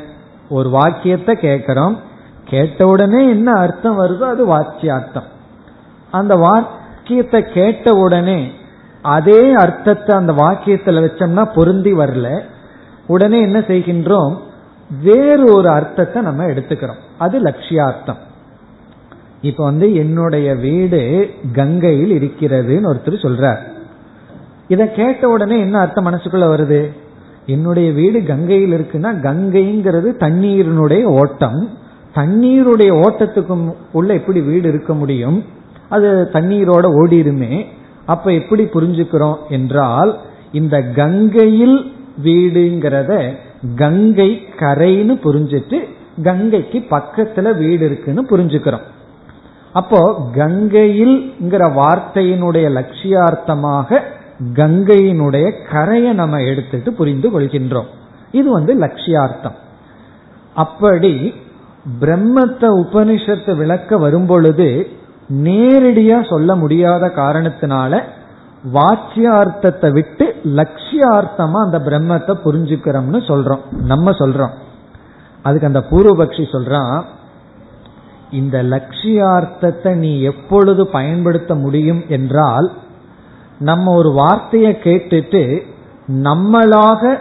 ஒரு 0.49 0.71
வாக்கியத்தை 0.71 1.37
கேட்கிறோம். 1.37 1.99
கேட்ட 2.45 2.87
உடனே 2.87 3.29
என்ன 3.29 3.53
அர்த்தம் 3.53 3.99
வருதோ 3.99 4.21
அது 4.21 4.47
வாக்கியார்த்தம். 4.47 5.29
அந்த 6.11 6.35
வாக்கியத்தை 6.35 7.43
கேட்ட 7.43 7.93
உடனே 7.95 8.53
அதே 9.03 9.53
அர்த்தத்தை 9.53 10.17
அந்த 10.17 10.33
வாக்கியத்துல 10.33 11.09
வச்சோம்னா 11.09 11.53
பொருந்தி 11.55 11.93
வரல. 11.93 12.41
உடனே 13.07 13.41
என்ன 13.41 13.59
செய்கின்றோம்? 13.59 14.37
வேறு 15.03 15.53
ஒரு 15.53 15.69
அர்த்தத்தை 15.69 16.23
நம்ம 16.23 16.47
எடுத்துக்கிறோம். 16.47 17.01
அது 17.19 17.41
லட்சியார்த்தம். 17.41 18.17
இப்ப 19.41 19.65
வந்து 19.65 19.95
என்னுடைய 19.95 20.55
வீடு 20.55 21.31
கங்கையில் 21.53 22.21
இருக்கிறதுன்னு 22.21 22.95
ஒருத்தர் 22.95 23.25
சொல்றார். 23.27 23.59
இதை 24.69 24.93
கேட்ட 24.93 25.29
உடனே 25.29 25.59
என்ன 25.59 25.79
அர்த்தம் 25.79 26.07
மனசுக்குள்ள 26.07 26.45
வருது? 26.45 26.93
என்னுடைய 27.47 27.93
வீடு 27.93 28.25
கங்கையில் 28.25 28.73
இருக்குன்னா 28.73 29.21
கங்கைங்கிறது 29.21 30.13
தண்ணீரினுடைய 30.19 31.03
ஓட்டம். 31.03 31.69
தண்ணீருடைய 32.15 32.93
ஓட்டத்துக்கும் 32.93 33.75
உள்ள 33.93 34.15
எப்படி 34.15 34.41
வீடு 34.41 34.69
இருக்க 34.69 34.95
முடியும். 34.95 35.45
அது 35.89 36.31
தண்ணீரோட 36.33 36.87
ஓடிருமே. 36.87 37.65
அப்ப 38.13 38.33
எப்படி 38.41 38.65
புரிஞ்சுக்கிறோம் 38.75 39.39
என்றால் 39.49 40.13
இந்த 40.61 40.77
கங்கையில் 41.01 41.79
வீடுங்கிறத 42.27 43.13
கங்கை 43.83 44.31
கரைன்னு 44.61 45.15
புரிஞ்சிட்டு 45.27 45.79
கங்கைக்கு 46.23 46.79
பக்கத்துல 46.95 47.51
வீடு 47.59 47.83
இருக்குன்னு 47.89 48.23
புரிஞ்சுக்கிறோம். 48.31 48.87
அப்போ 49.73 50.01
கங்கையில்ங்கிற 50.37 51.65
வார்த்தையினுடைய 51.81 52.67
லட்சியார்த்தமாக 52.79 54.01
கங்கையினுடைய 54.59 55.47
கரையை 55.71 56.13
நம்ம 56.13 56.41
எடுத்துட்டு 56.51 56.91
புரிந்து 57.01 57.29
கொள்கின்றோம். 57.33 57.91
இது 58.39 58.49
வந்து 58.57 58.73
லட்சியார்த்தம். 58.85 59.57
அப்படி 60.55 61.13
பிரம்மத்தை 62.01 62.69
உபனிஷத்தை 62.83 63.53
விளக்க 63.57 63.99
வரும்பொழுது 64.05 64.69
நேரடியா 65.31 66.29
சொல்ல 66.29 66.55
முடியாத 66.55 67.07
காரணத்தினால 67.07 68.03
வாச்சியார்த்தத்தை 68.73 69.93
விட்டு 69.93 70.37
லட்சியார்த்தமா 70.45 71.59
அந்த 71.65 71.79
பிரம்மத்தை 71.79 72.35
புரிஞ்சுக்கிறோம்னு 72.45 73.21
சொல்றோம். 73.29 73.61
நம்ம 73.73 74.11
சொல்றோம். 74.11 74.51
அதுக்கு 75.43 75.67
அந்த 75.67 75.85
பூர்வபக்ஷி 75.91 76.45
சொல்றான் 76.53 77.03
இந்த 78.31 78.63
லட்சியார்த்தத்தை 78.63 79.95
நீ 79.95 80.21
எப்பொழுது 80.21 80.87
பயன்படுத்த 80.87 81.55
முடியும் 81.55 82.05
என்றால் 82.09 82.73
நம்ம 83.59 83.95
ஒரு 83.95 84.13
வார்த்தையை 84.13 84.79
கேட்டுட்டு 84.83 85.63
நம்மளாக 86.09 87.19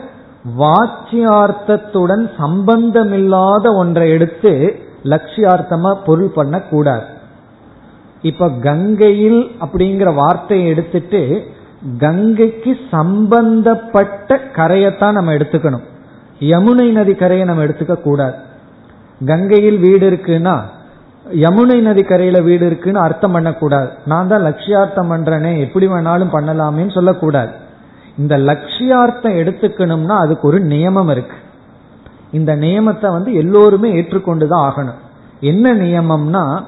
வாச்சியார்த்தத்துடன் 0.57 2.30
சம்பந்தமில்லாத 2.38 3.74
ஒன்றை 3.74 4.10
எடுத்து 4.10 4.80
லட்சியார்த்தமா 5.03 5.93
பொருள் 6.05 6.32
பண்ணக்கூடாது. 6.36 7.05
இப்ப 8.22 8.50
கங்கையில் 8.50 9.52
அப்படிங்கிற 9.62 10.16
வார்த்தையை 10.16 10.68
எடுத்துட்டு 10.68 11.46
கங்கைக்கு 11.98 12.78
சம்பந்தப்பட்ட 12.92 14.40
கரையத்தான் 14.56 15.12
நம்ம 15.12 15.34
எடுத்துக்கணும். 15.34 15.86
யமுனை 16.40 16.92
நதி 16.92 17.14
கரையை 17.14 17.48
நம்ம 17.48 17.64
எடுத்துக்க 17.64 17.96
கூடாது. 17.96 18.34
கங்கையில் 19.26 19.78
வீடு 19.78 20.10
இருக்குன்னா 20.10 20.62
யமுனை 21.36 21.80
நதி 21.80 22.04
கரையில 22.04 22.42
வீடு 22.42 22.66
இருக்குன்னு 22.66 23.00
அர்த்தம் 23.00 23.32
பண்ணக்கூடாது. 23.32 23.90
நான் 24.06 24.28
தான் 24.28 24.44
லட்சியார்த்தம் 24.44 25.12
பண்றேனே 25.12 25.60
எப்படி 25.60 25.88
வேணாலும் 25.88 26.34
பண்ணலாமேன்னு 26.34 26.94
சொல்லக்கூடாது. 26.94 27.52
இந்த 28.18 28.38
லட்சியார்த்தம் 28.38 29.38
எடுத்துக்கணும்னா 29.42 30.16
அதுக்கு 30.18 30.48
ஒரு 30.48 30.60
நியமம் 30.60 31.10
இருக்கு. 31.10 31.36
இந்த 32.32 32.56
நியமத்தை 32.56 33.10
வந்து 33.12 33.34
எல்லோருமே 33.34 34.02
ஏற்றுக்கொண்டுதான் 34.02 34.66
ஆகணும். 34.70 35.00
என்ன 35.40 35.74
நியமம்னா 35.74 36.64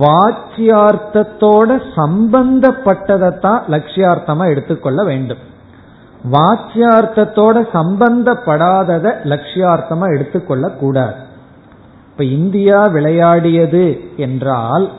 வாச்சியார்த்தத்தோட 0.00 1.82
சம்பந்தப்பட்டதைத்தான் 1.96 3.60
லட்சியார்த்தமா 3.70 4.48
எடுத்துக்கொள்ள 4.48 5.04
வேண்டும். 5.04 5.38
வாச்சியார்த்தத்தோட 6.32 7.56
சம்பந்தப்படாததை 7.72 9.12
லட்சியார்த்தமா 9.24 10.14
எடுத்துக்கொள்ள 10.14 10.68
கூடாது. 10.68 11.14
இப்ப 12.10 12.24
இந்தியா 12.24 12.86
விளையாடியது 12.86 14.00
என்றால் 14.16 14.90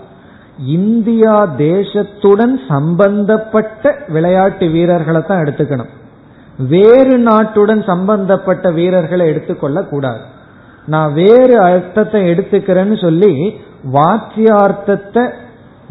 இந்தியா 0.66 1.48
தேசத்துடன் 1.48 2.56
சம்பந்தப்பட்ட 2.68 3.96
விளையாட்டு 4.08 4.68
வீரர்களை 4.68 5.22
தான் 5.22 5.44
எடுத்துக்கணும். 5.44 5.90
வேறு 6.58 7.18
நாட்டுடன் 7.18 7.86
சம்பந்தப்பட்ட 7.86 8.72
வீரர்களை 8.72 9.28
எடுத்துக்கொள்ள 9.28 9.84
கூடாது. 9.84 10.20
நான் 10.86 11.14
வேறு 11.14 11.60
அர்த்தத்தை 11.60 12.22
எடுத்துக்கிறேன்னு 12.30 13.02
சொல்லி 13.02 13.60
வாக்கியார்த்தத்தை 13.94 15.34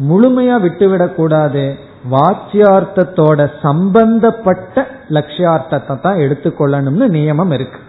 முழுமையா 0.09 0.61
விட்டுவிடக் 0.61 1.15
கூடாது. 1.15 1.77
வாக்கியார்த்தத்தோட 2.11 3.51
சம்பந்தப்பட்ட 3.61 4.87
லட்சியார்த்தத்தை 5.09 6.01
தான் 6.01 6.17
எடுத்துக்கொள்ளணும்னு 6.17 7.09
நியமம் 7.09 7.53
இருக்கு. 7.53 7.79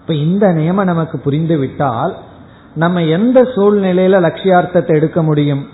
இப்ப 0.00 0.14
இந்த 0.14 0.46
நியமம் 0.46 0.84
நமக்கு 0.84 1.18
புரிந்து 1.18 1.58
விட்டால் 1.58 2.16
நம்ம 2.74 3.02
எந்த 3.02 3.42
சூழ்நிலையில 3.42 4.20
லட்சியார்த்தத்தை 4.20 4.88
எடுக்க 4.88 5.22
முடியும்? 5.22 5.66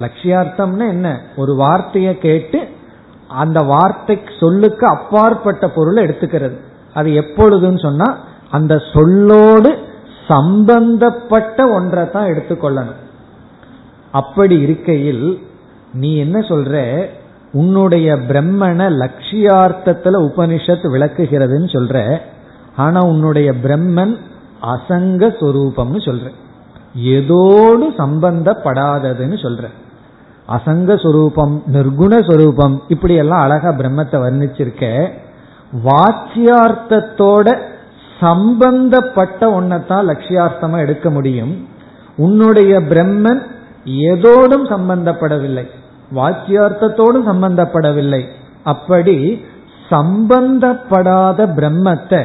லட்சியார்த்தம்னா 0.00 0.88
என்ன? 0.88 1.20
ஒரு 1.36 1.54
வார்த்தையை 1.54 2.18
கேட்டு 2.18 2.68
அந்த 3.28 3.60
வார்த்தை 3.62 4.20
சொல்லுக்கு 4.40 4.86
அப்பாற்பட்ட 4.86 5.68
பொருளை 5.68 6.04
எடுத்துக்கிறது. 6.04 6.56
அது 6.94 7.10
எப்பொழுதுன்னு 7.10 7.82
சொன்னா 7.82 8.18
அந்த 8.50 8.74
சொல்லோடு 8.74 9.78
சம்பந்தப்பட்ட 10.32 11.68
ஒன்றை 11.68 12.10
தான் 12.10 12.26
எடுத்துக்கொள்ளணும். 12.26 13.00
அப்படி 14.12 14.60
இருக்கையில் 14.60 15.46
நீ 15.92 16.16
என்ன 16.16 16.38
சொல்ற? 16.38 17.04
உன்னுடைய 17.52 18.14
பிரம்மனை 18.14 18.86
லட்சியார்த்தத்துல 19.02 20.16
உபனிஷத் 20.28 20.92
விளக்குகிறதுன்னு 20.94 21.68
சொல்ற. 21.72 22.18
ஆனா 22.76 23.00
உன்னுடைய 23.00 23.52
பிரம்மன் 23.52 24.16
அசங்க 24.62 25.28
சொரூபம்னு 25.40 26.00
சொல்ற. 26.08 26.30
ஏதோடு 26.94 27.90
சம்பந்தப்படாததுன்னு 27.98 29.38
சொல்ற. 29.42 29.64
அசங்க 30.48 31.02
சொரூபம் 31.02 31.62
நிர்குண 31.72 32.30
சொரூபம் 32.30 32.82
இப்படி 32.88 33.14
எல்லாம் 33.14 33.40
அழகா 33.40 33.68
பிரம்மத்தை 33.68 34.16
வர்ணிச்சிருக்க. 34.24 35.08
வாச்சியார்த்தத்தோட 35.84 37.58
சம்பந்தப்பட்ட 38.22 39.60
ஒன்னத்தான் 39.60 40.10
லட்சியார்த்தமா 40.10 40.78
எடுக்க 40.78 41.10
முடியும். 41.10 41.68
உன்னுடைய 42.16 42.80
பிரம்மன் 42.80 43.42
எதோடும் 43.84 44.70
சம்பந்தப்படவில்லை. 44.70 45.66
வாக்கியார்த்தத்தோடும் 46.16 47.26
சம்பந்தப்படவில்லை. 47.26 48.24
அப்படி 48.64 49.44
சம்பந்தப்படாத 49.90 51.46
பிரம்மத்தை 51.56 52.24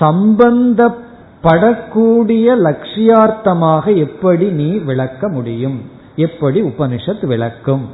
சம்பந்தப்படக்கூடிய 0.00 2.46
லட்சியார்த்தமாக 2.66 3.96
எப்படி 3.96 4.50
நீ 4.50 4.80
விளக்க 4.88 5.28
முடியும்? 5.28 5.80
எப்படி 6.16 6.62
உபனிஷத் 6.62 7.26
விளக்கும்? 7.26 7.88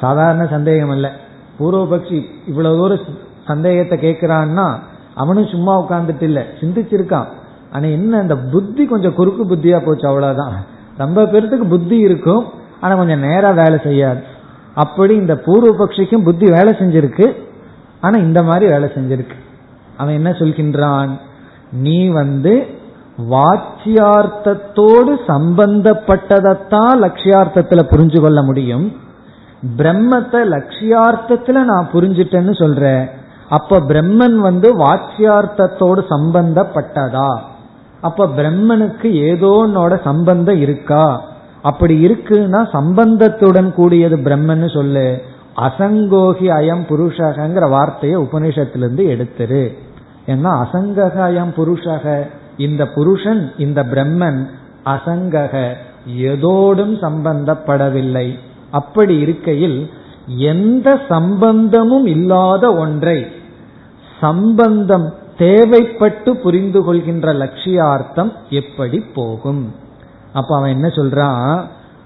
சாதாரண 0.00 0.46
சந்தேகம் 0.46 0.90
அல்ல 0.90 1.12
பூர்வபக்ஷி 1.58 2.24
இவ்வளவு 2.46 2.76
தூரம் 2.76 2.98
சந்தேகத்தை 3.46 3.98
கேட்கிறான்னா 3.98 4.78
அவனும் 5.14 5.46
சும்மா 5.46 5.82
உட்கார்ந்துட்டு 5.82 6.22
இல்ல. 6.22 6.46
சிந்திச்சிருக்கான். 6.60 7.24
ஆனா 7.72 7.86
என்ன 7.86 8.18
அந்த 8.18 8.36
புத்தி 8.36 8.84
கொஞ்சம் 8.84 9.14
குறுக்கு 9.14 9.46
புத்தியா 9.46 9.84
போச்சு 9.84 10.08
அவ்வளவுதான். 10.08 10.64
ரொம்ப 10.98 11.22
பேர்த்துக்கு 11.22 11.68
புத்தி 11.68 11.98
இருக்கும் 11.98 12.44
ஆனா 12.80 12.94
கொஞ்சம் 12.94 13.20
நேரா 13.20 13.50
வேலை 13.50 13.78
செய்யாது. 13.82 14.20
அப்படி 14.74 15.14
இந்த 15.14 15.36
பூர்வ 15.36 15.86
பட்சிக்கும் 15.86 16.24
புத்தி 16.24 16.46
வேலை 16.46 16.72
செஞ்சிருக்கு. 16.72 17.32
ஆனா 18.00 18.18
இந்த 18.18 18.42
மாதிரி 18.42 18.66
வேலை 18.66 18.88
செஞ்சிருக்கு. 18.88 19.34
அவன் 19.96 20.14
என்ன 20.14 20.30
சொல்கின்றான்? 20.30 21.08
நீ 21.72 22.08
வந்து 22.08 22.66
வாச்சியார்த்தத்தோடு 23.30 25.18
சம்பந்தப்பட்டதைத்தான் 25.28 26.94
லட்சியார்த்தத்துல 26.94 27.82
புரிஞ்சு 27.90 28.20
கொள்ள 28.20 28.42
முடியும். 28.42 28.92
பிரம்மத்தை 29.76 30.44
லட்சியார்த்தத்துல 30.44 31.64
நான் 31.64 31.88
புரிஞ்சிட்டேன்னு 31.92 32.58
சொல்றேன் 32.58 33.08
அப்ப 33.48 33.80
பிரம்மன் 33.80 34.34
வந்து 34.34 34.78
வாச்சியார்த்தத்தோடு 34.78 36.04
சம்பந்தப்பட்டதா? 36.10 37.38
அப்ப 38.00 38.26
பிரம்மனுக்கு 38.26 39.02
ஏதோனோட 39.02 40.02
சம்பந்தம் 40.04 40.60
இருக்கா? 40.60 41.22
அப்படி 41.62 42.06
இருக்குன்னா 42.06 42.68
சம்பந்தத்துடன் 42.72 43.72
கூடியது 43.72 44.16
பிரம்மன்னு 44.16 44.74
சொல்லு. 44.74 45.22
அசங்கோகி 45.56 46.48
அயம் 46.48 46.84
புருஷகங்கிற 46.88 47.70
வார்த்தையை 47.70 48.18
உபநிஷத்திலிருந்து 48.20 49.04
எடுத்துரு. 49.14 49.74
ஏன்னா 50.26 50.64
அசங்கக 50.64 51.16
அயம் 51.16 51.52
புருஷக 51.56 52.28
இந்த 52.56 52.86
புருஷன் 52.86 53.52
இந்த 53.58 53.82
பிரம்மன் 53.82 54.46
அசங்கக 54.84 55.68
எதோடும் 56.18 56.96
சம்பந்தப்படவில்லை. 57.02 58.38
அப்படி 58.70 59.18
இருக்கையில் 59.18 59.90
எந்த 60.26 61.00
சம்பந்தமும் 61.08 62.06
இல்லாத 62.06 62.74
ஒன்றை 62.74 63.26
சம்பந்தம் 64.20 65.14
தேவைப்பட்டு 65.38 66.30
புரிந்து 66.30 66.84
கொள்கின்ற 66.84 67.32
லட்சியார்த்தம் 67.32 68.32
எப்படி 68.50 69.00
போகும்? 69.14 69.74
அப்ப 70.32 70.56
அவன் 70.56 70.70
என்ன 70.70 70.88
சொல்றான்? 70.88 71.62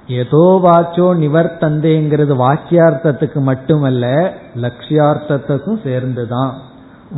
ஏதோ 0.09 0.61
வாச்சோ 0.65 1.07
நிவர்த்தந்தேங்கிறது 1.17 2.35
வாக்கியார்த்தத்துக்கு 2.47 3.41
மட்டுமல்ல 3.41 4.35
லட்சியார்த்தத்துக்கும் 4.57 5.83
சேர்ந்துதான். 5.83 6.55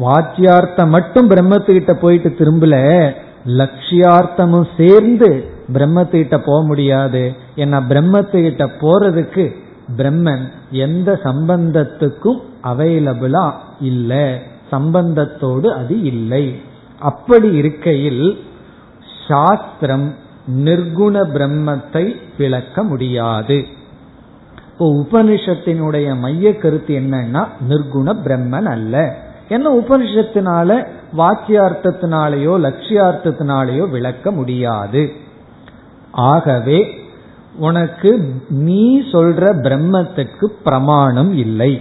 வாக்கியார்த்தம் 0.04 0.88
மட்டும் 0.88 1.30
பிரம்மத்துக்கிட்ட 1.30 1.92
போயிட்டு 1.92 2.34
திரும்பல 2.38 3.12
லட்சியார்த்தமும் 3.46 4.68
சேர்ந்து 4.76 5.50
பிரம்மத்துக்கிட்ட 5.72 6.38
போக 6.46 6.66
முடியாது. 6.66 7.32
ஏன்னா 7.56 7.80
பிரம்மத்துக்கிட்ட 7.88 8.70
போறதுக்கு 8.80 9.56
பிரம்மன் 9.96 10.48
எந்த 10.70 11.20
சம்பந்தத்துக்கும் 11.24 12.40
அவைலபிளா 12.62 13.52
இல்லை. 13.80 14.38
சம்பந்தத்தோடு 14.72 15.66
அது 15.66 16.02
இல்லை. 16.02 16.60
அப்படி 16.98 17.52
இருக்கையில் 17.52 18.44
சாஸ்திரம் 19.28 20.14
நிர்குண 20.46 21.24
பிரம்மத்தை 21.34 22.16
விளக்க 22.38 22.82
முடியாது. 22.82 23.66
இப்போ 24.72 24.86
உபனிஷத்தினுடைய 24.86 26.18
மைய 26.18 26.56
கருத்து 26.56 26.98
என்னன்னா 26.98 27.48
நிர்குண 27.68 28.14
பிரம்மன் 28.24 28.64
அல்ல. 28.64 29.16
என்ன 29.48 29.74
உபனிஷத்தினால 29.74 30.86
வாக்கியார்த்தத்தினாலேயோ 31.16 32.54
லட்சியார்த்தத்தினாலேயோ 32.66 33.90
விளக்க 33.90 34.30
முடியாது. 34.30 35.12
ஆகவே 36.12 36.99
உனக்கு 37.58 38.40
நீ 38.48 39.00
சொல்ற 39.00 39.54
பிரம்மத்துக்கு 39.62 40.44
பிரமாணம் 40.64 41.32
இல்லை. 41.32 41.80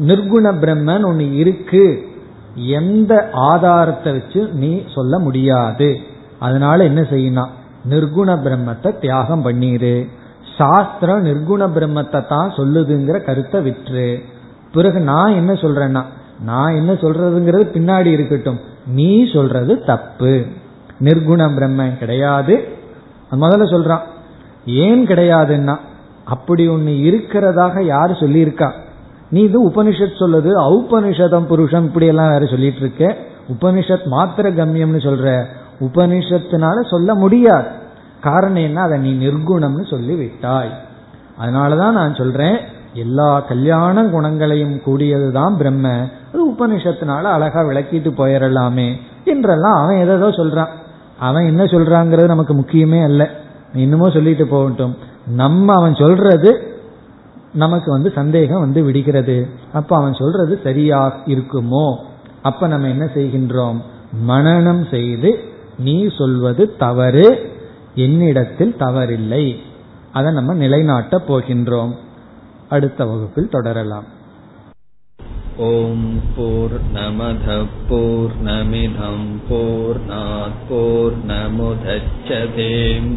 நிர்குண 0.00 0.52
பிரம்மன் 0.52 1.04
ஒன்னு 1.04 1.36
இருக்கு. 1.36 2.06
எந்த 2.54 3.30
ஆதாரத்தை 3.32 4.12
வச்சு 4.12 4.48
நீ 4.52 4.84
சொல்ல 4.94 5.18
முடியாது. 5.18 5.96
அதனால 6.38 6.84
என்ன 6.84 7.00
செய்யணும் 7.00 7.48
நிர்குண 7.88 8.36
பிரம்மத்தை 8.44 8.98
தியாகம் 8.98 9.44
பண்ணிரு. 9.44 10.08
சாஸ்திரம் 10.58 11.24
நிர்குண 11.24 11.62
பிரம்மத்தை 11.62 12.28
தான் 12.28 12.50
சொல்லுதுங்கிற 12.50 13.24
கருத்தை 13.24 13.60
விற்று 13.60 14.22
பிறகு 14.72 15.00
நான் 15.00 15.34
என்ன 15.34 15.52
சொல்றேன்னா 15.52 16.04
நான் 16.40 16.74
என்ன 16.74 16.92
சொல்றதுங்கிறது 16.92 17.64
பின்னாடி 17.72 18.06
இருக்கட்டும். 18.06 18.60
நீ 18.86 19.32
சொல்றது 19.32 19.84
தப்பு. 19.84 20.44
நிர்குண 21.00 21.54
பிரம்ம 21.54 21.88
கிடையாது. 21.88 22.68
முதல்ல 23.32 23.64
சொல்றான். 23.70 24.12
ஏன் 24.66 25.06
கிடையாதுன்னா? 25.06 25.76
அப்படி 26.24 26.68
ஒன்னு 26.68 26.90
இருக்கிறதாக 26.90 27.82
யாரு 27.82 28.12
சொல்லியிருக்கா? 28.12 28.70
நீ 29.30 29.40
இது 29.40 29.68
உபனிஷத் 29.68 30.20
சொல்லுது 30.20 30.50
ஔபனிஷதம் 30.58 31.46
புருஷம் 31.46 31.84
இப்படி 31.84 32.06
எல்லாம் 32.06 32.30
வேற 32.30 32.46
சொல்லிட்டு 32.46 32.78
இருக்க 32.78 33.16
உபனிஷத் 33.52 34.06
மாத்திர 34.10 34.50
கம்யம்னு 34.52 35.00
சொல்ற 35.00 35.44
உபனிஷத்தினால 35.80 36.88
சொல்ல 36.88 37.14
முடியாது. 37.14 37.66
காரணம் 38.20 38.62
என்ன? 38.62 38.80
அதை 38.80 38.98
நீ 38.98 39.26
நிர்குணம்னு 39.26 39.90
சொல்லி 39.90 40.14
விட்டாய் 40.14 40.72
அதனாலதான் 41.42 41.90
நான் 41.90 42.14
சொல்றேன் 42.14 42.56
எல்லா 42.94 43.40
கல்யாண 43.40 44.04
குணங்களையும் 44.04 44.74
கூடியதுதான் 44.74 45.56
பிரம்ம. 45.56 45.88
அது 46.32 46.50
உபனிஷத்தினால 46.50 47.22
அழகா 47.22 47.60
விளக்கிட்டு 47.60 48.10
போயிடலாமே 48.18 48.92
என்றெல்லாம் 49.24 49.74
அவன் 49.74 49.96
எதோ 49.96 50.28
சொல்றான். 50.28 50.68
அவன் 51.18 51.46
என்ன 51.46 51.64
சொல்றாங்கிறது 51.64 52.26
நமக்கு 52.26 52.54
முக்கியமே 52.54 53.02
அல்ல. 53.02 53.30
இன்னமும் 53.74 54.10
சொல்லிட்டு 54.10 54.46
போகட்டும். 54.46 54.96
நம்ம 55.26 55.72
அவன் 55.74 55.94
சொல்றது 55.94 56.78
நமக்கு 57.54 57.90
வந்து 57.90 58.12
சந்தேகம் 58.14 58.60
வந்து 58.60 58.84
விடுகிறது. 58.84 59.48
அப்ப 59.72 59.96
அவன் 59.96 60.14
சொல்றது 60.14 60.60
சரியா 60.64 61.22
இருக்குமோ? 61.26 61.96
அப்ப 62.42 62.66
நம்ம 62.66 62.88
என்ன 62.88 63.04
செய்கின்றோம்? 63.14 63.80
மனநம் 64.28 64.90
செய்து 64.90 65.44
நீ 65.78 66.08
சொல்வது 66.18 66.76
தவறு 66.76 67.52
என்னிடத்தில் 67.94 68.76
தவறில்லை. 68.78 69.56
அதை 70.12 70.32
நம்ம 70.32 70.54
நிலைநாட்ட 70.54 71.22
போகின்றோம். 71.28 71.92
அடுத்த 72.68 73.04
வகுப்பில் 73.04 73.48
தொடரலாம். 73.48 74.04
ஓம் 75.56 76.20
போர் 76.36 76.76
நமத 76.94 77.64
போர் 77.88 78.34
நமிதம் 78.44 79.28
போர் 79.48 80.00
போர் 80.68 81.26
நமுதச்சதேம் 81.26 83.16